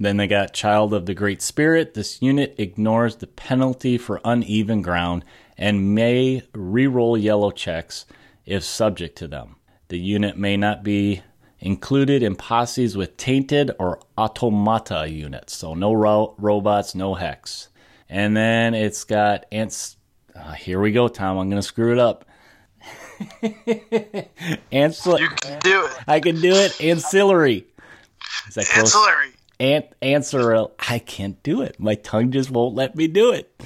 [0.00, 1.92] Then they got Child of the Great Spirit.
[1.92, 5.26] This unit ignores the penalty for uneven ground
[5.58, 8.06] and may reroll yeller checks
[8.46, 9.56] if subject to them.
[9.88, 11.20] The unit may not be
[11.58, 15.54] included in posses with tainted or automata units.
[15.54, 17.68] So no ro- robots, no hex.
[18.08, 19.96] And then it's got ants.
[20.34, 21.36] Uh, here we go, Tom.
[21.36, 22.24] I'm going to screw it up.
[24.72, 25.92] Ancil- You can do it.
[26.08, 26.80] I can do it.
[26.80, 27.66] Ancillary.
[28.48, 28.94] Is that close?
[28.96, 29.32] Ancillary.
[29.60, 30.66] Ant- answer.
[30.88, 31.78] I can't do it.
[31.78, 33.62] My tongue just won't let me do it.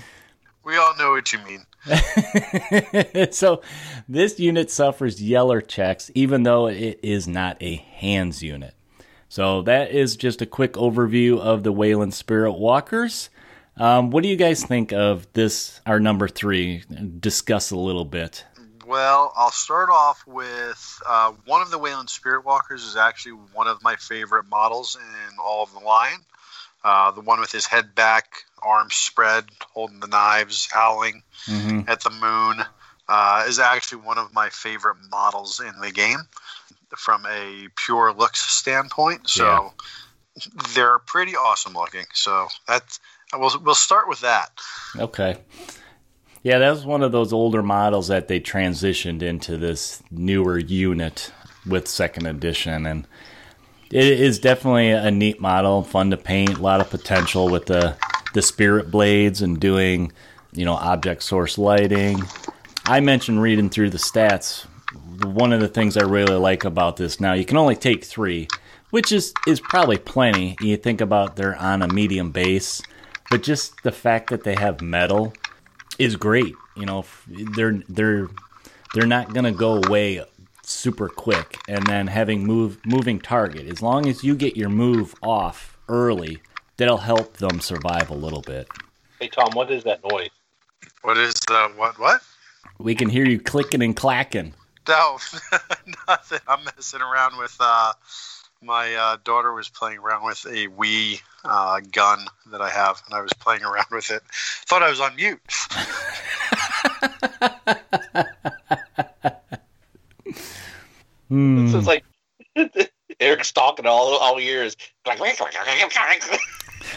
[0.64, 1.64] We all know what you mean.
[3.32, 3.62] so
[4.08, 8.74] this unit suffers yeller checks even though it is not a hands unit.
[9.28, 13.30] So that is just a quick overview of the Wayland Spirit Walkers.
[13.76, 16.84] Um, what do you guys think of this, our number three?
[17.18, 18.44] Discuss a little bit.
[18.86, 23.66] Well, I'll start off with uh, one of the Wayland Spirit Walkers is actually one
[23.66, 26.18] of my favorite models in all of the line.
[26.82, 31.88] Uh, the one with his head back, arms spread, holding the knives, howling Mm-hmm.
[31.88, 32.64] at the moon,
[33.06, 36.20] uh, is actually one of my favorite models in the game
[36.96, 39.28] from a pure looks standpoint.
[39.28, 39.72] So
[40.74, 42.06] they're pretty awesome looking.
[42.14, 42.98] So that's
[43.34, 44.50] we'll we'll start with that.
[44.96, 45.36] Okay.
[46.44, 51.32] Yeah, that was one of those older models that they transitioned into this newer unit
[51.66, 53.06] with second edition, and
[53.90, 57.96] it is definitely a neat model, fun to paint, a lot of potential with the
[58.34, 60.12] the spirit blades and doing,
[60.52, 62.22] you know, object source lighting.
[62.84, 64.66] I mentioned reading through the stats.
[65.24, 68.48] One of the things I really like about this now, you can only take three,
[68.90, 70.56] which is is probably plenty.
[70.60, 72.82] You think about they're on a medium base,
[73.30, 75.32] but just the fact that they have mettle
[75.98, 76.54] is great.
[76.76, 78.28] You know, they're they're
[78.94, 80.24] they're not gonna go away
[80.62, 83.66] super quick, and then having move moving target.
[83.66, 86.40] As long as you get your move off early,
[86.76, 88.68] that'll help them survive a little bit.
[89.20, 90.30] Hey Tom, what is that noise?
[91.02, 92.22] What is the what what?
[92.78, 94.54] We can hear you clicking and clacking.
[94.88, 95.18] No,
[96.08, 96.40] nothing.
[96.48, 97.56] I'm messing around with.
[97.60, 97.92] Uh,
[98.64, 103.14] my uh, daughter was playing around with a Wii uh, gun that I have, and
[103.14, 104.22] I was playing around with it.
[104.66, 105.40] Thought I was on mute.
[111.28, 111.66] Hmm.
[111.66, 112.04] This is like
[113.20, 114.76] Eric's talking all all years.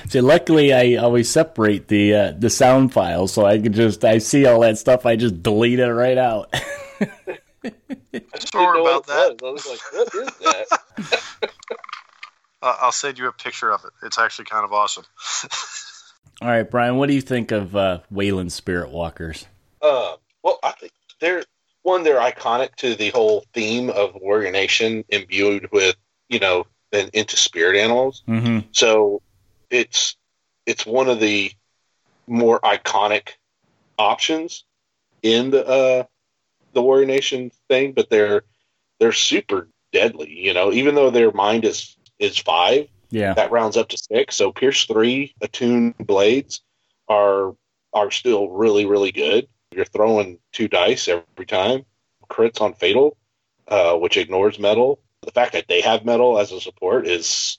[0.10, 4.18] See, luckily I always separate the uh, the sound files, so I can just I
[4.20, 5.06] see all that stuff.
[5.06, 6.50] I just delete it right out.
[6.54, 7.72] I
[8.52, 9.38] Sorry about that.
[9.44, 11.52] I was like, what is that?
[12.62, 13.92] Uh, I'll send you a picture of it.
[14.04, 15.06] It's actually kind of awesome.
[16.42, 19.46] all right, Brian, what do you think of uh, Wayland Spirit Walkers?
[19.82, 21.44] Uh, well, I think they're
[21.84, 22.04] one.
[22.04, 25.96] They're iconic to the whole theme of Warrior Nation, imbued with
[26.30, 28.24] you know and into spirit animals.
[28.28, 28.68] Mm-hmm.
[28.72, 29.22] So
[29.70, 30.16] it's
[30.66, 31.52] it's one of the
[32.28, 33.30] more iconic
[33.98, 34.66] options
[35.22, 36.04] in the uh,
[36.74, 38.44] the Warrior Nation thing, but they're
[39.00, 40.32] they're super deadly.
[40.32, 43.34] You know, even though their mind is is five, Yeah.
[43.34, 44.36] that rounds up to six.
[44.36, 46.62] So Pierce three attuned blades
[47.08, 47.56] are
[47.94, 49.48] are still really really good.
[49.72, 51.86] You're throwing two dice every time.
[52.30, 53.16] Crits on fatal,
[53.68, 55.00] uh, which ignores mettle.
[55.22, 57.58] The fact that they have mettle as a support is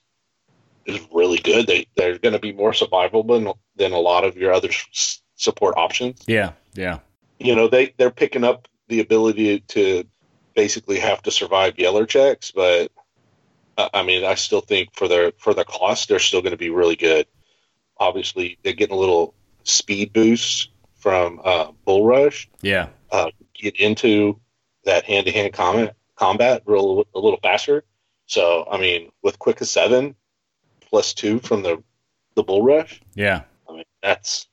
[0.86, 1.66] is really good.
[1.66, 5.22] They they're going to be more survivable than than a lot of your other s-
[5.36, 6.22] support options.
[6.26, 6.52] Yeah.
[6.74, 6.98] Yeah.
[7.38, 10.04] You know they they're picking up the ability to
[10.54, 12.90] basically have to survive yeller checks, but
[13.94, 16.70] I mean I still think for their for their cost they're still going to be
[16.70, 17.26] really good.
[17.98, 19.34] Obviously they're getting a little
[19.64, 22.88] speed boost from uh, Bull Rush Yeah.
[23.12, 24.38] uh, get into
[24.84, 27.84] that hand to hand combat combat real a little faster.
[28.26, 30.14] So I mean, with quick as seven
[30.80, 31.82] plus two from the
[32.34, 33.42] the bull rush, Yeah.
[33.68, 34.46] I mean that's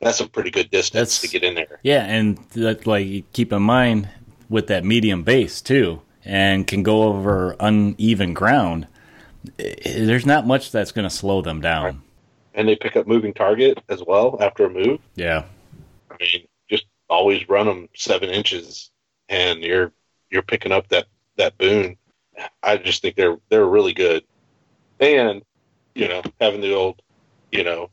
[0.00, 1.80] that's a pretty good distance That's- to get in there.
[1.82, 4.08] Yeah, and that like keep in mind
[4.48, 8.86] with that medium base too, and can go over uneven ground.
[9.56, 12.02] There's not much that's going to slow them down.
[12.54, 15.00] And they pick up moving target as well after a move.
[15.14, 15.44] Yeah,
[16.10, 18.90] I mean, just always run them seven inches,
[19.28, 19.92] and you're
[20.30, 21.06] you're picking up that
[21.36, 21.96] that boon.
[22.62, 24.24] I just think they're they're really good,
[24.98, 25.42] and
[25.94, 27.02] you know having the old
[27.52, 27.90] you know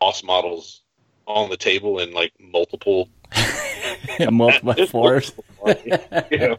[0.00, 0.82] boss models
[1.26, 3.08] on the table in like multiple
[4.30, 5.32] multiple Just force.
[5.64, 6.58] multiple, you know,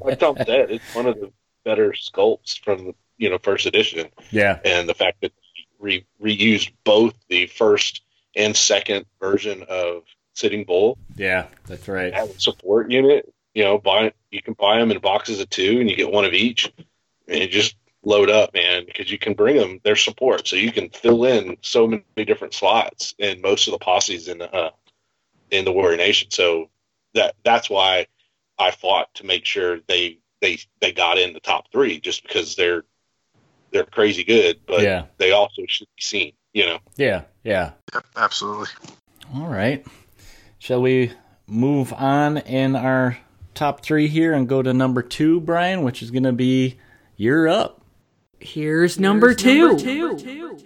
[0.00, 1.32] like Tom said, it's one of the
[1.64, 5.32] better sculpts from the you know first edition, Yeah, and the fact that
[5.80, 8.02] we re- reused both the first
[8.36, 10.02] and second version of
[10.34, 10.98] Sitting Bull.
[11.16, 12.12] Yeah, that's right.
[12.14, 13.32] a support unit.
[13.54, 16.24] You know, buy you can buy them in boxes of two, and you get one
[16.24, 16.72] of each,
[17.28, 20.72] and you just load up, man, because you can bring them their support, so you
[20.72, 24.70] can fill in so many different slots in most of the posses in the uh,
[25.52, 26.30] in the Warrior Nation.
[26.30, 26.68] So
[27.14, 28.06] that that's why
[28.58, 32.56] I fought to make sure they they they got in the top three, just because
[32.56, 32.82] they're
[33.70, 35.04] they're crazy good, but Yeah.
[35.18, 36.32] they also should be seen.
[36.52, 37.72] You know, Yeah, yeah.
[37.94, 38.68] Yep, absolutely.
[39.34, 39.86] All right.
[40.58, 41.12] Shall we
[41.46, 43.18] move on in our
[43.54, 46.78] top three here and go to number two, Brian, which is going to be
[47.16, 47.80] You're Up.
[48.38, 49.78] Here's number two.
[49.78, 50.56] two.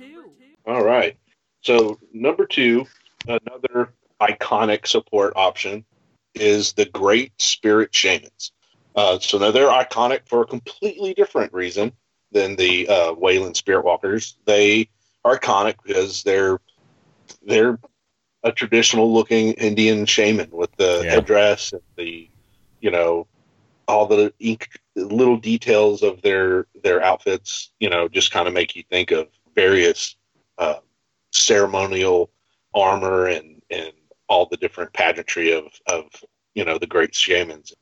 [0.66, 1.16] All right.
[1.60, 2.86] So number two,
[3.28, 5.84] another iconic support option
[6.34, 8.52] is the Great Spirit Shamans.
[8.94, 11.92] Uh, so now they're iconic for a completely different reason
[12.32, 14.36] than the uh, Wayland Spirit Walkers.
[14.46, 14.88] They
[15.24, 16.58] are iconic because they're
[17.42, 17.78] they're
[18.42, 21.14] a traditional looking Indian shaman with the Yeah.
[21.14, 22.30] headdress and the
[22.80, 23.26] you know
[23.88, 27.72] all the ink, little details of their their outfits.
[27.80, 30.16] You know, just kind of make you think of various
[30.58, 30.76] uh,
[31.32, 32.30] ceremonial
[32.74, 33.92] armor and and
[34.28, 36.04] all the different pageantry of of
[36.54, 37.74] you know the great shamans.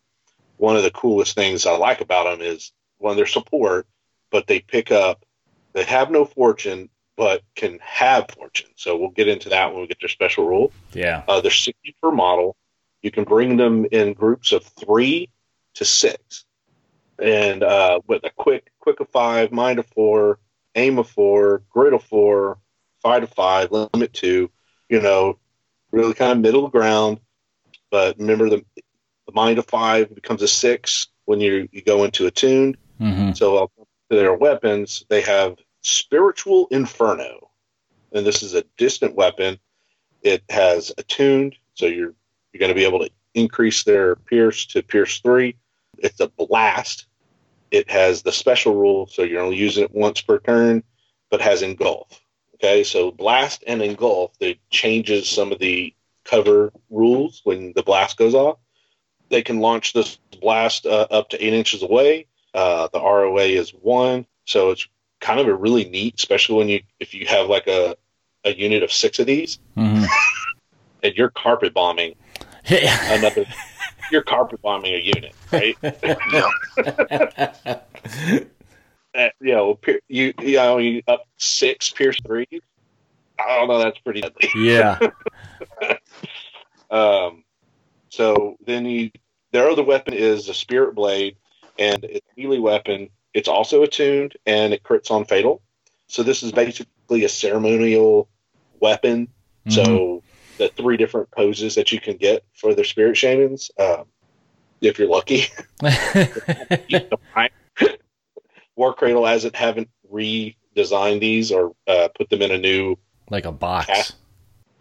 [0.56, 3.86] One of the coolest things I like about them is one their support,
[4.30, 5.24] but they pick up.
[5.72, 8.70] They have no fortune, but can have fortune.
[8.76, 10.72] So we'll get into that when we get their special rule.
[10.92, 11.22] Yeah.
[11.26, 12.56] Uh, they're 60 per model.
[13.02, 15.30] You can bring them in groups of three
[15.74, 16.44] to six.
[17.18, 20.38] And uh, with a quick, quick of five, mind of four,
[20.74, 22.58] aim of four, grit of four,
[23.02, 24.50] five to five, limit two,
[24.88, 25.38] you know,
[25.94, 27.20] really kind of middle ground.
[27.90, 32.26] But remember, the, the mind of five becomes a six when you, you go into
[32.26, 32.76] attuned.
[33.00, 33.32] Mm-hmm.
[33.32, 33.70] So
[34.10, 37.50] their weapons, they have Spiritual Inferno,
[38.12, 39.58] and this is a distant weapon.
[40.22, 42.14] It has attuned, so you're
[42.52, 45.56] you're going to be able to increase their pierce to pierce three.
[45.98, 47.06] It's a blast.
[47.70, 50.84] It has the special rule, so you're only using it once per turn,
[51.30, 52.20] but has engulf.
[52.64, 55.92] Okay, so blast and engulf they changes some of the
[56.24, 58.56] cover rules when the blast goes off.
[59.28, 62.26] They can launch this blast uh, up to eight inches away.
[62.54, 64.88] Uh, the ROA is one, so it's
[65.20, 67.98] kind of a really neat, especially when you if you have like a
[68.44, 70.04] a unit of six of these Mm-hmm.
[71.02, 72.14] and you're carpet bombing
[72.64, 73.12] yeah.
[73.12, 73.44] another.
[74.10, 75.76] you're carpet bombing a unit, right?
[79.14, 79.78] You know,
[80.08, 82.60] you you know, you up six pierce threes.
[83.38, 83.78] I don't know.
[83.78, 84.48] That's pretty deadly.
[84.54, 84.98] yeah.
[86.90, 87.42] Um,
[88.08, 89.10] so then you,
[89.50, 91.36] their other weapon is a spirit blade,
[91.76, 93.10] and it's a melee weapon.
[93.32, 95.60] It's also attuned, and it crits on fatal.
[96.06, 98.28] So this is basically a ceremonial
[98.78, 99.28] weapon.
[99.68, 100.22] So
[100.58, 104.04] the three different poses that you can get for their spirit shamans, um,
[104.80, 105.46] if you're lucky.
[108.78, 112.96] Warcradle hasn't haven't redesigned these or uh, put them in a new
[113.30, 114.14] like a box.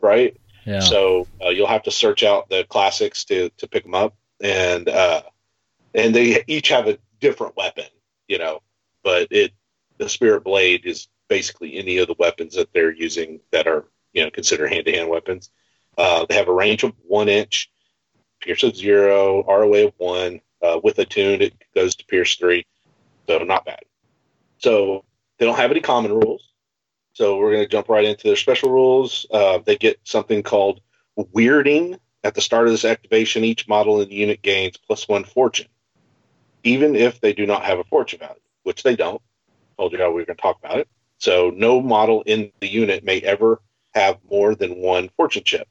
[0.02, 0.38] Right.
[0.66, 0.80] Yeah.
[0.80, 4.88] So uh, you'll have to search out the classics to to pick them up, and
[4.90, 5.24] uh,
[5.94, 7.86] and they each have a different weapon,
[8.28, 8.62] you know.
[9.04, 9.52] But it
[9.98, 14.24] the Spirit Blade is basically any of the weapons that they're using that are you
[14.24, 15.50] know considered hand to hand weapons.
[15.98, 17.72] Uh, they have a range of one inch,
[18.40, 20.42] pierce of zero, ROA of one.
[20.62, 22.66] Uh, with a tune, it goes to pierce three,
[23.28, 23.82] so not bad.
[24.58, 25.04] So
[25.38, 26.50] they don't have any common rules.
[27.14, 29.26] So we're going to jump right into their special rules.
[29.32, 30.82] Uh, they get something called
[31.18, 33.44] weirding at the start of this activation.
[33.44, 35.68] Each model in the unit gains plus one fortune,
[36.64, 39.22] even if they do not have a fortune value, which they don't.
[39.78, 40.88] Told you how we were going to talk about it.
[41.18, 43.62] So no model in the unit may ever
[43.94, 45.68] have more than one fortune chip.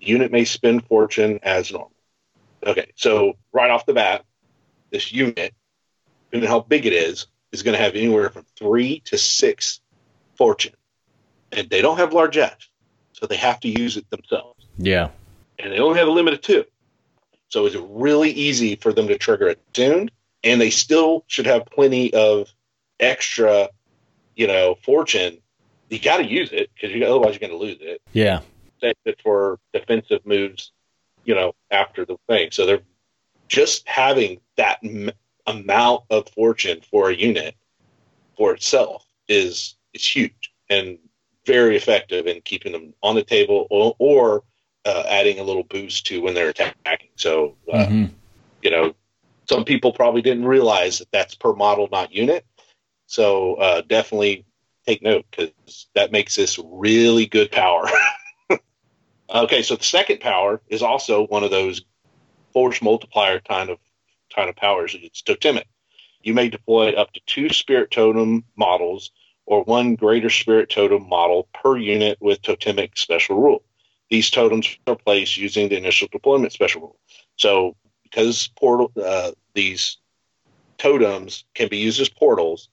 [0.00, 1.92] The unit may spend fortune as normal.
[2.66, 4.24] Okay, so right off the bat,
[4.90, 5.54] this unit,
[6.34, 9.80] depending how big it is, is going to have anywhere from three to six
[10.36, 10.74] fortune.
[11.52, 12.68] And they don't have largesse,
[13.12, 14.66] so they have to use it themselves.
[14.76, 15.10] yeah.
[15.60, 16.64] And they only have a limit of two.
[17.48, 20.10] So it's really easy for them to trigger it tuned,
[20.42, 22.52] and they still should have plenty of
[22.98, 23.68] extra,
[24.34, 25.38] you know, fortune.
[25.88, 28.02] You got to use it because you, otherwise you're going to lose it.
[28.12, 28.40] Yeah.
[28.80, 30.72] Save it for defensive moves,
[31.24, 32.48] you know, after the thing.
[32.50, 32.82] So they're
[33.46, 34.82] just having that
[35.46, 37.54] amount of fortune for a unit
[38.36, 40.98] for itself is is huge and
[41.46, 44.42] very effective in keeping them on the table or, or
[44.86, 47.10] uh, adding a little boost to when they're attacking.
[47.16, 48.14] So, uh, Mhm.
[48.62, 48.94] you know,
[49.48, 52.44] some people probably didn't realize that that's per model, not unit.
[53.06, 54.44] So uh, definitely
[54.86, 57.86] take note because that makes this really good power.
[59.30, 61.84] okay, so the second power is also one of those
[62.52, 63.78] force multiplier kind of
[64.34, 64.96] kind of powers.
[65.00, 65.66] It's totemic.
[66.22, 69.10] you may deploy up to two spirit totem models
[69.46, 73.62] or one greater spirit totem model per unit with totemic special rule.
[74.08, 76.98] These totems are placed using the initial deployment special rule.
[77.36, 79.98] So, because portal uh, these
[80.78, 82.68] totems can be used as portals,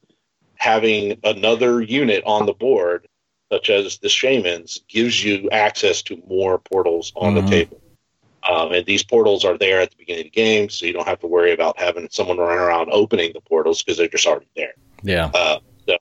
[0.56, 3.08] having another unit on the board,
[3.52, 7.44] such as the shamans, gives you access to more portals on Mhm.
[7.44, 7.81] the table.
[8.52, 11.08] Um, and these portals are there at the beginning of the game, so you don't
[11.08, 14.50] have to worry about having someone run around opening the portals because they're just already
[14.58, 14.74] there.
[15.04, 15.32] Yeah.
[15.34, 15.98] Uh, the,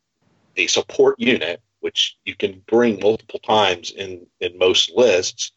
[0.57, 5.53] a support unit, which you can bring multiple times in in most lists,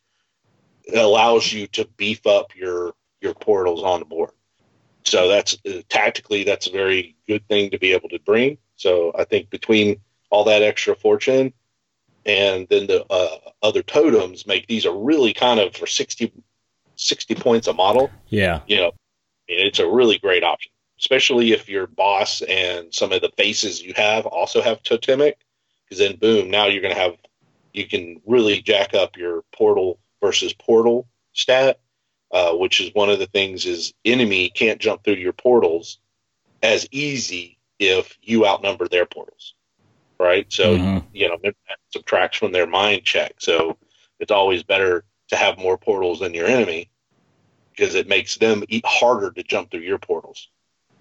[0.93, 4.31] allows you to beef up your your portals on the board.
[5.03, 8.59] So that's uh, tactically that's a very good thing to be able to bring.
[8.75, 9.99] So I think between
[10.29, 11.53] all that extra fortune
[12.25, 16.31] and then the uh, other totems make these a really kind of for 60,
[16.95, 18.61] 60 points a model Yeah.
[18.67, 18.91] you know,
[19.47, 23.93] it's a really great option, especially if your boss and some of the faces you
[23.95, 25.37] have also have totemic,
[25.85, 27.15] because then boom, now you're going to have,
[27.73, 31.79] you can really jack up your portal versus portal stat,
[32.31, 35.99] uh, which is one of the things is enemy can't jump through your portals
[36.61, 39.55] as easy if you outnumber their portals,
[40.19, 40.45] right?
[40.49, 41.03] So Mhm.
[41.11, 41.55] you know that
[41.89, 43.35] subtracts from their mind check.
[43.39, 43.77] So
[44.19, 45.03] it's always better
[45.33, 46.89] to have more portals than your enemy
[47.75, 50.49] because it makes them harder to jump through your portals,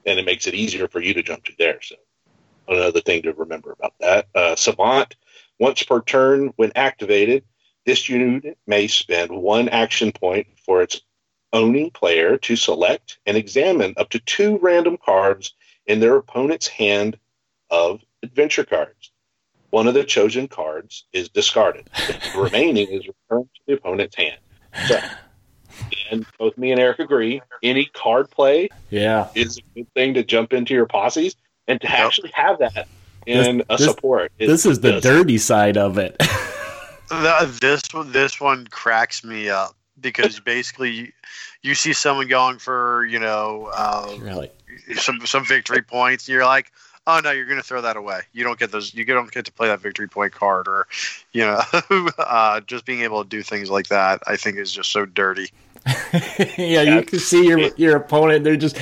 [0.07, 1.93] and it makes it easier for you to jump to theirs.
[2.67, 4.29] So another thing to remember about that.
[4.35, 5.15] Uh, Savant,
[5.59, 7.45] once per turn, when activated,
[7.85, 11.03] this unit may spend one action point for its
[11.53, 15.55] owning player to select and examine up to two random cards
[15.87, 17.19] in their opponent's hand
[17.69, 19.12] of adventure cards.
[19.73, 21.89] One of the chosen cards is discarded.
[21.97, 24.39] The remaining is returned to the opponent's hand.
[24.87, 24.99] So,
[26.11, 29.29] and both me and Eric agree, any card play Yeah.
[29.35, 31.37] is a good thing to jump into your posses
[31.69, 32.87] and to actually have that
[33.27, 34.31] in This- a this- support.
[34.39, 36.17] It This is the does- dirty side of it.
[37.09, 41.13] The- this one- this one cracks me up because basically you,
[41.63, 44.51] you see someone going for you know uh, really.
[44.97, 46.73] some some victory points and you're like
[47.07, 49.45] oh no you're going to throw that away you don't get those you don't get
[49.45, 50.87] to play that victory point card or
[51.33, 51.61] you know
[52.19, 55.51] uh, just being able to do things like that i think is just so dirty
[56.59, 58.45] yeah, you can see your your opponent.
[58.45, 58.79] They're just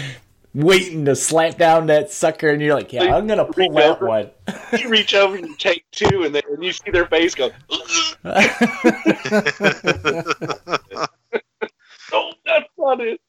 [0.55, 3.91] waiting to slap down that sucker, and you're like, "Yeah, I'm gonna pull Reach that
[3.97, 4.07] over.
[4.07, 4.31] one."
[4.79, 7.51] you reach over and you take two, and then and you see their face go,
[7.73, 8.33] "Oh,
[12.45, 13.21] that's not it."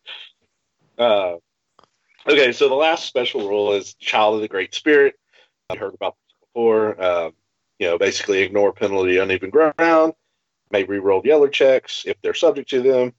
[0.98, 1.36] Uh,
[2.28, 5.16] okay, so the last special rule is Child of the Great Spirit.
[5.70, 7.02] I heard about this before.
[7.02, 7.32] Uh,
[7.80, 10.14] you know, basically ignore penalty uneven ground.
[10.72, 13.14] May re-roll yeller checks if they're subject to them,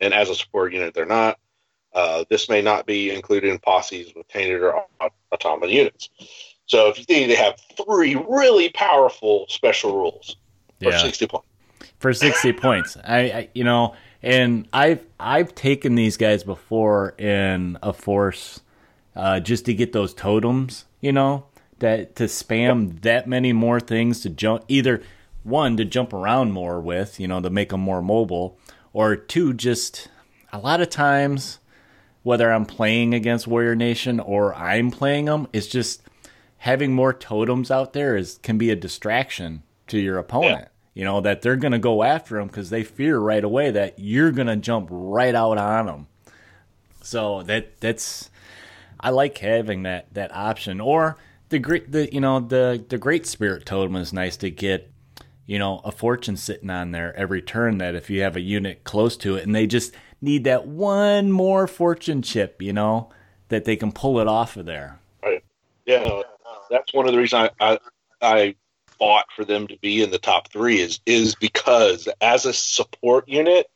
[0.00, 1.38] and as a support unit, they're not.
[1.92, 6.10] Uh, this may not be included in posses with tainted or aut- automaton units.
[6.66, 10.36] So if you think they have three really powerful special rules
[10.82, 10.98] for Yeah.
[10.98, 11.46] 60 points.
[11.98, 12.96] for 60 points.
[13.04, 13.94] I, I you know,
[14.24, 18.60] and I've I've taken these guys before in a force
[19.14, 21.46] uh, just to get those totems, you know,
[21.78, 25.02] that to spam that many more things to jump either
[25.42, 28.58] one to jump around more with, you know, to make them more mobile,
[28.92, 30.08] or two just
[30.52, 31.58] a lot of times
[32.22, 36.02] whether I'm playing against Warrior Nation or I'm playing them, it's just
[36.58, 40.68] having more totems out there is can be a distraction to your opponent.
[40.94, 43.98] You know that they're going to go after them because they fear right away that
[43.98, 46.06] you're going to jump right out on them.
[47.02, 48.30] So that that's
[49.00, 50.80] I like having that that option.
[50.80, 51.16] Or
[51.48, 54.90] the great the you know the the great spirit totem is nice to get.
[55.46, 57.76] You know, a fortune sitting on there every turn.
[57.76, 59.92] That if you have a unit close to it, and they just
[60.22, 63.10] need that one more fortune chip, you know,
[63.48, 65.00] that they can pull it off of there.
[65.22, 65.44] Right
[65.86, 66.22] yeah,
[66.70, 67.78] that's one of the reasons I, I
[68.22, 68.54] I
[68.98, 73.28] fought for them to be in the top three is is because as a support
[73.28, 73.70] unit,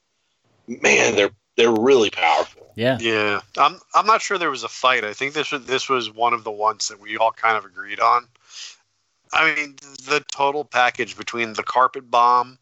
[0.66, 2.62] man, they're they're really powerful.
[2.74, 5.88] Yeah, yeah i'm i'm not sure there was a fight i think this was this
[5.88, 8.24] was one of the ones that we all kind of agreed on
[9.32, 9.74] i mean
[10.06, 12.56] the total package between the carpet bomb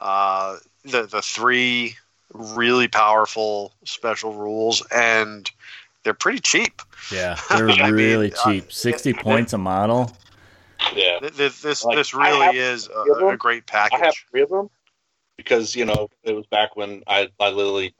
[0.00, 1.94] uh the the three
[2.32, 5.52] really powerful special rules and
[6.02, 8.72] they're pretty cheap yeah, they're I mean, really uh, cheap.
[8.72, 10.12] Sixty points a model.
[10.94, 13.36] Yeah, This this, Like, this really is a, a them.
[13.36, 14.26] great I have package.
[14.30, 14.68] three of them
[15.36, 17.94] because you know it was back when I I literally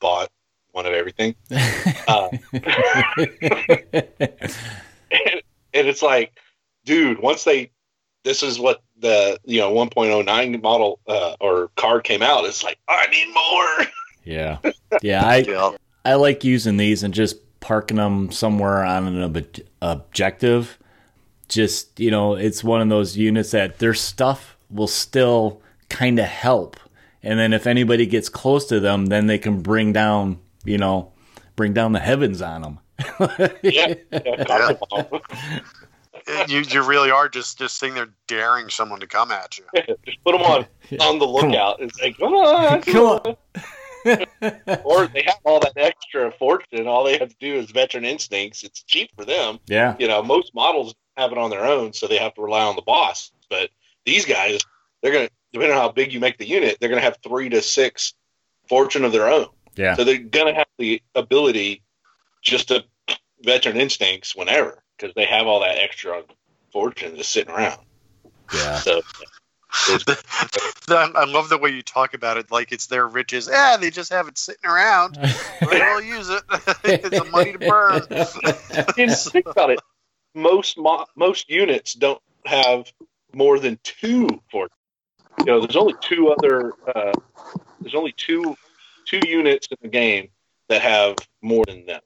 [0.00, 0.30] bought
[0.72, 1.34] one of everything.
[2.08, 2.62] Uh, and,
[5.74, 6.32] and it's like,
[6.86, 7.70] dude, once they,
[8.24, 12.44] this is what the you know 1.09 model uh, or car came out.
[12.44, 13.86] It's like I need more.
[14.24, 14.58] yeah,
[15.02, 15.26] yeah.
[15.26, 15.70] I Yeah.
[16.04, 19.46] I like using these and just parking them somewhere on an ob-
[19.82, 20.78] objective.
[21.48, 26.26] Just you know, it's one of those units that their stuff will still kind of
[26.26, 26.76] help,
[27.22, 31.12] and then if anybody gets close to them, then they can bring down you know,
[31.56, 32.78] bring down the heavens on them.
[33.62, 33.94] yeah.
[36.48, 39.64] you you really are just just sitting there daring someone to come at you.
[40.04, 40.66] Just put them on
[41.00, 41.80] on the lookout.
[41.80, 43.36] It's like, come on, Come on.
[44.84, 46.86] or they have all that extra fortune.
[46.86, 48.62] All they have to do is veteran instincts.
[48.62, 49.58] It's cheap for them.
[49.66, 49.96] Yeah.
[49.98, 52.76] You know, most models have it on their own, so they have to rely on
[52.76, 53.30] the boss.
[53.50, 53.70] But
[54.06, 54.60] these guys,
[55.02, 57.60] they're gonna depending on how big you make the unit, they're gonna have three to
[57.62, 58.14] six
[58.68, 59.46] fortune of their own.
[59.76, 59.94] Yeah.
[59.96, 61.82] So they're gonna have the ability
[62.42, 62.84] just to
[63.42, 66.22] veteran instincts whenever because they have all that extra
[66.72, 67.80] fortune just sitting around.
[68.54, 68.78] Yeah.
[68.78, 68.98] So
[69.90, 70.22] it's-
[70.90, 73.48] I I love the way you talk about it like it's their riches.
[73.52, 75.18] Yeah, they just have it sitting around.
[75.60, 76.42] We'll use it.
[76.84, 78.02] it's a money to burn.
[78.96, 79.80] And think about it.
[80.38, 82.90] Most mo- most units don't have
[83.34, 84.76] more than two fortune.
[85.40, 86.72] You know, there's only two other.
[86.94, 87.12] Uh,
[87.80, 88.56] there's only two
[89.04, 90.28] two units in the game
[90.68, 92.00] that have more than them,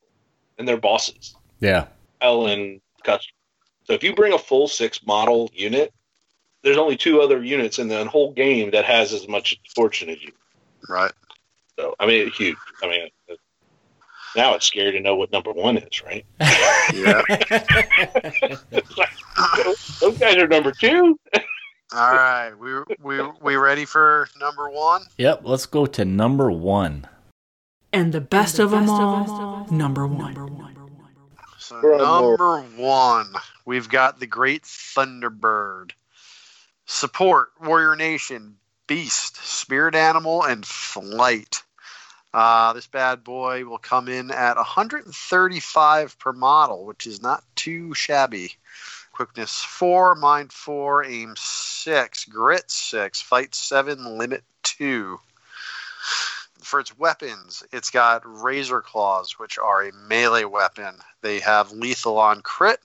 [0.58, 1.34] and they're bosses.
[1.60, 1.86] yeah.
[2.20, 3.34] L and custom.
[3.84, 5.92] So if you bring a full six model unit,
[6.62, 10.22] there's only two other units in the whole game that has as much fortune as
[10.22, 10.30] you.
[10.88, 11.12] Right.
[11.78, 12.56] So I mean, huge.
[12.82, 13.12] I mean, it-
[14.36, 16.24] now it's scary to know what number one is, right?
[16.94, 17.22] Yeah.
[20.00, 21.18] Those guys are number two.
[21.94, 22.52] All right.
[22.58, 25.02] We we we ready for number one?
[25.18, 25.42] Yep.
[25.44, 27.06] Let's go to number one.
[27.92, 30.34] And the best of them all, number one.
[31.58, 33.32] So We're on number one,
[33.64, 35.92] we've got the Great Thunderbird.
[36.86, 38.56] Support Warrior Nation,
[38.86, 41.61] Beast, Spirit Animal, and Flight.
[42.34, 47.92] Uh, this bad boy will come in at 135 per model, which is not too
[47.92, 48.56] shabby.
[49.12, 55.20] Quickness 4, Mind 4, Aim 6, Grit 6, Fight 7, Limit 2.
[56.62, 60.94] For its weapons, it's got Razor Claws, which are a melee weapon.
[61.20, 62.80] They have lethal on crit,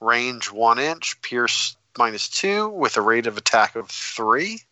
[0.00, 4.62] range 1 inch, pierce minus 2, with a rate of attack of 3.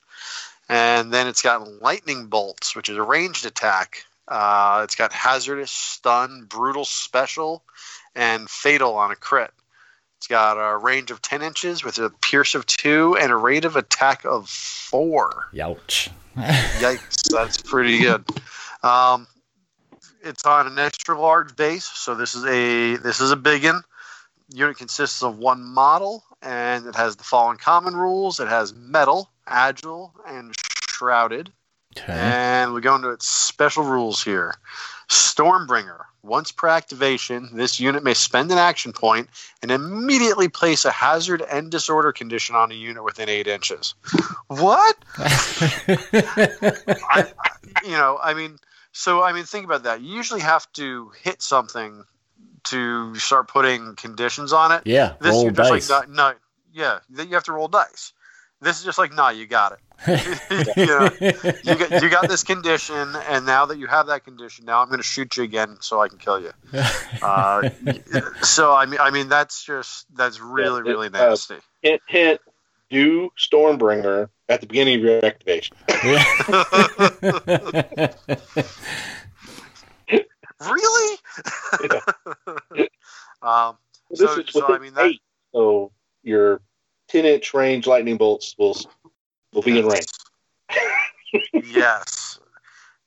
[0.70, 4.06] And then it's got Lightning Bolts, which is a ranged attack.
[4.26, 7.62] Uh, it's got Hazardous, Stun, Brutal Special,
[8.14, 9.50] and Fatal on a crit.
[10.18, 13.64] It's got a range of 10 inches with a pierce of 2 and a rate
[13.66, 15.48] of attack of 4.
[15.52, 16.08] Youch.
[16.36, 18.24] Yikes, that's pretty good.
[18.82, 19.26] Um,
[20.22, 23.82] it's on an extra large base, so this is a this is a big one.
[24.48, 28.40] Unit consists of one model, and it has the following common rules.
[28.40, 30.54] It has mettle, agile, and
[30.88, 31.52] shrouded.
[31.96, 32.12] Okay.
[32.12, 34.54] And we go into its special rules here.
[35.08, 36.04] Stormbringer.
[36.22, 39.28] Once per activation, this unit may spend an action point
[39.60, 43.94] and immediately place a hazard and disorder condition on a unit within eight inches.
[44.46, 44.96] What?
[45.18, 47.26] I,
[47.84, 48.58] you know, I mean,
[48.92, 50.00] so I mean, think about that.
[50.00, 52.04] You usually have to hit something
[52.64, 54.82] to start putting conditions on it.
[54.86, 55.14] yeah.
[55.20, 55.90] This roll you're just dice.
[55.90, 56.34] like, no, no,
[56.72, 58.12] yeah, you have to roll dice.
[58.60, 59.78] This is just like, nah, you got it.
[60.76, 61.10] you, know,
[61.64, 64.88] you got you got this condition, and now that you have that condition, now I'm
[64.88, 66.52] going to shoot you again so I can kill you.
[67.22, 67.70] Uh,
[68.42, 71.56] so I mean, I mean, that's just that's really Yeah, it- really uh, nasty.
[71.82, 72.40] Hint, hint.
[72.90, 75.74] Do Stormbringer at the beginning of your activation.
[80.60, 81.18] really?
[83.42, 83.78] um,
[84.10, 85.22] This So- is so, I mean, that- eight,
[85.52, 86.60] so your
[87.08, 88.76] ten inch range lightning bolts will
[89.52, 90.06] will be in range.
[91.52, 92.38] yes,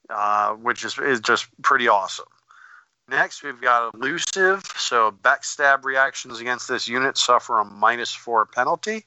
[0.09, 2.25] uh, which is is just pretty awesome.
[3.09, 4.63] Next, we've got elusive.
[4.75, 9.05] So backstab reactions against this unit suffer a minus four penalty.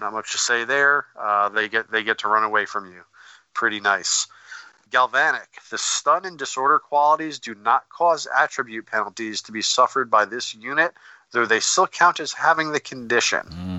[0.00, 1.06] Not much to say there.
[1.18, 3.02] Uh, they get they get to run away from you.
[3.52, 4.28] Pretty nice.
[4.90, 5.48] Galvanic.
[5.70, 10.54] The stun and disorder qualities do not cause attribute penalties to be suffered by this
[10.54, 10.92] unit,
[11.32, 13.46] though they still count as having the condition.
[13.46, 13.75] hmm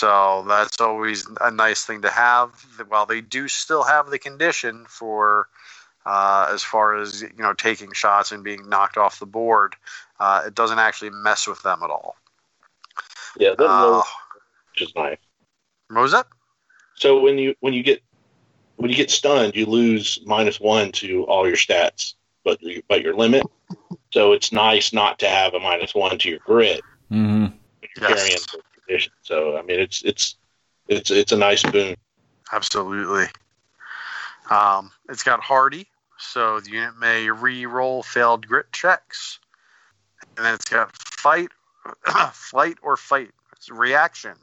[0.00, 2.52] So that's always a nice thing to have.
[2.88, 5.48] While they do still have the condition for,
[6.06, 9.76] uh, as far as you know, taking shots and being knocked off the board,
[10.18, 12.16] uh, it doesn't actually mess with them at all.
[13.36, 14.02] Yeah, that Uh, low,
[14.72, 15.18] which is nice.
[15.90, 16.26] what was that?
[16.94, 18.02] So when you when you get
[18.76, 23.02] when you get stunned, you lose minus one to all your stats, but you- but
[23.02, 23.44] your limit.
[24.14, 27.48] So it's nice not to have a minus one to your grit hmm
[28.00, 28.08] Yes.
[28.08, 28.62] carrying the
[29.22, 30.36] So I mean, it's it's
[30.88, 31.96] it's it's a nice boon.
[32.52, 33.26] Absolutely.
[34.50, 35.86] Um, it's got hardy,
[36.18, 39.38] So the unit may re-roll failed grit checks.
[40.36, 41.50] And then it's got fight,
[42.32, 43.30] flight, or fight.
[43.52, 44.34] It's reaction.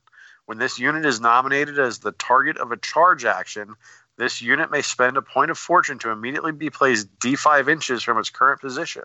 [0.45, 3.75] When this unit is nominated as the target of a charge action,
[4.17, 8.17] this unit may spend a point of fortune to immediately be placed d5 inches from
[8.17, 9.03] its current position.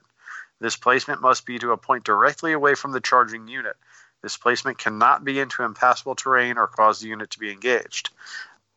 [0.61, 3.77] This placement must be to a point directly away from the charging unit.
[4.23, 8.11] This placement cannot be into impassable terrain or cause the unit to be engaged.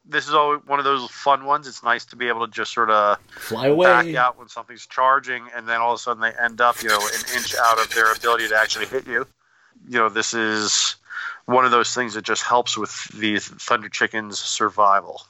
[0.07, 1.67] This is all one of those fun ones.
[1.67, 3.85] It's nice to be able to just sort of Fly away.
[3.85, 6.89] back out when something's charging, and then all of a sudden they end up, you
[6.89, 9.25] know, an inch out of their ability to actually hit you.
[9.87, 10.95] You know, this is
[11.45, 15.21] one of those things that just helps with the Thunder Chicken's survival.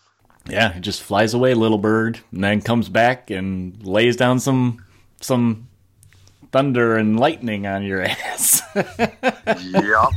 [0.48, 4.84] Yeah, it just flies away, little bird, and then comes back and lays down some
[5.22, 5.68] some
[6.52, 8.62] thunder and lightning on your ass.
[9.48, 10.14] Yup.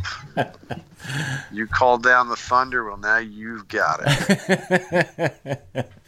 [1.52, 2.84] you called down the thunder.
[2.84, 5.92] Well, now you've got it.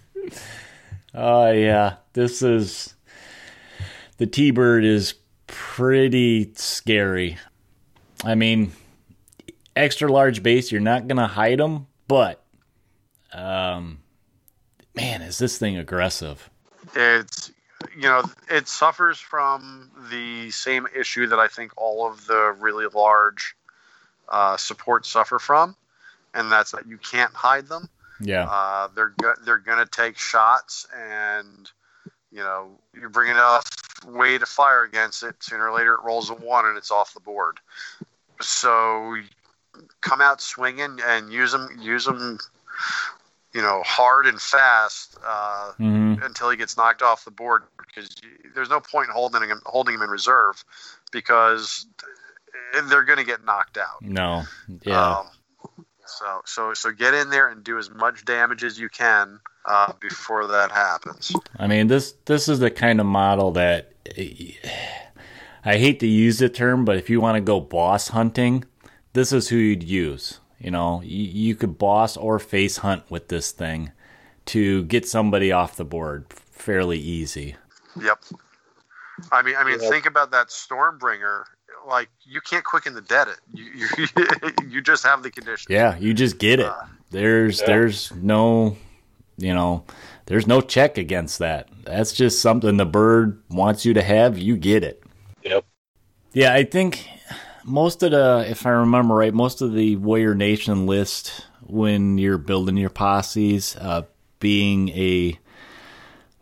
[1.12, 2.94] Oh yeah, this is
[4.18, 5.14] the T-bird is
[5.47, 7.36] pretty scary.
[8.22, 8.72] I mean,
[9.74, 12.44] extra large base, you're not gonna hide them, but
[13.32, 13.98] um,
[14.94, 16.48] man, is this thing aggressive?
[16.94, 17.51] It's
[17.97, 22.86] you know it suffers from the same issue that I think all of the really
[22.93, 23.57] large
[24.28, 25.77] uh, supports suffer from,
[26.35, 27.89] and that's that you can't hide them.
[28.20, 31.70] Yeah, Uh, they're go- they're gonna take shots, and
[32.31, 33.65] you know you bring enough
[34.07, 35.36] weight of fire against it.
[35.40, 37.59] Sooner or later, it rolls a one and it's off the board.
[38.40, 39.16] So
[40.01, 42.39] come out swinging and use them use them,
[43.52, 47.62] you know, hard and fast uh, hmm until he gets knocked off the board.
[47.78, 48.14] Because
[48.55, 50.62] there's no point in holding him holding him in reserve
[51.12, 51.86] because
[52.89, 54.02] they're going to get knocked out.
[54.02, 54.43] no,
[54.82, 55.27] yeah, Um,
[56.06, 59.93] so so so get in there and do as much damage as you can uh,
[60.01, 61.35] before that happens.
[61.56, 63.93] I mean this this is the kind of model that
[65.64, 68.64] I hate to use the term, but if you want to go boss hunting,
[69.12, 70.40] this is who you'd use.
[70.61, 73.93] You know, you, you could boss or face hunt with this thing
[74.47, 77.57] to get somebody off the board fairly easy.
[78.01, 78.19] Yep.
[79.32, 79.89] I mean, I mean, Yeah.
[79.89, 81.45] think about that Stormbringer.
[81.89, 83.28] Like, you can't quick and the dead.
[83.28, 85.73] It you you, you just have the condition.
[85.73, 86.66] Yeah, you just get it.
[86.66, 87.66] Uh, there's Yeah.
[87.66, 88.77] there's no
[89.39, 89.85] you know,
[90.27, 91.69] there's no check against that.
[91.85, 95.03] That's just something the bird wants you to have, you get it.
[95.43, 95.65] Yep.
[96.35, 97.09] Yeah, I think
[97.65, 102.39] most of the, if I remember right, most of the Warrior Nation list when you're
[102.39, 104.03] building your posses, uh,
[104.39, 105.39] being a,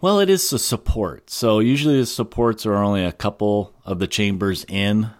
[0.01, 1.31] well, it is a support.
[1.31, 5.11] So usually the supports are only a couple of the chambers in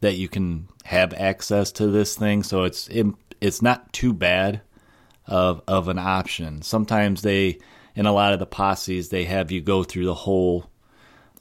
[0.00, 2.42] that you can have access to this thing.
[2.42, 3.06] So it's it,
[3.40, 4.62] it's not too bad
[5.26, 6.62] of of an option.
[6.62, 7.58] Sometimes they,
[7.94, 10.70] in a lot of the posses, they have you go through the whole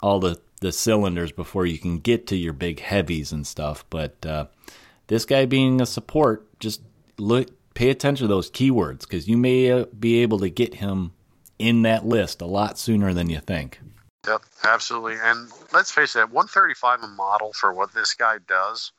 [0.01, 3.85] all the the cylinders before you can get to your big heavies and stuff.
[3.91, 4.47] But uh,
[5.05, 6.81] this guy being a support, just
[7.19, 11.11] look, pay attention to those keywords because you may uh, be able to get him
[11.59, 13.79] in that list a lot sooner than you think.
[14.25, 15.17] Yep, absolutely.
[15.21, 18.91] And let's face it, 135 a model for what this guy does.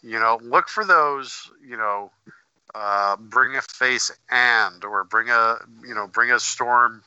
[0.00, 1.50] You know, look for those.
[1.60, 2.12] You know,
[2.72, 7.02] uh, bring a face and, or bring a, you know, bring a storm.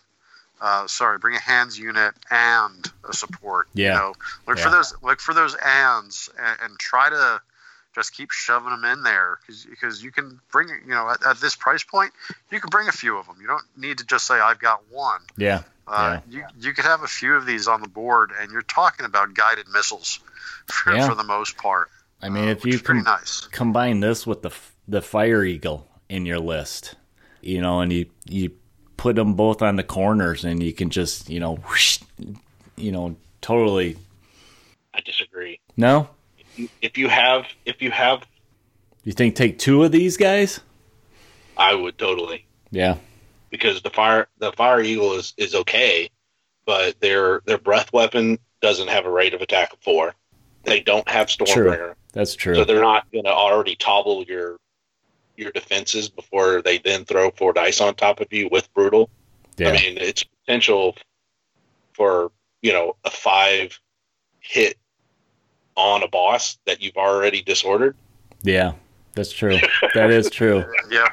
[0.60, 3.68] Uh, sorry, bring a hands unit and a support.
[3.74, 3.94] Yeah.
[3.94, 4.14] You know,
[4.48, 4.64] look Yeah.
[4.64, 4.94] for those.
[5.04, 7.42] Look for those ands and, and try to
[7.96, 9.40] just keep shoving them in there
[9.70, 12.12] because you can bring you know at, at this price point
[12.52, 13.38] you can bring a few of them.
[13.42, 15.22] You don't need to just say I've got one.
[15.38, 18.62] Yeah, Uh, You you could have a few of these on the board, and you're
[18.64, 20.20] talking about guided missiles
[20.68, 21.08] for, Yeah.
[21.08, 21.90] for the most part.
[22.22, 23.48] I mean, uh, if you is pretty com- nice.
[23.52, 24.52] combine this with the
[24.88, 26.96] the Fire Eagle in your list,
[27.42, 28.52] you know, and you you
[28.98, 32.00] put them both on the corners, and you can just you know, whoosh,
[32.76, 33.98] you know, totally.
[34.94, 35.60] I disagree.
[35.78, 36.10] No,
[36.82, 38.26] If you have, if you have,
[39.04, 40.60] you think take two of these guys?
[41.56, 42.98] I would totally Yeah,
[43.50, 46.10] because the fire, the fire eagle is is okay,
[46.66, 50.14] but their their breath weapon doesn't have a rate of attack of four.
[50.64, 52.56] They don't have Stormbringer, that's true.
[52.56, 54.58] so they're not going to already topple your
[55.38, 59.10] your defenses before they then throw four dice on top of you with brutal.
[59.58, 60.96] yeah, I mean, it's potential
[61.94, 62.32] for
[62.62, 63.80] you know a five
[64.40, 64.78] hit
[65.76, 67.96] on a boss that you've already disordered.
[68.44, 68.74] yeah,
[69.14, 69.58] that's true.
[69.94, 70.64] that is true.
[70.90, 71.08] Yeah.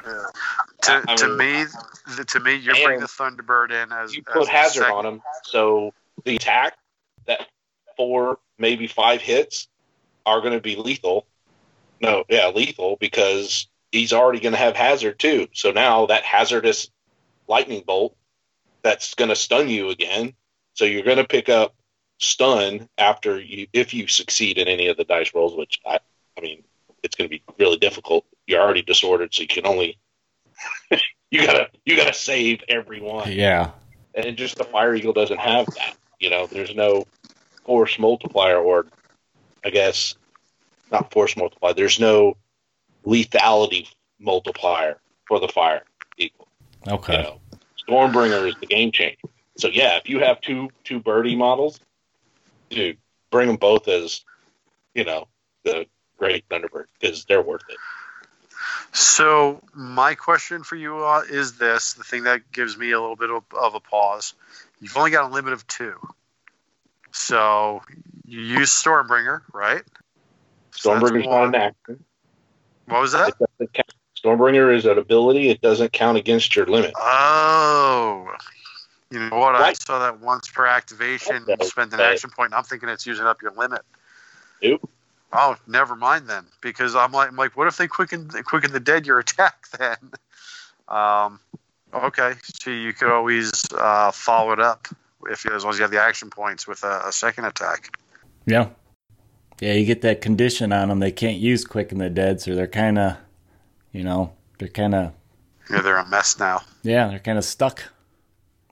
[0.83, 1.65] To, I to mean- me,
[2.17, 4.91] the, to me, you bring And the Thunderbird in as You put the hazard sec-
[4.93, 5.93] on him, so
[6.25, 6.77] the attack
[7.27, 7.47] that
[7.97, 9.67] four maybe five hits
[10.25, 11.25] are going to be lethal.
[12.01, 15.47] No, yeah, lethal because he's already going to have hazard too.
[15.53, 16.89] So now that hazardous
[17.47, 18.15] lightning bolt
[18.81, 20.33] that's going to stun you again
[20.73, 21.75] So you're going to pick up
[22.17, 25.99] stun after you if you succeed in any of the dice rolls, which I,
[26.37, 26.63] I mean,
[27.03, 28.25] it's going to be really difficult.
[28.47, 29.97] You're already disordered, so you can only
[31.31, 33.31] you gotta you gotta save everyone.
[33.31, 33.71] Yeah.
[34.13, 35.95] And just the Fire Eagle doesn't have that.
[36.19, 37.05] You know, there's no
[37.65, 38.85] force multiplier, or
[39.65, 40.15] I guess
[40.91, 41.73] not force multiplier.
[41.73, 42.37] There's no
[43.05, 43.87] lethality
[44.19, 45.83] multiplier for the Fire
[46.17, 46.47] Eagle.
[46.87, 47.17] Okay.
[47.17, 47.41] You know,
[47.87, 49.17] Stormbringer is the game changer.
[49.57, 51.79] So yeah, if you have two two birdie models,
[52.69, 52.97] dude,
[53.31, 54.21] bring them both as
[54.93, 55.27] you know
[55.63, 55.85] the
[56.17, 57.77] great Thunderbird because they're worth it.
[58.91, 63.15] So my question for you uh, is this: the thing that gives me a little
[63.15, 64.33] bit of, of a pause.
[64.79, 65.95] You've only got a limit of two,
[67.11, 67.81] so
[68.25, 69.83] you use Stormbringer, right?
[70.71, 72.03] So that's Stormbringer's not an action.
[72.87, 73.29] What was that?
[73.29, 73.93] It doesn't count.
[74.17, 75.49] Stormbringer is an ability.
[75.49, 76.93] It doesn't count against your limit.
[76.97, 78.27] Oh,
[79.11, 79.55] you know what?
[79.55, 82.47] I saw that once per activation, you spend an but- action point.
[82.47, 83.81] And I'm thinking it's using up your limit.
[84.63, 84.89] Nope.
[85.33, 88.79] Oh, never mind then, because I'm like, I'm like, what if they quicken quicken the
[88.79, 89.97] dead your attack then?
[90.87, 91.39] Um,
[91.93, 94.87] okay, so you could always uh, follow it up
[95.29, 97.97] if you, as long as you have the action points with a, a second attack.
[98.45, 98.69] Yeah.
[99.59, 100.99] Yeah, you get that condition on them.
[100.99, 103.17] They can't use Quick and the Dead, so they're kind of,
[103.91, 105.13] you know, they're kind of,
[105.69, 106.61] Yeah, they're a mess now.
[106.83, 107.83] yeah, they're kind of stuck.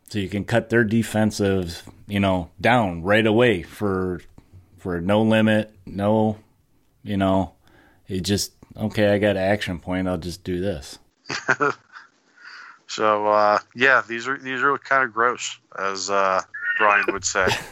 [0.09, 4.21] So you can cut their defensive, you know, down right away for
[4.77, 6.37] for no limit, no,
[7.03, 7.53] you know,
[8.07, 9.11] it just okay.
[9.11, 10.07] I got an action point.
[10.07, 10.99] I'll just do this.
[12.85, 16.41] So uh, yeah, these are these are kind of gross, as uh,
[16.77, 17.47] Brian would say.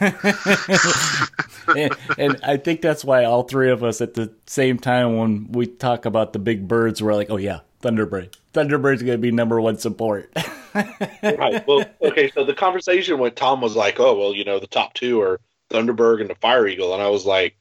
[1.76, 5.50] and, and I think that's why all three of us at the same time when
[5.50, 8.34] we talk about the big birds, we're like, oh yeah, Thunderbird.
[8.54, 10.30] Thunderbird's gonna be number one support.
[10.74, 11.66] right.
[11.66, 12.30] Well, okay.
[12.30, 15.40] So the conversation when Tom was like, "Oh, well, you know, the top two are
[15.70, 17.56] Thunderbird and the Fire Eagle," and I was like,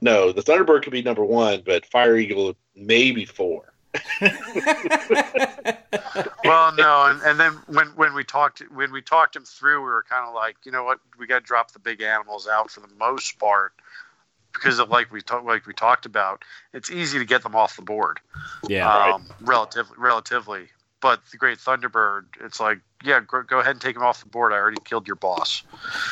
[0.00, 3.71] "No, the Thunderbird could be number one, but Fire Eagle maybe four.
[6.44, 9.86] well, no, and, and then when, when we talked when we talked him through, we
[9.86, 12.70] were kind of like, you know what, we got to drop the big animals out
[12.70, 13.72] for the most part
[14.52, 16.42] because of like we talked like we talked about.
[16.72, 18.20] It's easy to get them off the board,
[18.68, 19.12] yeah.
[19.14, 20.68] um, relatively relatively.
[21.00, 24.28] But the Great Thunderbird, it's like, yeah, go, go ahead and take him off the
[24.28, 24.52] board.
[24.52, 25.64] I already killed your boss.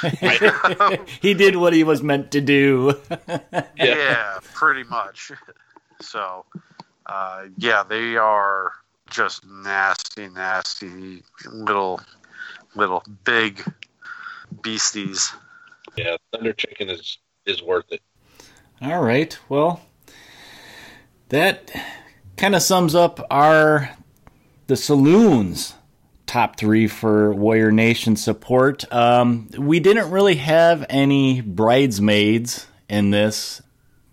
[1.22, 3.00] he did what he was meant to do.
[3.76, 5.30] yeah, pretty much.
[6.00, 6.44] So,
[7.10, 8.72] uh, yeah, they are
[9.10, 12.00] just nasty, nasty little,
[12.76, 13.62] little big
[14.62, 15.32] beasties.
[15.96, 18.00] Yeah, Thunder Chicken is is worth it.
[18.80, 19.36] All right.
[19.48, 19.82] Well,
[21.30, 21.72] that
[22.36, 23.90] kind of sums up our
[24.68, 25.74] the saloons
[26.26, 28.90] top three for Warrior Nation support.
[28.92, 33.60] Um, we didn't really have any bridesmaids in this,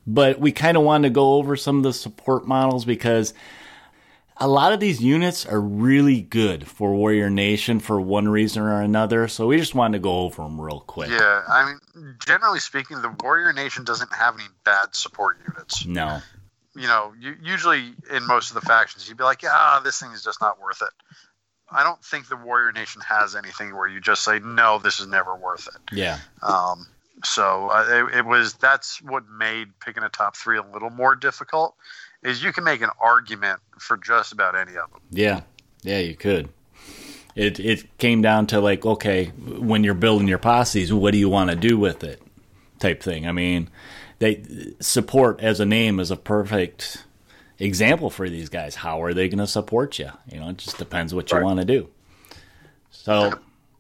[0.07, 3.34] but we kind of wanted to go over some of the support models because
[4.38, 8.81] a lot of these units are really good for Warrior Nation for one reason or
[8.81, 9.27] another.
[9.27, 11.09] So we just wanted to go over them real quick.
[11.09, 11.65] Yeah, I
[11.95, 15.85] mean, generally speaking, the Warrior Nation doesn't have any bad support units.
[15.85, 16.21] No.
[16.75, 20.11] You know, you, usually in most of the factions, you'd be like, ah, this thing
[20.11, 20.93] is just not worth it.
[21.69, 25.07] I don't think the Warrior Nation has anything where you just say, no, this is
[25.07, 25.95] never worth it.
[25.95, 26.19] Yeah.
[26.41, 26.88] Um,
[27.23, 31.15] so uh, it, it was that's what made picking a top three a little more
[31.15, 31.76] difficult.
[32.23, 35.02] Is you can make an argument for just about any of them.
[35.11, 35.41] Yeah,
[35.84, 36.49] yeah, you could.
[37.35, 41.30] It it came down to like, okay, when you're building your posses, what do you
[41.30, 42.22] want to do with it,
[42.80, 43.27] type thing.
[43.27, 43.69] I mean,
[44.19, 44.44] they
[44.80, 47.06] support as a name is a perfect
[47.60, 48.76] example for these guys.
[48.76, 50.10] How are they going to support you?
[50.31, 51.45] You know, it just depends what you Right.
[51.45, 51.89] want to do.
[52.89, 53.34] So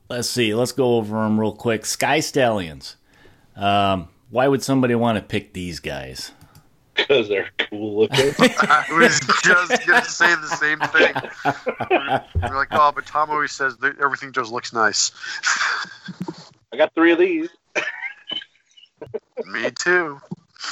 [0.09, 0.53] let's see.
[0.53, 1.85] Let's go over them real quick.
[1.85, 2.95] Sky Stallions.
[3.57, 6.31] Um, why would somebody want to pick these guys?
[6.97, 8.33] because they're cool looking.
[8.39, 11.13] I was just gonna say the same thing.
[12.41, 15.11] You're like, oh, but Tom always says that everything just looks nice.
[16.73, 17.49] I got three of these.
[19.45, 20.19] Me too.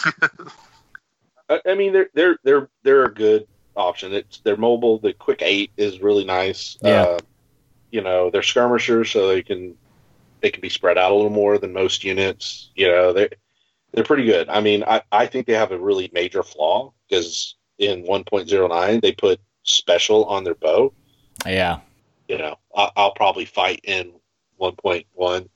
[1.50, 4.14] I, I mean, they're they're they're they're a good option.
[4.14, 4.98] It's they're mobile.
[5.00, 6.78] The quick eight is really nice.
[6.82, 7.04] Yeah.
[7.04, 7.20] Uh,
[7.92, 9.76] you know, they're skirmishers, so they can
[10.46, 12.70] they can be spread out a little more than most units.
[12.76, 13.32] You know, they're
[13.92, 14.48] they're pretty good.
[14.48, 19.12] I mean, I, I think they have a really major flaw because in 1.09 they
[19.12, 20.94] put special on their bow.
[21.48, 21.80] Yeah,
[22.28, 24.14] You know, I, I'll probably fight in
[24.62, 25.50] 1.1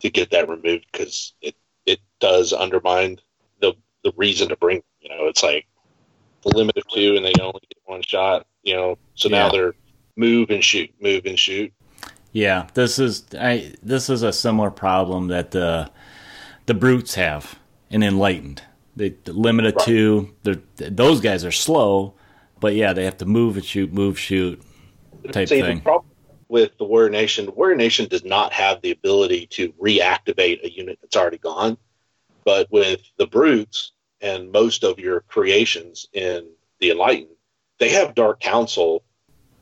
[0.00, 3.18] to get that removed because it it does undermine
[3.60, 3.72] the
[4.04, 4.80] the reason to bring.
[5.00, 5.66] You know, it's like
[6.42, 8.46] the limit of two, and they only get one shot.
[8.62, 9.50] You know, so now Yeah.
[9.50, 9.74] they're
[10.16, 11.72] move and shoot, move and shoot.
[12.32, 13.74] Yeah, this is I.
[13.82, 15.90] This is a similar problem that the
[16.66, 17.58] the brutes have
[17.90, 18.62] in enlightened.
[18.96, 20.34] They limit it to
[20.76, 22.14] those guys are slow,
[22.60, 24.62] but yeah, they have to move and shoot, move shoot
[25.32, 25.78] type See, thing.
[25.78, 26.10] the problem
[26.48, 30.98] with the Warrior Nation, Warrior Nation does not have the ability to reactivate a unit
[31.00, 31.78] that's already gone.
[32.44, 36.48] But with the Brutes and most of your creations in
[36.80, 37.36] the Enlightened,
[37.78, 39.02] they have Dark Council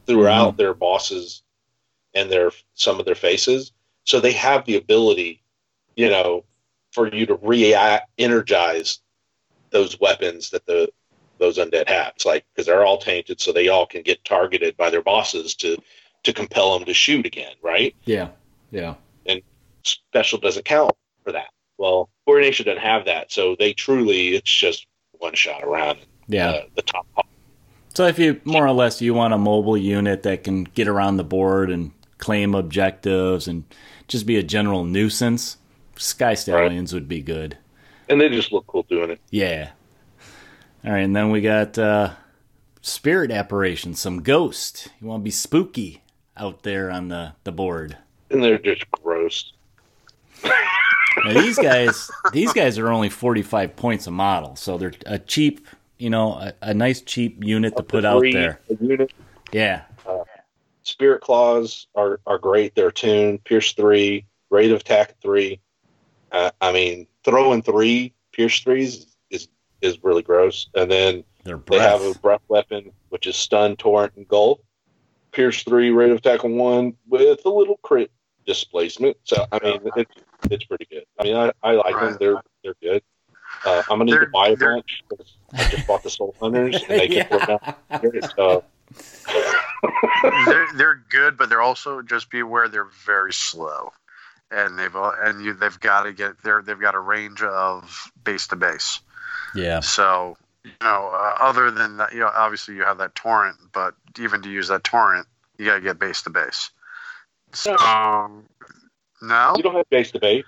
[0.06, 0.56] throughout mm-hmm.
[0.56, 1.42] their bosses
[2.14, 3.72] and their some of their faces.
[4.04, 5.42] So they have the ability,
[5.96, 6.44] you know,
[6.92, 9.00] for you to re-energize
[9.70, 10.88] those weapons that the
[11.38, 12.12] those undead have.
[12.16, 15.54] It's like because they're all tainted, so they all can get targeted by their bosses
[15.56, 15.76] to
[16.24, 17.94] to compel them to shoot again, right?
[18.04, 18.30] Yeah,
[18.70, 18.94] yeah,
[19.26, 19.40] And
[19.84, 20.92] Special doesn't count
[21.24, 21.50] for that.
[21.78, 26.50] Well, Warrior Nation doesn't have that, so they truly it's just one shot around yeah.
[26.50, 27.06] uh, the top.
[27.94, 31.16] So if you more or less you want a mobile unit that can get around
[31.16, 33.64] the board and claim objectives and
[34.06, 35.56] just be a general nuisance,
[35.96, 37.56] Sky Stallions would be good.
[38.08, 39.20] And they just look cool doing it.
[39.30, 39.70] Yeah.
[40.84, 42.10] All right, and then we got uh,
[42.80, 44.88] spirit apparition, some ghost.
[45.00, 46.02] You want to be spooky
[46.36, 47.98] out there on the the board.
[48.30, 49.52] And they're just gross.
[50.44, 55.18] Now, these guys, these guys are only forty five points a model, so they're a
[55.18, 55.66] cheap,
[55.98, 58.60] you know, a, a nice cheap unit to put out there.
[59.50, 59.82] Yeah,
[60.88, 62.74] Spirit claws are, are great.
[62.74, 63.44] They're tuned.
[63.44, 65.60] Pierce three, rate of attack three.
[66.32, 69.48] Uh, I mean, throwing three pierce threes is
[69.82, 70.68] is really gross.
[70.74, 72.02] And then they're they breath.
[72.02, 74.64] have a breath weapon, which is stun, torrent, and gulp.
[75.32, 78.10] Pierce three, rate of attack one with a little crit
[78.46, 79.16] displacement.
[79.24, 80.12] So I mean, it's
[80.50, 81.04] it's pretty good.
[81.20, 82.16] I mean, I, I like them.
[82.18, 83.02] They're they're good.
[83.66, 85.02] Uh, I'm gonna need They're- to buy a they're- bunch.
[85.10, 87.24] 'cause I just bought the Soul Hunters, and they can Yeah.
[88.00, 88.64] throw down so
[90.46, 93.92] they're they're good, but they're also just be aware they're very slow,
[94.50, 98.10] and they've all- and you they've got to get they're they've got a range of
[98.24, 99.00] base to base.
[99.54, 103.56] yeah, So you know, uh, other than that, you know, obviously you have that torrent,
[103.72, 106.70] but even to use that torrent, you got to get base to base.
[107.52, 107.74] So
[109.22, 110.44] no, you don't have base to base.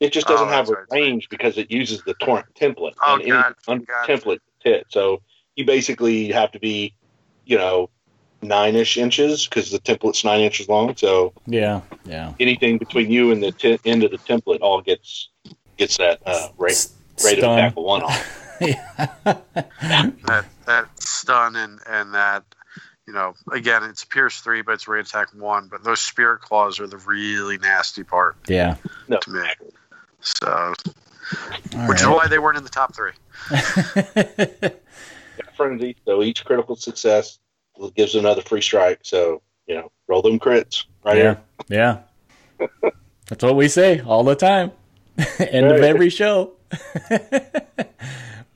[0.00, 1.00] It just doesn't Oh, have a right, that's right.
[1.02, 2.94] range because it uses the torrent template.
[3.00, 4.12] Oh, and any gotcha, under gotcha.
[4.12, 4.86] template hit.
[4.90, 5.22] So
[5.56, 6.94] you basically have to be,
[7.46, 7.90] you know,
[8.42, 10.94] nine ish inches because the template's nine inches long.
[10.96, 12.32] So yeah, yeah.
[12.38, 15.28] anything between you and the t- end of the template all gets
[15.76, 16.94] gets that uh, rate S-
[17.24, 17.58] rate of stun.
[17.58, 18.40] attack of one off.
[18.60, 22.44] that that stun and and that
[23.06, 25.68] you know again it's pierce three, but it's rate attack one.
[25.68, 28.76] But those spirit claws are the really nasty part Yeah.
[29.08, 29.48] No, to me.
[30.20, 30.74] So
[31.76, 33.12] All which is why they weren't in the top three.
[36.06, 37.38] So each critical success
[37.96, 39.00] gives another free strike.
[39.02, 41.36] So you know, roll them crits right yeah,
[41.68, 42.02] here.
[42.60, 42.90] yeah.
[43.28, 44.72] That's what we say all the time.
[45.38, 46.52] End of every show.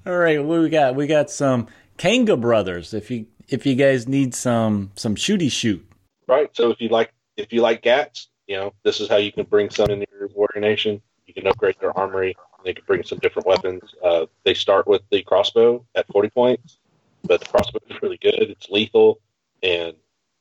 [0.07, 0.95] all right, what we got?
[0.95, 2.93] We got some Kanga brothers.
[2.93, 5.85] If you if you guys need some some shooty shoot.
[6.27, 6.51] right?
[6.55, 9.45] So if you like if you like gats, you know this is how you can
[9.45, 11.01] bring some in your warrior nation.
[11.27, 12.37] You can upgrade their armory.
[12.65, 13.83] They can bring some different weapons.
[14.03, 16.79] Uh, they start with the crossbow at forty points,
[17.29, 18.35] but the crossbow is really good.
[18.41, 19.21] It's lethal
[19.63, 19.95] and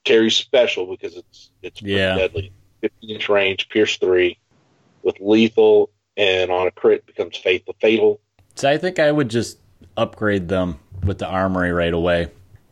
[0.06, 2.16] carries special because it's it's Yeah.
[2.16, 2.52] deadly.
[2.82, 4.38] Fifteen inch range, pierce three,
[5.04, 7.76] with lethal, and on a crit becomes fatal.
[7.82, 8.22] Fatal.
[8.56, 9.58] So I think I would just
[9.98, 12.30] upgrade them with the armory right away,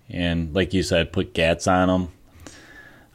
[0.10, 2.12] and like you said, put gats on them.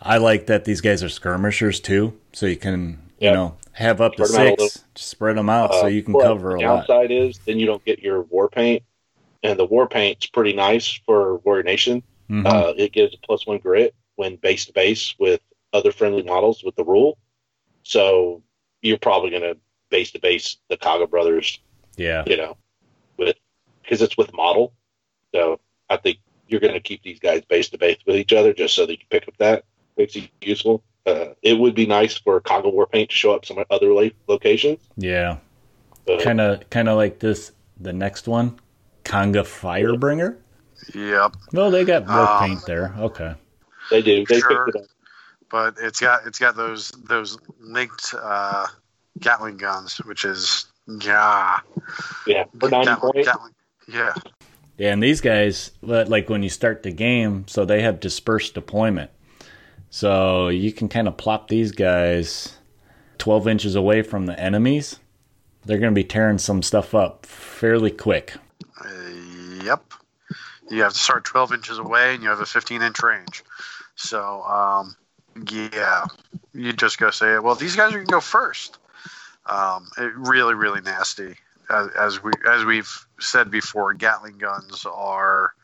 [0.03, 4.17] I like that these guys are skirmishers too, so you can you know have up
[4.17, 6.87] to Spread a six, spread them out so Uh, you can cover the a lot.
[6.89, 8.83] downside is then you don't get your war paint,
[9.43, 12.03] and the war paint's pretty nice for warrior nation.
[12.31, 12.47] Mhm.
[12.47, 15.41] Uh, it gives a plus one grit when base to base with
[15.73, 17.19] other friendly models with the rule.
[17.83, 18.43] So
[18.83, 19.57] you're probably going to
[19.91, 21.59] base to base the Kaga brothers,
[21.97, 22.57] yeah, you know,
[23.17, 23.37] with
[23.83, 24.73] because it's with model.
[25.35, 25.59] So
[25.89, 26.19] I think
[26.49, 28.93] you're going to keep these guys base to base with each other just so that
[28.93, 29.65] you pick up that
[29.97, 30.83] makes it useful.
[31.07, 34.09] Uh, it would be nice for Kaga war paint to show up some other la-
[34.29, 34.81] locations.
[34.97, 35.39] yeah.
[36.23, 37.53] Kind of, kind of like this.
[37.79, 38.59] The next one,
[39.11, 40.37] Kanga Firebringer.
[40.95, 42.95] Yep, Well, they got war Um, paint there.
[42.99, 43.35] Okay.
[43.91, 44.25] they do.
[44.27, 44.65] They Sure.
[44.67, 44.89] picked it up.
[45.51, 48.67] but it's got it's got those those linked uh,
[49.19, 51.59] Gatling guns, which is yeah,
[52.27, 53.29] Yeah, for ninety Gatling, points.
[53.29, 53.53] Gatling,
[53.89, 54.15] yeah.
[54.79, 58.55] Yeah, and these guys, but, like when you start the game, so they have dispersed
[58.55, 59.11] deployment.
[59.91, 62.57] So you can kind of plop these guys
[63.19, 64.99] 12 inches away from the enemies.
[65.67, 68.35] They're going to be tearing some stuff up fairly quick.
[69.65, 69.93] Yep.
[70.71, 73.45] You have to start 12 inches away, and you have a 15 inch range.
[73.97, 74.97] So um,
[75.51, 76.05] yeah,
[76.55, 78.79] you just go say, well, these guys are gonna go first.
[79.47, 81.35] Um, it really, really nasty.
[81.69, 85.55] As, as we as we've said before, Gatling guns are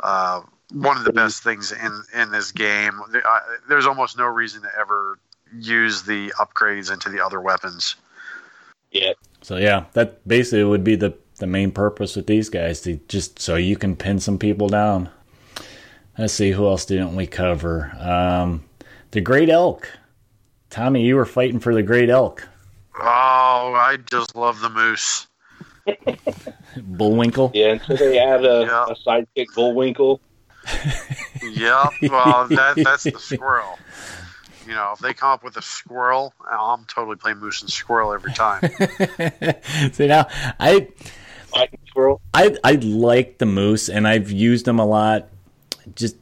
[0.00, 0.42] uh,
[0.72, 3.00] one of the best things in in this game.
[3.00, 5.18] Uh, there's almost no reason to ever
[5.56, 7.96] use the upgrades into the other weapons.
[8.90, 9.12] Yeah.
[9.42, 11.14] So yeah, that basically would be the
[11.44, 15.10] the main purpose with these guys to just so you can pin some people down.
[16.16, 17.92] Let's see who else didn't we cover.
[18.00, 18.64] Um,
[19.10, 19.90] the Great Elk.
[20.70, 22.48] Tommy, you were fighting for the Great Elk.
[22.98, 23.04] Oh,
[23.76, 25.26] I just love the moose.
[26.78, 27.50] Bullwinkle.
[27.52, 28.86] Yeah, and so they add a, Yeah.
[28.88, 30.20] a sidekick Bullwinkle.
[31.42, 31.92] Yep.
[32.10, 33.78] Well, that that's the squirrel.
[34.66, 38.14] You know, if they come up with a squirrel, I'm totally playing moose and squirrel
[38.14, 38.62] every time.
[39.92, 40.26] See now,
[40.58, 40.88] I
[41.86, 42.20] Squirrel.
[42.32, 45.28] I I like the moose, and I've used him a lot.
[45.94, 46.16] Just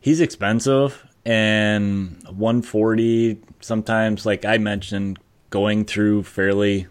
[0.00, 4.26] he's expensive, and 140 sometimes.
[4.26, 5.18] Like I mentioned,
[5.50, 6.86] going through fairly,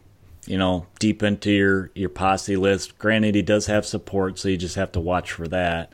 [0.46, 2.98] you know, deep into your your posse list.
[2.98, 5.94] Granted, he does have support, so you just have to watch for that.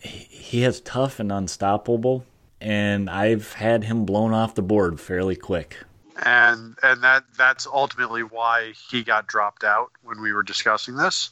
[0.00, 2.24] He has tough and unstoppable,
[2.60, 5.76] and I've had him blown off the board fairly quick.
[6.24, 11.30] And and that that's ultimately why he got dropped out when we were discussing this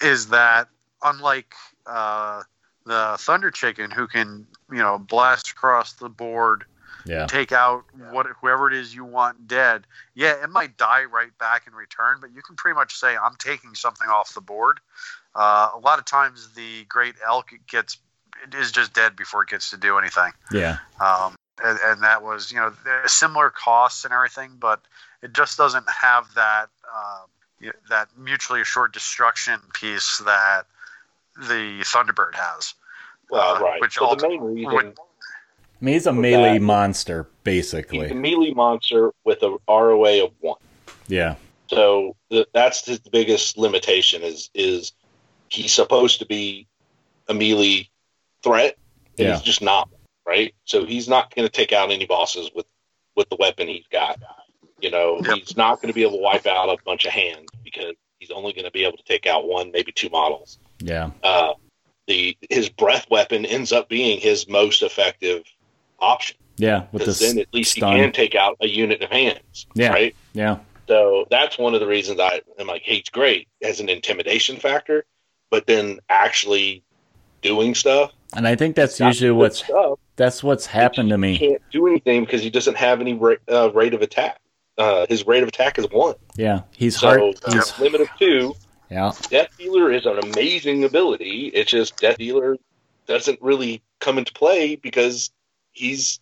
[0.00, 0.68] is that
[1.02, 1.54] unlike
[1.86, 2.42] uh,
[2.84, 6.64] the thunder chicken who can you know blast across the board
[7.06, 11.36] Yeah, take out what whoever it is you want dead yeah it might die right
[11.38, 14.80] back in return but you can pretty much say i'm taking something off the board.
[15.34, 17.98] Uh, a lot of times the great elk gets
[18.42, 20.32] it is just dead before it gets to do anything.
[20.50, 21.34] Yeah, um,
[21.64, 22.72] and, and that was you know
[23.06, 24.80] similar costs and everything, but
[25.22, 30.64] it just doesn't have that um, that mutually assured destruction piece that
[31.36, 32.74] the Thunderbird has.
[33.30, 33.80] Well, Uh, right.
[33.80, 37.42] which so the main reason would- I mean, he's a With melee that- monster, he's
[37.44, 38.08] basically.
[38.10, 40.58] a melee monster with a ROA of one.
[41.08, 41.34] Yeah,
[41.68, 44.92] So the, that's his biggest limitation is is
[45.48, 46.66] he's supposed to be
[47.28, 47.88] a melee
[48.42, 48.76] threat,
[49.18, 49.34] and Yeah.
[49.34, 49.88] he's just not.
[50.26, 50.54] Right.
[50.64, 52.66] So he's not going to take out any bosses with
[53.14, 54.20] with the weapon he's got.
[54.80, 55.38] You know, Yep.
[55.38, 58.30] he's not going to be able to wipe out a bunch of hands because he's
[58.30, 60.58] only going to be able to take out one, maybe two models.
[60.80, 61.54] yeah, Uh,
[62.06, 65.42] the his breath weapon ends up being his most effective
[65.98, 66.80] option yeah.
[66.92, 67.96] With because this then at least stun.
[67.96, 69.66] he can take out a unit of hands.
[69.74, 69.90] Yeah.
[69.92, 70.14] Right.
[70.34, 70.58] Yeah,
[70.88, 74.58] So that's one of the reasons I am like, hey, it's great as an intimidation
[74.58, 75.04] factor,
[75.50, 76.82] but then actually
[77.42, 78.12] doing stuff.
[78.34, 79.98] And I think that's usually what's stuff.
[80.16, 81.38] that's what's happened to He me.
[81.38, 84.40] can't do anything because he doesn't have any ra- uh, rate of attack.
[84.78, 86.14] Uh, his rate of attack is one.
[86.36, 87.20] Yeah, he's So hard.
[87.50, 88.54] He's, limit of two.
[88.90, 91.46] yeah, Death Dealer is an amazing ability.
[91.54, 92.56] It's just Death Dealer
[93.06, 95.30] doesn't really come into play because
[95.72, 96.20] he's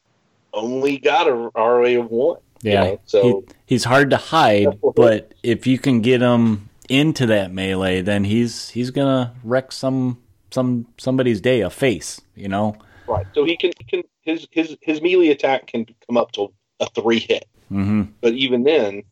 [0.52, 2.38] only got a ROA of one.
[2.62, 2.84] you yeah.
[2.84, 3.00] know?
[3.06, 8.02] So he, he's hard to hide, but if you can get him into that melee,
[8.02, 10.18] then he's he's gonna wreck some
[10.54, 12.20] some somebody's day, a face.
[12.34, 12.76] You know.
[13.06, 13.26] right.
[13.34, 16.86] So he can, he can his his his melee attack can come up to a
[16.90, 17.46] three hit.
[17.70, 18.02] mm-hmm.
[18.20, 19.02] but even then,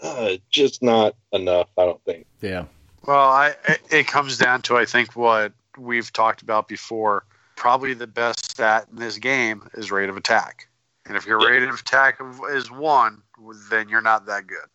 [0.00, 1.68] uh, just not enough.
[1.78, 2.26] I don't think.
[2.40, 2.66] Yeah.
[3.06, 7.24] Well, I it- it comes down to I think what we've talked about before.
[7.56, 10.68] Probably the best stat in this game is rate of attack,
[11.06, 11.48] and if your Yeah.
[11.48, 12.18] rate of attack
[12.50, 13.22] is one,
[13.70, 14.68] then you're not that good.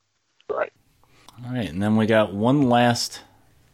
[0.55, 0.71] Right.
[1.45, 3.21] All right, and then we got one last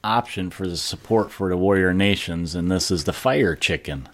[0.03, 4.09] option for the support for the warrior nations, and this is the fire chicken,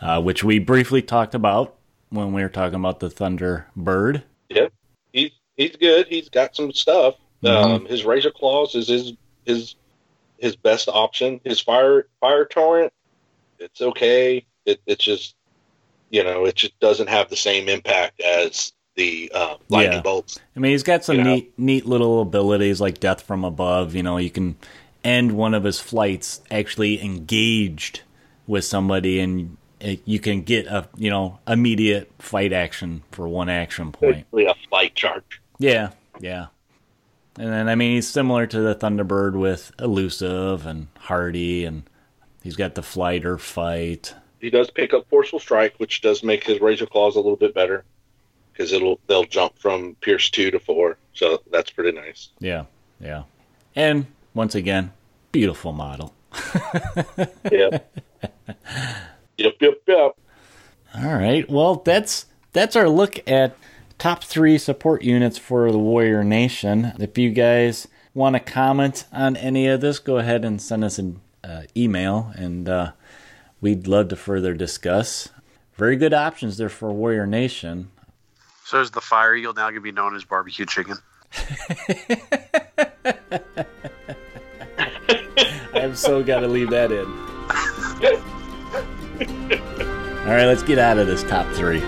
[0.00, 1.74] uh, which we briefly talked about
[2.10, 4.22] when we were talking about the thunder bird.
[4.50, 4.72] Yep.
[5.12, 6.06] He's he's good.
[6.08, 7.16] He's got some stuff.
[7.42, 7.48] Mhm.
[7.48, 9.12] Um, his razor claws is his
[9.44, 9.74] his
[10.38, 11.40] his best option.
[11.44, 12.92] His fire fire torrent,
[13.58, 14.44] it's okay.
[14.64, 15.34] It it's just
[16.10, 20.00] you know it just doesn't have the same impact as the um, lightning Yeah.
[20.02, 20.40] bolts.
[20.56, 21.34] I mean, he's got some You know?
[21.34, 23.94] neat, neat little abilities like death from above.
[23.94, 24.56] You know, you can
[25.06, 28.02] end one of his flights actually engaged
[28.46, 33.48] with somebody, and it, you can get a you know immediate fight action for one
[33.48, 34.16] action point.
[34.16, 35.40] Basically, a flight charge.
[35.58, 36.46] Yeah, yeah.
[37.38, 41.84] And then I mean he's similar to the Thunderbird with elusive and hardy, and
[42.42, 44.14] he's got the flight or fight.
[44.40, 47.54] He does pick up forceful strike, which does make his razor claws a little bit
[47.54, 47.84] better
[48.52, 50.96] because it'll they'll jump from pierce two to four.
[51.12, 52.30] So that's pretty nice.
[52.38, 52.64] Yeah,
[53.00, 53.24] yeah.
[53.74, 54.92] And once again,
[55.36, 56.14] beautiful model.
[57.50, 57.98] Yep.
[59.38, 59.54] yep.
[59.60, 59.74] Yep.
[59.86, 60.12] Yep.
[60.94, 61.48] All right.
[61.50, 63.56] Well, that's that's our look at
[63.98, 66.92] top three support units for the Warrior Nation.
[66.98, 70.98] If you guys want to comment on any of this, go ahead and send us
[70.98, 72.92] an uh, email, and uh,
[73.60, 75.28] we'd love to further discuss.
[75.76, 77.90] very good options there for Warrior Nation.
[78.64, 80.96] So is the Fire Eagle now going to be known as barbecue chicken?
[85.86, 87.06] I've so got to leave that in.
[90.26, 91.78] All right, let's get out of this top three.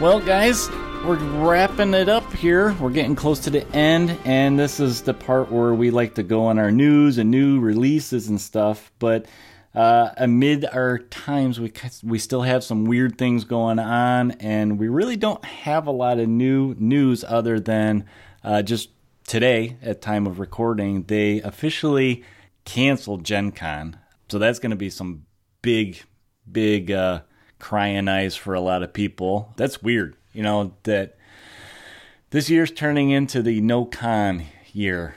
[0.00, 0.68] Well, guys,
[1.04, 2.72] we're wrapping it up here.
[2.80, 6.24] We're getting close to the end, and this is the part where we like to
[6.24, 8.90] go on our news and new releases and stuff.
[8.98, 9.26] But
[9.74, 11.72] uh, amid our times, we
[12.02, 16.18] we still have some weird things going on, and we really don't have a lot
[16.18, 18.06] of new news other than
[18.42, 18.90] uh, just
[19.28, 22.24] today, at time of recording, they officially
[22.64, 23.98] canceled Gen Con.
[24.28, 25.26] So that's going to be some
[25.62, 26.02] big,
[26.50, 27.20] big uh,
[27.58, 29.52] crying eyes for a lot of people.
[29.56, 31.18] That's weird, you know, that
[32.30, 35.14] this year's turning into the no con year.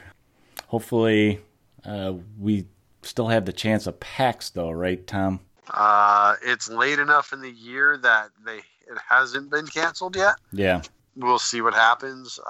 [0.68, 1.40] Hopefully,
[1.86, 2.68] uh, we
[3.04, 5.40] still have the chance of PAX, though, right, Tom?
[5.70, 10.36] Uh, it's late enough in the year that they it hasn't been canceled yet.
[10.52, 10.82] Yeah.
[11.16, 12.40] We'll see what happens.
[12.46, 12.50] Uh,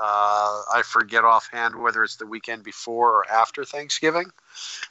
[0.73, 4.31] I forget offhand whether it's the weekend before or after Thanksgiving,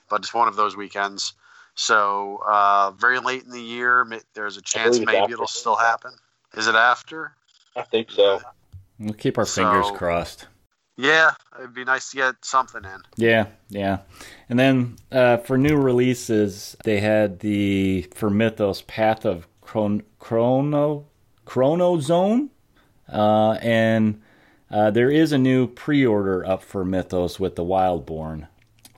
[0.08, 1.32] but it's one of those weekends.
[1.74, 5.32] So uh, very late in the year, there's a chance maybe after.
[5.34, 6.12] it'll still happen.
[6.56, 7.32] Is it after?
[7.74, 8.40] I think so.
[8.98, 10.46] We'll keep our fingers So- crossed.
[10.96, 13.00] Yeah, it'd be nice to get something in.
[13.16, 14.00] Yeah, yeah.
[14.50, 21.06] And then uh, for new releases, they had the for Mythos Path of Chron- Chrono
[21.44, 22.50] Chrono Zone,
[23.08, 24.20] uh, and
[24.68, 28.48] uh, there is a new pre-order up for Mythos with the Wildborn.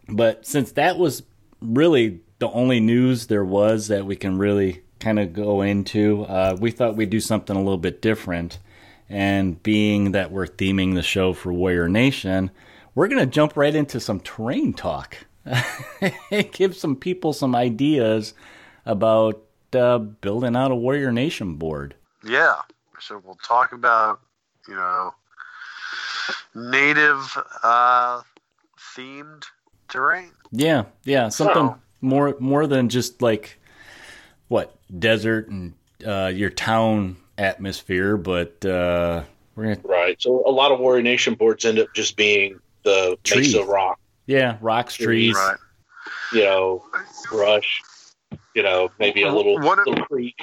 [0.09, 1.23] But since that was
[1.61, 6.57] really the only news there was that we can really kind of go into, uh,
[6.59, 8.59] we thought we'd do something a little bit different.
[9.11, 12.51] And being that we're theming the show for Warrior Nation,
[12.95, 15.19] we're going to jump right into some terrain talk.
[16.53, 18.35] Give some people some ideas
[18.87, 19.43] about
[19.75, 21.95] uh, building out a Warrior Nation board.
[22.25, 22.57] Yeah.
[23.01, 24.21] So we'll talk about,
[24.69, 25.15] you know,
[26.55, 28.23] native uh,
[28.79, 29.45] themed
[29.89, 30.31] terrain.
[30.51, 33.59] Yeah, yeah, something So- more more than just like
[34.49, 35.75] what desert and
[36.07, 39.23] uh, your town atmosphere, but uh,
[39.57, 40.21] we're gonna Right.
[40.21, 43.55] So a lot of Warrior Nation boards end up just being the Trees.
[43.55, 45.35] Mesa Rock, yeah rocks, trees.
[45.35, 45.57] Right.
[46.33, 46.85] you know,
[47.31, 47.83] brush,
[48.55, 50.35] you know, maybe a little, What- little creek.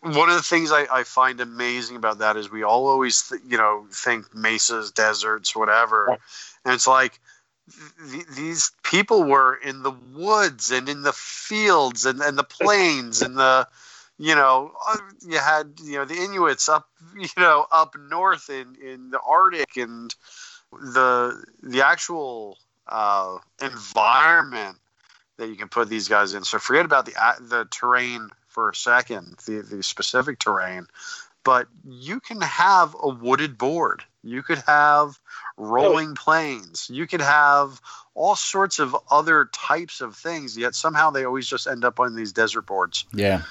[0.00, 3.40] One of the things I, I find amazing about that is we all always, th-
[3.44, 6.18] you know, think mesas, deserts, whatever, Right.
[6.64, 7.18] and it's like
[8.12, 13.22] th- these people were in the woods and in the fields and, and the plains
[13.22, 13.66] and the,
[14.18, 18.76] you know, uh, you had you know the Inuits up, you know, up north in
[18.80, 20.14] in the Arctic and
[20.72, 22.56] the the actual
[22.88, 24.76] uh, environment
[25.38, 26.44] that you can put these guys in.
[26.44, 30.86] So forget about the a- the terrain for a second, the the specific terrain,
[31.44, 34.04] but you can have a wooded board.
[34.22, 35.18] You could have
[35.56, 36.88] rolling plains.
[36.92, 37.80] You could have
[38.14, 40.56] all sorts of other types of things.
[40.58, 43.04] Yet somehow they always just end up on these desert boards.
[43.12, 43.42] Yeah,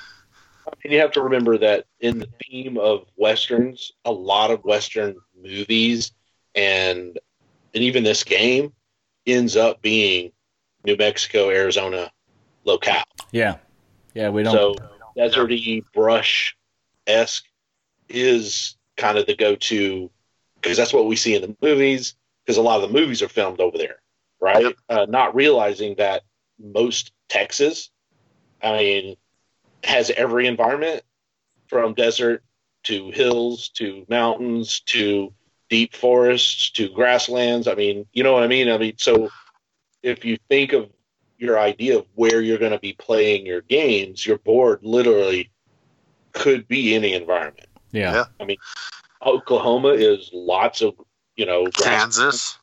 [0.84, 5.16] And you have to remember that in the theme of westerns, a lot of western
[5.42, 6.12] movies
[6.56, 7.18] and
[7.74, 8.74] and even this game
[9.28, 10.32] ends up being
[10.86, 12.12] New Mexico, Arizona
[12.64, 13.04] locale.
[13.32, 13.58] yeah,
[14.14, 14.30] yeah.
[14.30, 14.54] We don't.
[14.54, 14.76] So
[15.18, 16.56] deserty brush
[17.06, 17.46] esque
[18.10, 20.10] is kind of the go to
[20.56, 23.28] because that's what we see in the movies because a lot of the movies are
[23.28, 23.98] filmed over there,
[24.40, 24.64] right?
[24.64, 24.74] Yep.
[24.90, 26.24] Uh, not realizing that
[26.60, 27.90] most Texas,
[28.62, 29.16] I mean,
[29.84, 31.04] has every environment
[31.68, 32.44] from desert
[32.84, 35.34] to hills to mountains to
[35.70, 37.68] deep forests to grasslands.
[37.68, 38.70] I mean, you know what I mean?
[38.70, 39.30] I mean, so
[40.04, 40.90] if you think of
[41.38, 45.52] your idea of where you're going to be playing your games, your board literally
[46.34, 47.68] could be any environment.
[47.92, 48.26] yeah, Yeah.
[48.40, 48.58] I mean,
[49.26, 50.96] Oklahoma is lots of,
[51.36, 52.60] you know, grass- Kansas,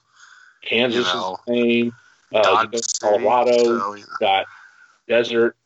[0.62, 1.92] Kansas you know, is the same.
[2.32, 4.46] Uh, you Dodge Colorado, so, you've got
[5.06, 5.56] desert,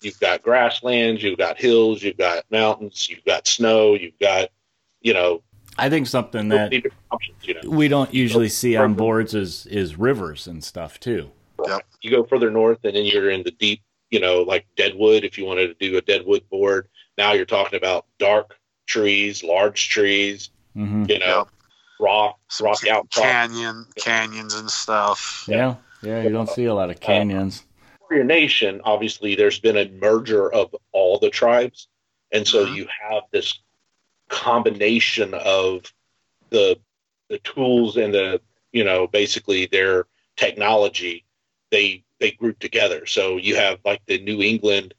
[0.00, 4.50] you've got grasslands, you've got hills, you've got mountains, you've got snow, you've got,
[5.00, 5.42] you know,
[5.78, 6.72] I think something that
[7.10, 7.36] options.
[7.42, 11.30] You know, we don't usually see on boards is is rivers and stuff too.
[12.02, 13.80] you go further north, and then you're in the deep,
[14.10, 15.24] you know, like Deadwood.
[15.24, 16.88] If you wanted to do a Deadwood board,
[17.18, 21.48] now you're talking about dark trees, large trees, hmm you know, Yep.
[22.00, 23.24] rock, some rock ca- outcrop.
[23.24, 25.44] canyon, canyons and stuff.
[25.48, 26.22] Yeah, yeah.
[26.22, 27.64] You don't see a lot of canyons.
[28.08, 31.88] for your nation, obviously, there's been a merger of all the tribes,
[32.32, 32.74] and so Mhm.
[32.76, 33.60] you have this
[34.32, 35.92] combination of
[36.50, 36.78] the
[37.28, 38.40] the tools and the
[38.72, 40.06] you know, basically their
[40.36, 41.24] technology,
[41.70, 43.06] they they group together.
[43.06, 44.94] So you have like the New England,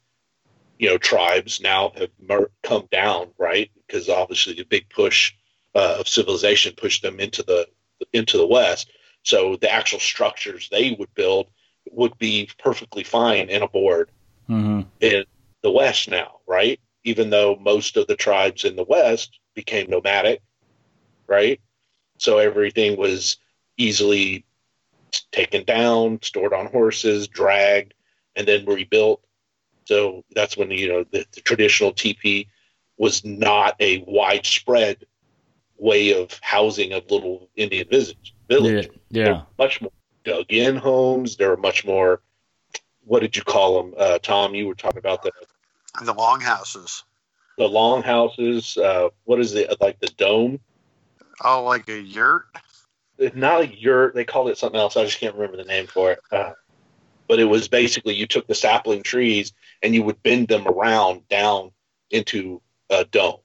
[0.78, 3.70] you know, tribes now have mer- come down, right?
[3.86, 5.34] Because obviously the big push
[5.74, 7.66] uh, of civilization pushed them into the
[8.12, 8.90] into the West.
[9.24, 11.48] So the actual structures they would build
[11.90, 14.10] would be perfectly fine in a board
[14.46, 15.24] hmm in
[15.62, 16.78] the West now, right?
[17.04, 20.40] Even though most of the tribes in the West became nomadic,
[21.26, 21.60] right?
[22.18, 23.36] So everything was
[23.76, 24.44] easily
[25.32, 27.94] taken down, stored on horses, dragged,
[28.36, 29.22] and then rebuilt.
[29.84, 32.48] So that's when you know the, the traditional teepee
[32.96, 35.04] was not a widespread
[35.76, 38.34] way of housing of little Indian village.
[38.48, 38.88] Yeah, village.
[39.10, 39.24] yeah.
[39.24, 39.90] They're much more
[40.24, 41.36] dug in homes.
[41.36, 42.22] There were much more.
[43.04, 44.54] What did you call them, uh, Tom?
[44.54, 45.32] You were talking about the
[46.02, 47.04] The longhouses.
[47.56, 48.76] the longhouses.
[48.76, 50.58] Uh, what is it like the dome?
[51.42, 52.46] Oh, like a yurt.
[53.18, 54.14] It's not a yurt.
[54.14, 54.96] They called it something else.
[54.96, 56.20] I just can't remember the name for it.
[56.32, 56.52] Uh,
[57.28, 59.52] but it was basically you took the sapling trees
[59.82, 61.70] and you would bend them around down
[62.10, 62.60] into
[62.90, 63.40] a dome,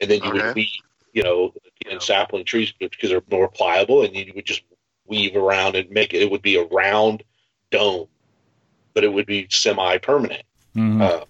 [0.00, 0.46] and then you Okay.
[0.46, 0.68] would weave,
[1.12, 1.52] you know,
[1.86, 4.62] in sapling trees because they're more pliable, and you would just
[5.06, 6.22] weave around and make it.
[6.22, 7.24] It would be a round
[7.70, 8.08] dome,
[8.94, 10.44] but it would be semi-permanent.
[10.76, 11.00] Mhm.
[11.02, 11.24] uh,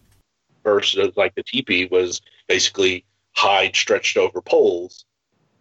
[0.64, 5.04] versus like the teepee was basically hide stretched over poles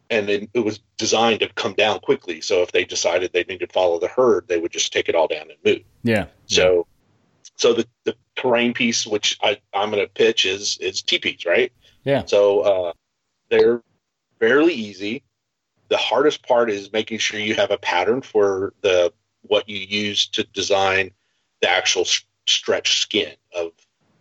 [0.10, 2.40] and then it was designed to come down quickly.
[2.42, 5.16] So if they decided they needed to follow the herd they would just take it
[5.16, 5.84] all down and move.
[6.04, 6.26] Yeah.
[6.48, 6.88] so
[7.56, 11.72] so the, the terrain piece which I, i'm going to pitch is is teepees right?
[12.04, 12.26] Yeah.
[12.26, 12.94] so uh,
[13.50, 13.82] they're
[14.40, 15.24] fairly easy.
[15.90, 19.14] The hardest part is making sure you have a pattern for the
[19.44, 21.12] what you use to design
[21.62, 22.06] the actual
[22.48, 23.72] stretch skin of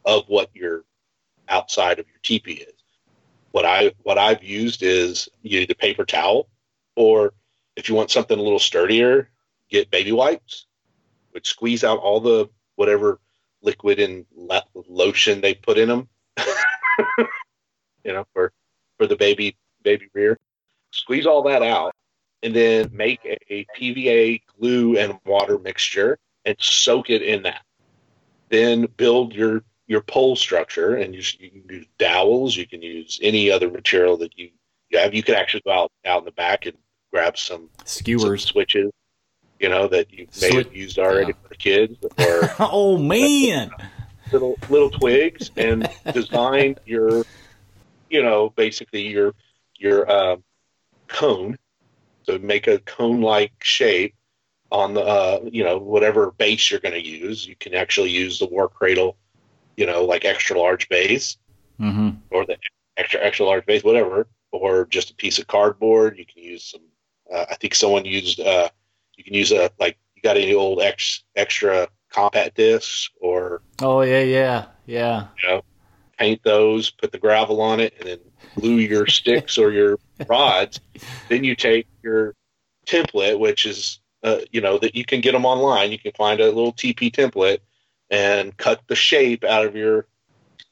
[0.05, 0.85] of what your
[1.49, 2.75] outside of your teepee is.
[3.53, 6.49] What I what I've used is you need a paper towel,
[6.97, 7.35] or
[7.77, 9.31] if you want something a little sturdier,
[9.71, 10.67] get baby wipes,
[11.33, 13.21] which squeeze out all the whatever
[13.63, 16.09] liquid and le- lotion they put in them.
[17.19, 18.53] you know, for
[18.97, 20.39] for the baby baby rear,
[20.91, 21.95] squeeze all that out,
[22.43, 27.63] and then make a PVA glue and water mixture and soak it in that.
[28.49, 32.57] Then build your your pole structure, and you, you can use dowels.
[32.57, 34.51] You can use any other material that you,
[34.91, 35.15] you have.
[35.15, 36.77] You can actually go out out in the back and
[37.13, 38.45] grab some, some Skewers.
[38.45, 38.91] switches,
[39.59, 41.43] you know, that you may have Swi- used already yeah.
[41.43, 43.71] for the kids, or oh man.
[44.33, 47.25] little little twigs, and design your,
[48.09, 49.35] you know, basically your
[49.79, 50.45] your um,
[51.09, 51.59] cone.
[52.25, 54.15] So make a cone-like shape
[54.71, 57.47] on the uh, you know whatever base you're going to use.
[57.47, 59.17] You can actually use the Warcradle,
[59.77, 61.37] you know, like extra large base
[61.79, 62.57] hmm or the
[62.97, 66.19] extra extra large base, whatever, or just a piece of cardboard.
[66.19, 66.83] You can use some.
[67.33, 68.41] Uh, I think someone used.
[68.41, 68.69] Uh,
[69.17, 74.03] you can use a like you got any old ex, extra compact discs or Oh
[74.03, 75.61] yeah, yeah, yeah.
[76.19, 78.19] paint those, put the gravel on it, and then
[78.59, 80.81] glue your sticks or your rods.
[81.29, 82.35] Then you take your
[82.87, 85.91] template, which is, uh, you know, that you can get them online.
[85.91, 87.59] You can find a little TP template
[88.13, 90.07] and cut the shape out of your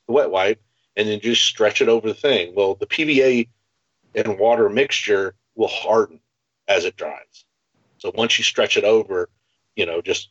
[0.07, 0.63] wet wipe
[0.97, 2.53] and then just stretch it over the thing.
[2.55, 3.49] Well, the PVA
[4.15, 6.21] and water mixture will harden
[6.69, 7.45] as it dries.
[7.99, 9.31] So once you stretch it over,
[9.75, 10.31] you know, just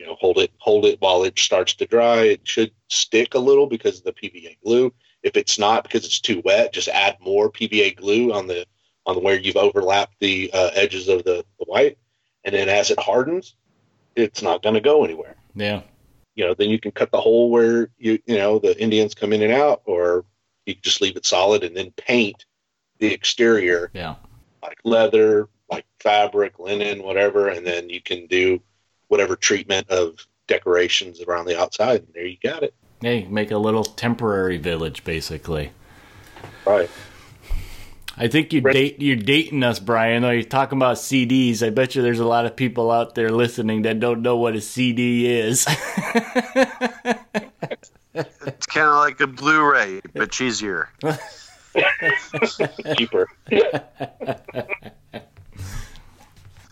[0.00, 2.22] you know, hold it hold it while it starts to dry.
[2.22, 4.92] It should stick a little because of the PVA glue.
[5.22, 8.66] If it's not because it's too wet, just add more PVA glue on the
[9.06, 11.98] on where you've overlapped the uh, edges of the, the white,
[12.44, 13.54] and then as it hardens,
[14.16, 15.36] it's not going to go anywhere.
[15.54, 15.82] Yeah.
[16.34, 19.32] You know, then you can cut the hole where you you know the Indians come
[19.32, 20.24] in and out, or
[20.66, 22.44] you can just leave it solid and then paint
[22.98, 24.16] the exterior Yeah.
[24.62, 28.60] like leather, like fabric, linen, whatever, and then you can do
[29.08, 32.74] whatever treatment of decorations around the outside, and there you got it.
[33.00, 35.72] Hey, make a little temporary village, basically.
[36.66, 36.90] Right.
[38.16, 40.22] I think you date you're dating us, Brian.
[40.22, 41.66] Though you're talking about CDs.
[41.66, 44.54] I bet you there's a lot of people out there listening that don't know what
[44.54, 45.66] a CD is.
[48.12, 50.88] It's kind of like a Blu-ray, but cheesier.
[52.96, 53.28] Cheaper.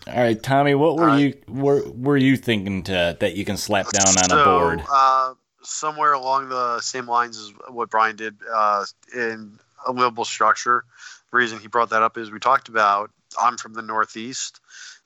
[0.09, 3.57] All right, Tommy, what were Uh, you were were you thinking to that you can
[3.57, 4.83] slap down on so, a board?
[4.91, 8.85] Uh, somewhere along the same lines as what Brian did uh,
[9.15, 10.85] in a livable structure.
[11.33, 13.11] Reason he brought that up is we talked about.
[13.39, 14.61] I'm from the Northeast.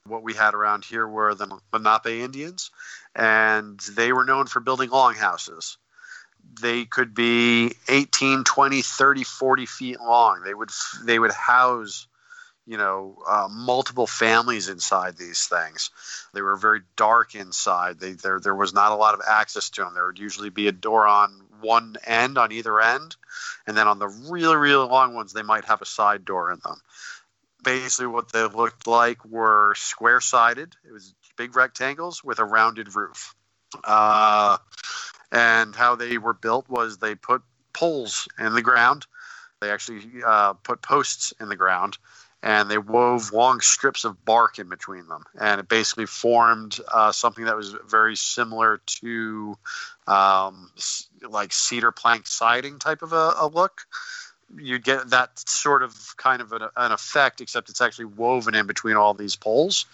[0.07, 2.71] What we had around here were the Lenape Indians,
[3.15, 5.79] and they were known for building longhouses.
[6.61, 10.43] They could be 18, 20, 30, 40 feet long.
[10.45, 10.71] They would
[11.05, 12.07] they would house,
[12.67, 15.91] you know, uh, multiple families inside these things.
[16.35, 17.99] They were very dark inside.
[17.99, 19.95] They, there, there was not a lot of access to them.
[19.95, 23.17] There would usually be a door on one end, on either end,
[23.67, 26.59] and then on the really, really long ones, they might have a side door in
[26.65, 26.81] them.
[27.63, 30.75] Basically, what they looked like were square sided.
[30.87, 33.35] It was big rectangles with a rounded roof.
[33.85, 34.59] Uh,
[35.31, 39.07] and how they were built was they put poles in the ground.
[39.61, 41.97] They actually uh, put posts in the ground
[42.43, 45.25] and they wove long strips of bark in between them.
[45.41, 49.57] And it basically formed uh, something that was very similar to
[50.07, 50.71] um,
[51.29, 53.87] like cedar plank siding type of a, a look
[54.57, 58.67] you get that sort of kind of an, an, effect, except it's actually woven in
[58.67, 59.87] between all these poles.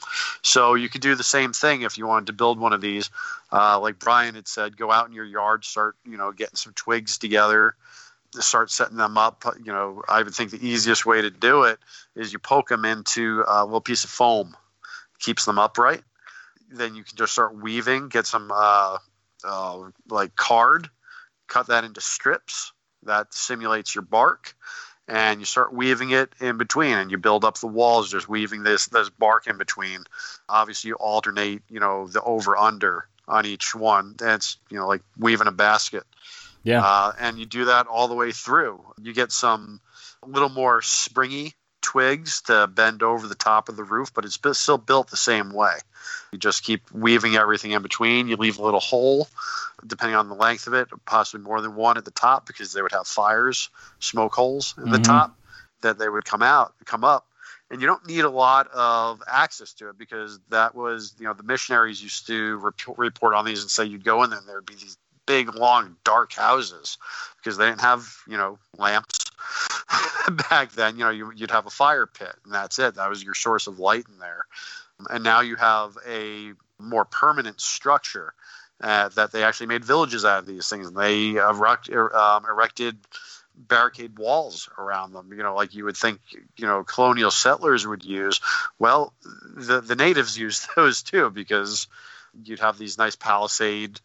[0.43, 3.11] So you could do the same thing if you wanted to build one of these.
[3.53, 6.73] Uh, like Brian had said, go out in your yard, start you know getting some
[6.75, 7.75] twigs together,
[8.35, 9.45] start setting them up.
[9.59, 11.79] You know, I would think the easiest way to do it
[12.15, 14.57] is you poke them into a little piece of foam,
[15.19, 16.03] keeps them upright.
[16.71, 18.99] Then you can just start weaving, get some uh,
[19.45, 20.91] uh, like card,
[21.47, 22.73] cut that into strips.
[23.05, 24.55] That simulates your bark.
[25.07, 28.63] And you start weaving it in between and you build up the walls just weaving
[28.63, 30.05] this this bark in between.
[30.51, 34.17] Obviously you alternate you know the over under on each one.
[34.19, 36.05] That's you know like weaving a basket
[36.63, 39.81] yeah uh, and you do that all the way through you get some
[40.27, 44.79] little more springy twigs to bend over the top of the roof but it's still
[44.79, 45.75] built the same way
[46.33, 48.29] you just keep weaving everything in between.
[48.29, 49.29] You leave a little hole,
[49.87, 52.83] depending on the length of it, possibly more than one at the top because they
[52.83, 54.93] would have fires, smoke holes in mm-hmm.
[54.93, 55.37] the top
[55.81, 57.27] that they would come out, come up.
[57.71, 61.35] And you don't need a lot of access to it because that was, you know,
[61.35, 64.65] the missionaries used to report on these and say you'd go in there and there'd
[64.65, 64.97] be these
[65.29, 66.99] big, long, dark houses
[67.37, 69.27] because they didn't have, you know, lamps
[70.51, 70.97] back then.
[70.97, 72.97] You know, you, would have a fire pit and that's it.
[72.97, 74.47] That was your source of light in there
[75.09, 78.35] and now you have a more permanent structure
[78.81, 80.89] uh, that they actually made villages out of these things.
[80.89, 82.97] And they erect, er, um, erected
[83.55, 85.33] barricade walls around them.
[85.33, 86.21] You know, like you would think,
[86.57, 88.41] you know, colonial settlers would use.
[88.79, 89.13] Well,
[89.57, 91.89] the the natives used those too because
[92.45, 94.01] you'd have these nice palisade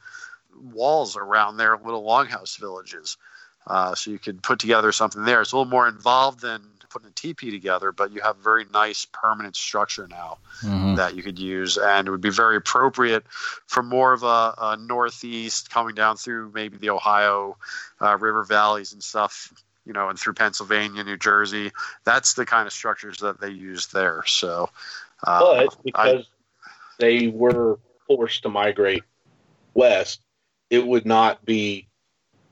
[0.61, 3.17] walls around their little longhouse villages.
[3.65, 5.41] Uh, so you could put together something there.
[5.41, 6.61] It's a little more involved than
[6.93, 10.95] putting a teepee together, but you have a very nice permanent structure now mm-hmm.
[10.95, 13.25] that you could use, and it would be very appropriate
[13.65, 17.57] for more of a, a northeast coming down through maybe the Ohio
[17.99, 19.51] uh, river valleys and stuff.
[19.85, 21.73] You know, and through Pennsylvania, New Jersey,
[22.05, 24.23] that's the kind of structures that they use there.
[24.25, 24.69] So,
[25.27, 26.25] uh, but because
[26.65, 26.69] I,
[26.99, 29.03] they were forced to migrate
[29.73, 30.21] west,
[30.73, 31.87] it would not be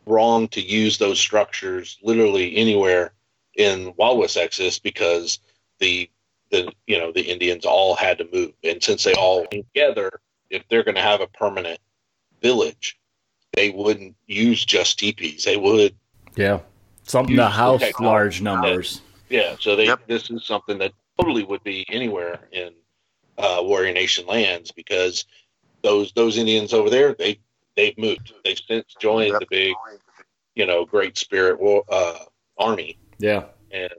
[0.05, 3.13] wrong to use those structures literally anywhere
[3.55, 5.39] in Wild West Exodus because
[5.79, 6.07] the
[6.51, 10.21] the you know the Indians all had to move, and since they all came together,
[10.51, 11.79] if they're going to have a permanent
[12.43, 12.99] village,
[13.53, 15.43] they wouldn't use just teepees.
[15.43, 15.95] They would
[16.35, 16.59] yeah
[17.01, 19.01] something to house large numbers.
[19.29, 20.05] yeah, so they yep.
[20.05, 22.71] this is something that totally would be anywhere in
[23.39, 25.25] uh, Warrior Nation lands because
[25.81, 27.39] those those Indians over there they
[27.75, 28.33] they've moved.
[28.43, 29.75] They've since joined the big
[30.55, 32.17] you know Great Spirit uh,
[32.57, 33.43] Army yeah.
[33.71, 33.91] And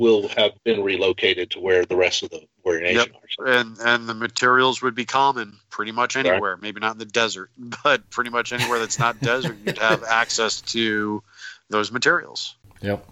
[0.00, 3.22] will have been relocated to where the rest of the Warrior Nation yep.
[3.38, 3.46] are.
[3.46, 6.54] And and the materials would be common pretty much anywhere.
[6.54, 6.62] Right.
[6.62, 7.50] Maybe not in the desert,
[7.84, 11.22] but pretty much anywhere that's not desert, you'd have access to
[11.68, 12.56] those materials.
[12.80, 13.06] Yep.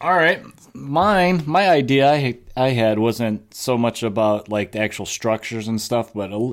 [0.00, 0.40] All right,
[0.74, 5.80] mine, my idea I I had wasn't so much about like the actual structures and
[5.80, 6.52] stuff, but a,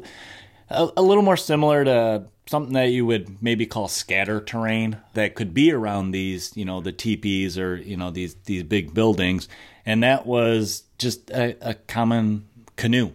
[0.70, 5.36] a, a little more similar to something that you would maybe call scatter terrain that
[5.36, 9.48] could be around these, you know, the teepees or you know these these big buildings,
[9.86, 13.12] and that was just a, a common canoe.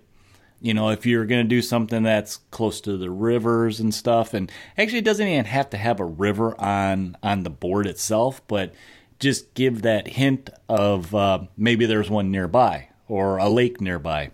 [0.62, 4.34] You know, if you're going to do something that's close to the rivers and stuff,
[4.34, 8.42] and actually it doesn't even have to have a river on on the board itself,
[8.46, 8.74] but
[9.18, 14.30] just give that hint of uh, maybe there's one nearby or a lake nearby,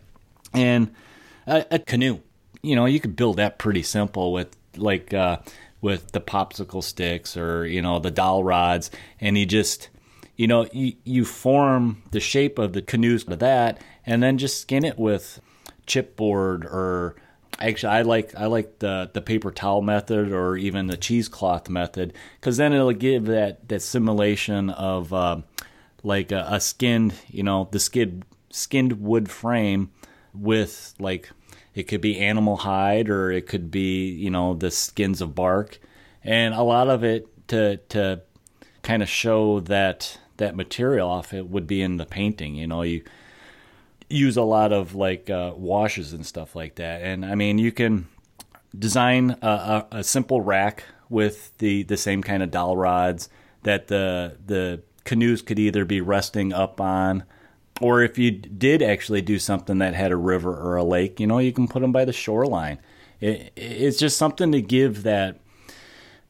[0.52, 0.93] and
[1.47, 2.20] a, a canoe.
[2.62, 5.38] You know, you could build that pretty simple with like uh,
[5.80, 9.88] with the popsicle sticks or you know the dowel rods, and you just
[10.36, 14.60] you know you, you form the shape of the canoes with that, and then just
[14.60, 15.40] skin it with
[15.86, 17.14] chipboard or
[17.60, 22.12] actually I like I like the the paper towel method or even the cheesecloth method
[22.40, 25.38] because then it'll give that that simulation of uh,
[26.02, 29.90] like a, a, skinned you know the skid skinned wood frame
[30.34, 31.30] with like
[31.77, 35.78] it could be animal hide or it could be, you know, the skins of bark.
[36.24, 38.23] And a lot of it to to
[38.82, 42.55] kind of show that that material off it would be in the painting.
[42.55, 43.05] You know, you
[44.09, 47.03] use a lot of like uh, washes and stuff like that.
[47.03, 48.09] And I mean, you can
[48.77, 53.28] design a, a, a simple rack with the the same kind of dowel rods
[53.65, 57.24] that the the canoes could either be resting up on
[57.81, 61.27] or if you did actually do something that had a river or a lake, you
[61.27, 62.78] know, you can put them by the shoreline.
[63.20, 65.40] It, it's just something to give that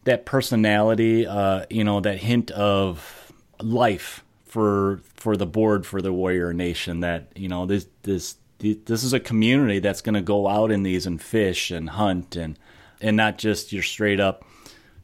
[0.05, 6.13] that personality, uh, you know, that hint of life for for the board for the
[6.13, 7.01] warrior nation.
[7.01, 10.83] That you know, this this this is a community that's going to go out in
[10.83, 12.59] these and fish and hunt and
[13.01, 14.45] and not just your straight up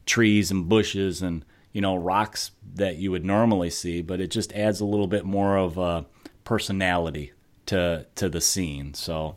[0.07, 4.53] trees and bushes and you know rocks that you would normally see, but it just
[4.53, 6.07] adds a little bit more of a
[6.45, 7.33] personality
[7.67, 8.95] to to the scene.
[8.95, 9.37] So,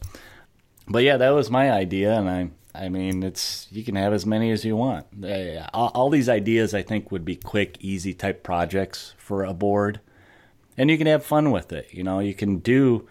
[0.87, 4.25] but yeah, that was my idea, and I I mean it's you can have as
[4.25, 5.05] many as you want.
[5.23, 9.53] Uh, all, all these ideas I think would be quick, easy type projects for a
[9.53, 9.99] board,
[10.77, 11.87] and you can have fun with it.
[11.91, 13.07] You know, you can do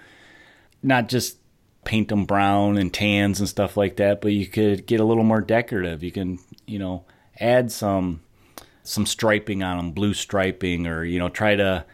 [0.82, 1.38] not just
[1.84, 5.24] paint them brown and tans and stuff like that, but you could get a little
[5.24, 6.02] more decorative.
[6.02, 7.04] You can you know
[7.38, 8.20] add some
[8.82, 11.84] some striping on them, blue striping, or you know try to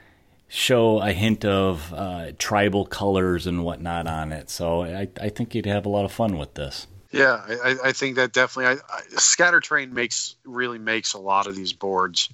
[0.50, 4.50] show a hint of uh, tribal colors and whatnot on it.
[4.50, 6.88] So I, I think you'd have a lot of fun with this.
[7.12, 8.78] Yeah, I, I think that definitely.
[8.78, 12.28] I, I, Scatter terrain makes really makes a lot of these boards,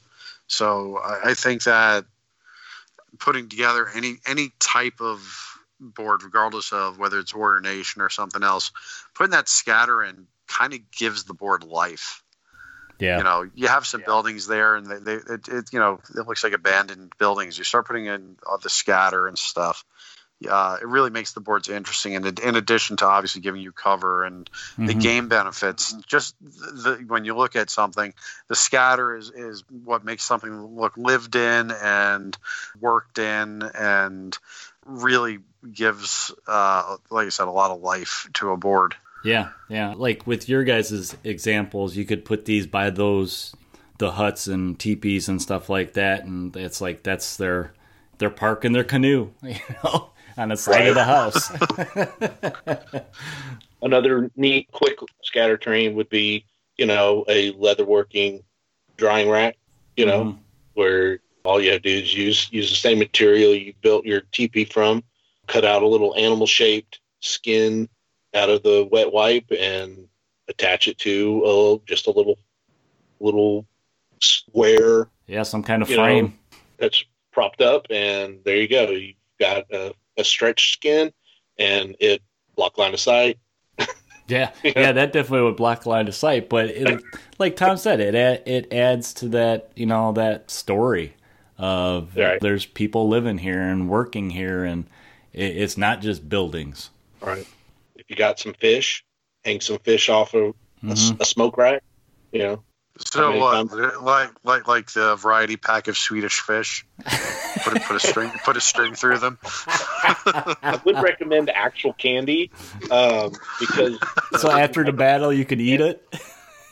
[0.49, 2.05] so I, I think that
[3.19, 5.23] putting together any any type of
[5.81, 8.71] board, regardless of whether it's Warrior Nation or something else,
[9.15, 12.23] putting that scatter in kind of gives the board life.
[12.99, 13.19] Yeah.
[13.19, 14.07] You know, you have some yeah.
[14.07, 17.59] buildings there, and they, they it, it, you know, it looks like abandoned buildings.
[17.59, 19.85] You start putting in uh, the scatter and stuff.
[20.47, 24.23] Uh, it really makes the boards interesting, and in addition to obviously giving you cover
[24.23, 24.85] and mm-hmm.
[24.85, 28.13] the game benefits, just the, when you look at something,
[28.49, 32.37] the scatter is is what makes something look lived in and
[32.79, 34.37] worked in, and
[34.85, 35.39] really
[35.73, 38.95] gives, uh, like I said, a lot of life to a board.
[39.25, 39.95] Yeah, yeah.
[39.97, 43.55] Like with your guys' examples, you could put these by those
[43.99, 47.73] the huts and teepees and stuff like that, and it's like that's their
[48.19, 50.89] they're parking their canoe, you know, on the side right.
[50.89, 51.51] of the house.
[53.83, 56.45] Another neat, quick scatter terrain would be,
[56.77, 58.43] you know, a leatherworking
[58.97, 59.57] drying rack,
[59.97, 60.39] you know, mm-hmm.
[60.75, 64.23] where all you have to do is use use the same material you built your
[64.33, 65.03] teepee from,
[65.47, 67.89] cut out a little animal shaped skin
[68.37, 70.09] out of the wet wipe and
[70.49, 72.39] attach it to a, just a little
[73.19, 73.67] little
[74.21, 75.09] square.
[75.27, 78.91] Yeah, some kind of frame know, that's propped up, and there you go.
[78.91, 81.13] You've got a, a stretch skin,
[81.59, 82.23] and it
[82.55, 83.39] block line of sight.
[84.29, 86.49] yeah, yeah, that definitely would block line of sight.
[86.49, 87.03] But it,
[87.39, 91.15] like Tom said, it it adds to that you know that story
[91.59, 92.39] of right.
[92.41, 94.87] there's people living here and working here, and
[95.33, 96.91] it, it's not just buildings.
[97.21, 97.56] Right if
[98.09, 99.05] you got some fish,
[99.45, 101.17] hang some fish off of mm-hmm.
[101.21, 101.83] a, a, smoke rack.
[102.33, 102.63] You know.
[102.99, 104.03] So what?
[104.03, 106.87] Like like like the variety pack of Swedish fish.
[107.63, 109.39] put a, put a string put a string through them.
[109.45, 112.51] I would recommend actual candy
[112.91, 113.99] um, because.
[114.39, 116.03] So after the battle, you could eat it.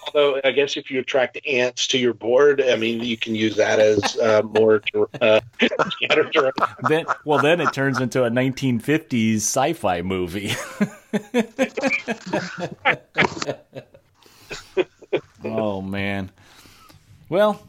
[0.07, 3.57] Although I guess if you attract ants to your board, I mean you can use
[3.57, 4.83] that as uh, more
[5.21, 5.41] uh,
[6.89, 10.53] then, well, then it turns into a 1950s sci-fi movie.
[15.45, 16.31] oh man.
[17.29, 17.67] Well,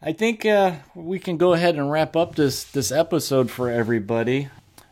[0.00, 4.48] I think uh, we can go ahead and wrap up this this episode for everybody.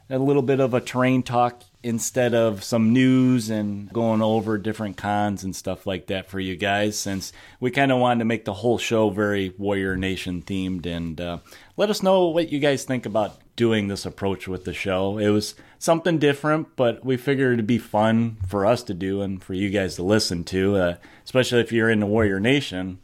[0.08, 4.96] A little bit of a terrain talk instead of some news and going over different
[4.98, 8.44] cons and stuff like that for you guys since we kind of wanted to make
[8.44, 11.38] the whole show very warrior nation themed and uh,
[11.78, 15.16] let us know what you guys think about doing this approach with the show.
[15.18, 19.42] It was something different but we figured it'd be fun for us to do and
[19.42, 22.98] for you guys to listen to uh, especially if you're in the warrior nation.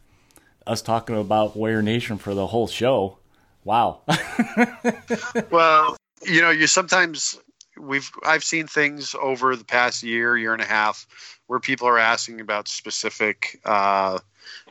[0.67, 3.17] Us talking about warrior nation for the whole show.
[3.63, 4.01] Wow.
[5.49, 7.39] Well you know you sometimes
[7.79, 11.07] we've I've seen things over the past year, year and a half,
[11.47, 14.19] where people are asking about specific uh,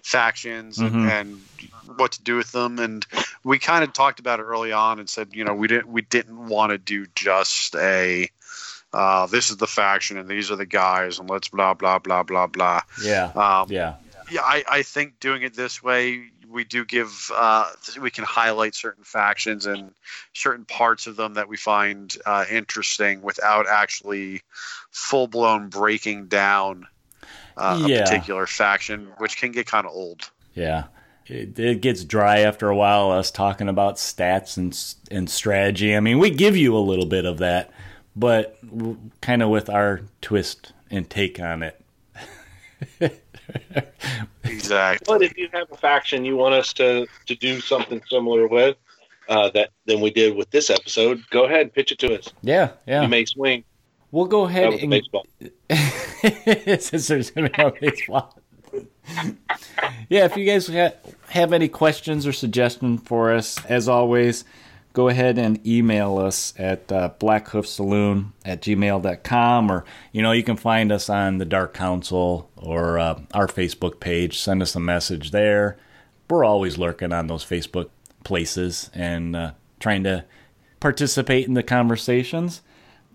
[0.03, 1.09] factions mm-hmm.
[1.09, 1.41] and, and,
[1.97, 3.07] what to do with them, and
[3.45, 6.03] we kind of talked about it early on and said, you know, we didn't we
[6.03, 8.29] didn't want to do just a
[8.93, 12.23] uh, this is the faction and these are the guys and let's blah blah blah
[12.23, 12.81] blah blah.
[13.03, 13.27] Yeah.
[13.35, 13.95] Um, yeah.
[14.29, 17.71] Yeah, I, I think doing it this way, we do give uh,
[18.01, 19.93] we can highlight certain factions and
[20.33, 24.41] certain parts of them that we find uh, interesting without actually
[24.91, 26.87] full blown breaking down
[27.59, 27.99] uh, yeah.
[27.99, 30.31] a particular faction, which can get kind of old.
[30.55, 30.85] Yeah.
[31.27, 33.11] It, it, gets dry after a while.
[33.11, 34.77] Us talking about stats and
[35.11, 35.95] and strategy.
[35.95, 37.71] I mean, we give you a little bit of that,
[38.15, 38.59] but
[39.21, 41.79] kind of with our twist and take on it.
[44.45, 45.05] Exactly.
[45.07, 48.77] But if you have a faction you want us to, to do something similar with,
[49.29, 52.33] uh, that than we did with this episode, go ahead and pitch it to us.
[52.43, 53.03] Yeah, yeah.
[53.03, 53.65] You may swing.
[54.13, 55.27] we'll go ahead and baseball.
[55.71, 58.39] since there's gonna be no baseball.
[60.09, 60.69] yeah, if you guys
[61.29, 64.45] have any questions or suggestions for us, as always,
[64.97, 70.57] go ahead and email us at uh, blackhoofsaloon at gmail.com or, you know, you can
[70.57, 74.39] find us on the Dark Council or uh, our Facebook page.
[74.39, 75.77] Send us a message there.
[76.31, 77.91] We're always lurking on those Facebook
[78.25, 80.25] places and uh, trying to
[80.81, 82.63] participate in the conversations.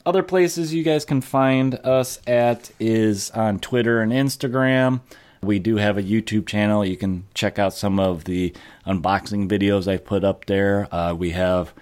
[0.06, 5.02] Other places you guys can find us at is on Twitter and Instagram.
[5.44, 6.86] We do have a YouTube channel.
[6.86, 8.54] You can check out some of the
[8.86, 10.88] unboxing videos I put up there.
[10.94, 11.74] Uh, we have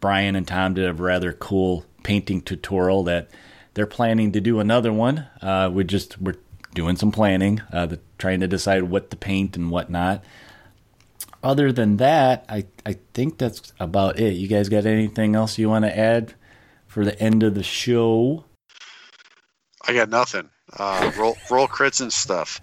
[0.00, 3.28] Brian and Tom did a rather cool painting tutorial that
[3.74, 5.26] they're planning to do another one.
[5.42, 6.36] Uh, we just we're
[6.74, 10.24] doing some planning, uh, the, trying to decide what to paint and whatnot.
[11.42, 14.34] Other than that, I I think that's about it.
[14.34, 16.34] You guys got anything else you want to add
[16.86, 18.44] for the end of the show?
[19.86, 20.48] I got nothing.
[20.78, 22.60] Uh, roll roll crits and stuff.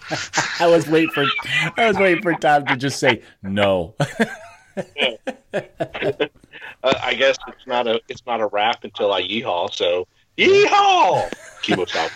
[0.62, 1.26] I was waiting for
[1.78, 3.96] I was waiting for Tom to just say no.
[4.00, 4.04] Uh,
[6.84, 9.74] I guess it's not a it's not a wrap until I yeehaw.
[9.74, 12.10] So yeehaw, Kimo style.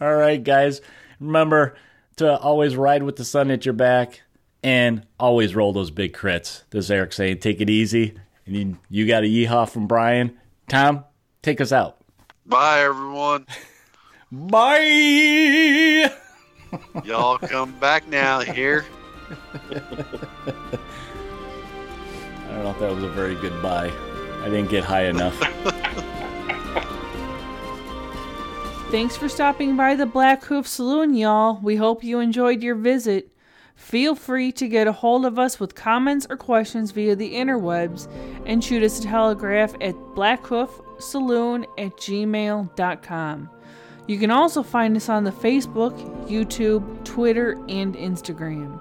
[0.00, 0.80] All right, guys.
[1.18, 1.76] Remember
[2.16, 4.22] to always ride with the sun at your back
[4.62, 6.62] and always roll those big crits.
[6.70, 8.14] This is Eric saying, take it easy.
[8.46, 10.38] And you, you got a yeehaw from Brian.
[10.68, 11.04] Tom,
[11.42, 11.99] take us out.
[12.50, 13.46] Bye, everyone.
[14.32, 16.10] Bye.
[17.04, 18.84] Y'all come back now here.
[19.70, 19.74] I
[22.48, 23.92] don't know if that was a very good bye.
[24.42, 25.38] I didn't get high enough.
[28.90, 31.60] Thanks for stopping by the Blackhoof Saloon, y'all.
[31.62, 33.28] We hope you enjoyed your visit.
[33.90, 38.08] Feel free to get a hold of us with comments or questions via the interwebs
[38.46, 43.50] and shoot us a telegraph at blackhoofsaloon at gmail.com.
[44.06, 48.80] You can also find us on the Facebook, YouTube, Twitter, and Instagram.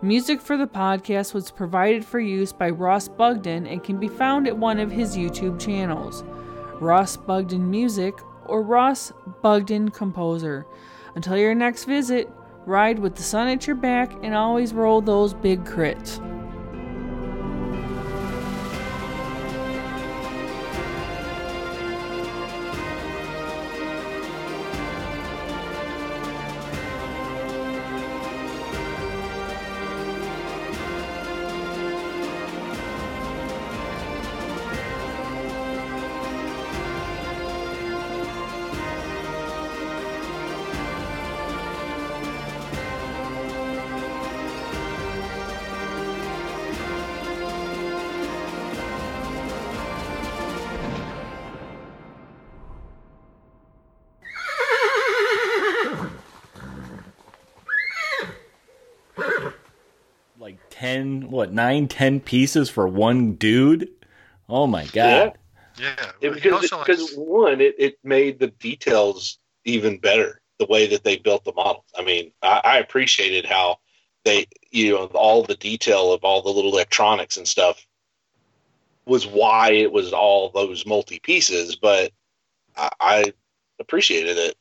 [0.00, 4.48] Music for the podcast was provided for use by Ross Bugden and can be found
[4.48, 6.24] at one of his YouTube channels,
[6.80, 8.14] Ross Bugden Music
[8.46, 9.12] or Ross
[9.42, 10.64] Bugden Composer.
[11.14, 12.30] Until your next visit,
[12.68, 16.20] ride with the sun at your back and always roll those big crits.
[61.16, 63.88] Like 10, what, 9, 10 pieces for one dude?
[64.48, 65.38] Oh my god.
[65.78, 66.12] Yeah.
[66.20, 70.40] It- because also because likes- one, it, it made the details even better.
[70.58, 71.84] The way that they built the models.
[71.96, 73.78] I mean, I, I appreciated how
[74.24, 77.86] they, you know, all the detail of all the little electronics and stuff
[79.06, 81.76] was why it was all those multi pieces.
[81.76, 82.10] But
[82.76, 83.32] I, I
[83.78, 84.56] appreciated it.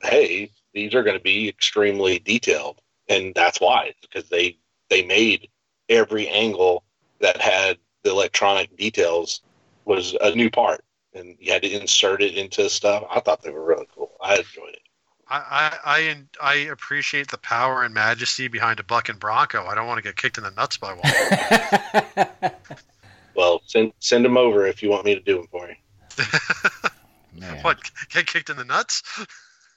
[0.00, 4.58] Hey, these are going to be extremely detailed, and that's why because they
[4.90, 5.48] they made
[5.92, 6.84] every angle
[7.20, 9.42] that had the electronic details
[9.84, 13.04] was a new part and you had to insert it into stuff.
[13.10, 14.10] I thought they were really cool.
[14.20, 14.80] I enjoyed it.
[15.28, 19.66] I, I, I, I appreciate the power and majesty behind a buck and bronco.
[19.66, 22.52] I don't want to get kicked in the nuts by one.
[23.34, 25.74] Well, send send them over if you want me to do them for you.
[27.62, 27.78] What?
[28.10, 29.02] Get kicked in the nuts?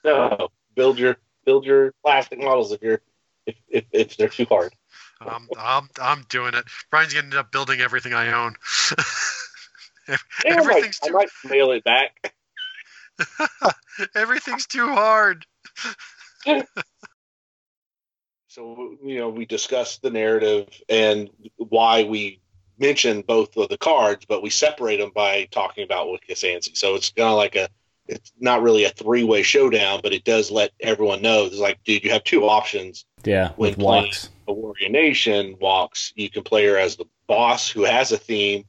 [0.04, 3.02] No, build your build your plastic models if you're
[3.46, 4.74] if if, if they're too hard.
[5.22, 6.66] Um, I'm, I'm doing it.
[6.92, 8.56] Brian's going to end up building everything I own.
[10.08, 12.36] Yeah, I might, everything's I might mail it back.
[14.16, 15.46] everything's too hard.
[18.48, 22.40] So you know, we discussed the narrative and why we
[22.80, 26.78] mentioned both of the cards, but we separate them by talking about Wekasansi.
[26.78, 27.68] So it's kind of like a,
[28.08, 31.46] it's not really a three way showdown, but it does let everyone know.
[31.46, 33.06] It's like, dude, you have two options.
[33.24, 34.30] Yeah, When with walks.
[34.48, 38.66] a Warrior Nation walks, you can play her as the boss who has a theme,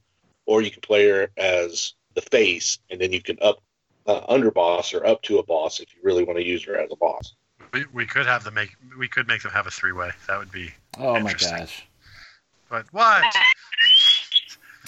[0.47, 3.61] or you can play her as the face, and then you can up
[4.07, 6.89] uh, underboss or up to a boss if you really want to use her as
[6.91, 7.35] a boss.
[7.73, 10.09] We, we could have them make we could make them have a three way.
[10.27, 10.71] That would be.
[10.97, 11.85] Oh my gosh.
[12.69, 13.23] But what?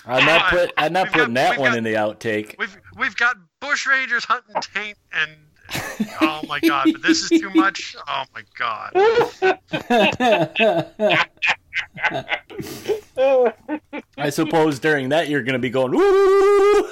[0.06, 2.56] I'm not put I'm not We've got- putting that one got- in the outtake.
[2.58, 5.32] We've we've got bush rangers hunting taint and
[6.22, 6.88] oh my god!
[6.92, 7.96] But this is too much.
[8.08, 8.92] Oh my god!
[14.18, 16.90] I suppose during that you're gonna be going Woo!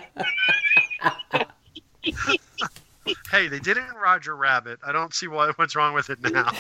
[3.32, 4.80] Hey, they did it in Roger Rabbit.
[4.86, 6.52] I don't see why, what's wrong with it now.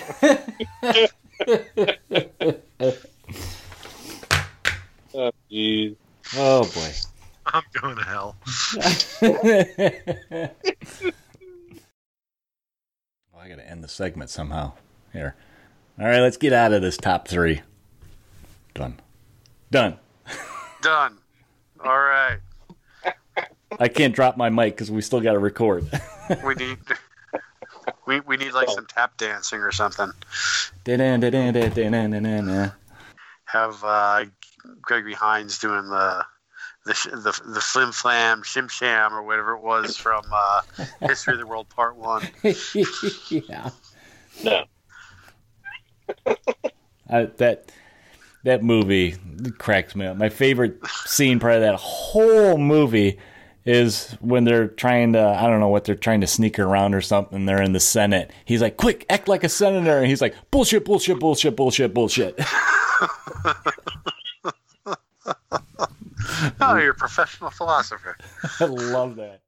[5.14, 5.95] Oh, geez.
[6.35, 6.91] Oh boy.
[7.53, 8.35] I'm going to hell.
[9.22, 10.51] well,
[13.40, 14.74] I got to end the segment somehow.
[15.14, 15.35] Here.
[16.00, 17.61] All right, let's get out of this top three.
[18.74, 19.00] Done.
[19.72, 19.98] Done.
[20.82, 21.17] Done.
[21.84, 22.40] All right.
[23.80, 25.90] I can't drop my mic because we still got to record.
[26.43, 26.77] we need.
[28.06, 30.11] We, we need like some tap dancing or something.
[33.45, 34.26] Have uh,
[34.82, 36.26] Gregory Hines doing the
[36.88, 40.61] the the, the flim flam shim sham or whatever it was from uh,
[41.01, 42.27] History of the World Part One.
[43.30, 43.69] yeah.
[44.43, 44.64] No.
[47.09, 47.72] I, that
[48.43, 49.16] that movie
[49.57, 50.17] cracks me up.
[50.17, 53.19] My favorite scene, part of that whole movie,
[53.66, 57.01] is when they're trying to I don't know what they're trying to sneak around or
[57.01, 57.45] something.
[57.45, 58.32] They're in the Senate.
[58.45, 62.40] He's like, "Quick, act like a senator," and he's like, "Bullshit, bullshit, bullshit, bullshit, bullshit."
[66.59, 68.17] Oh, you're a professional philosopher.
[68.59, 69.40] I love that.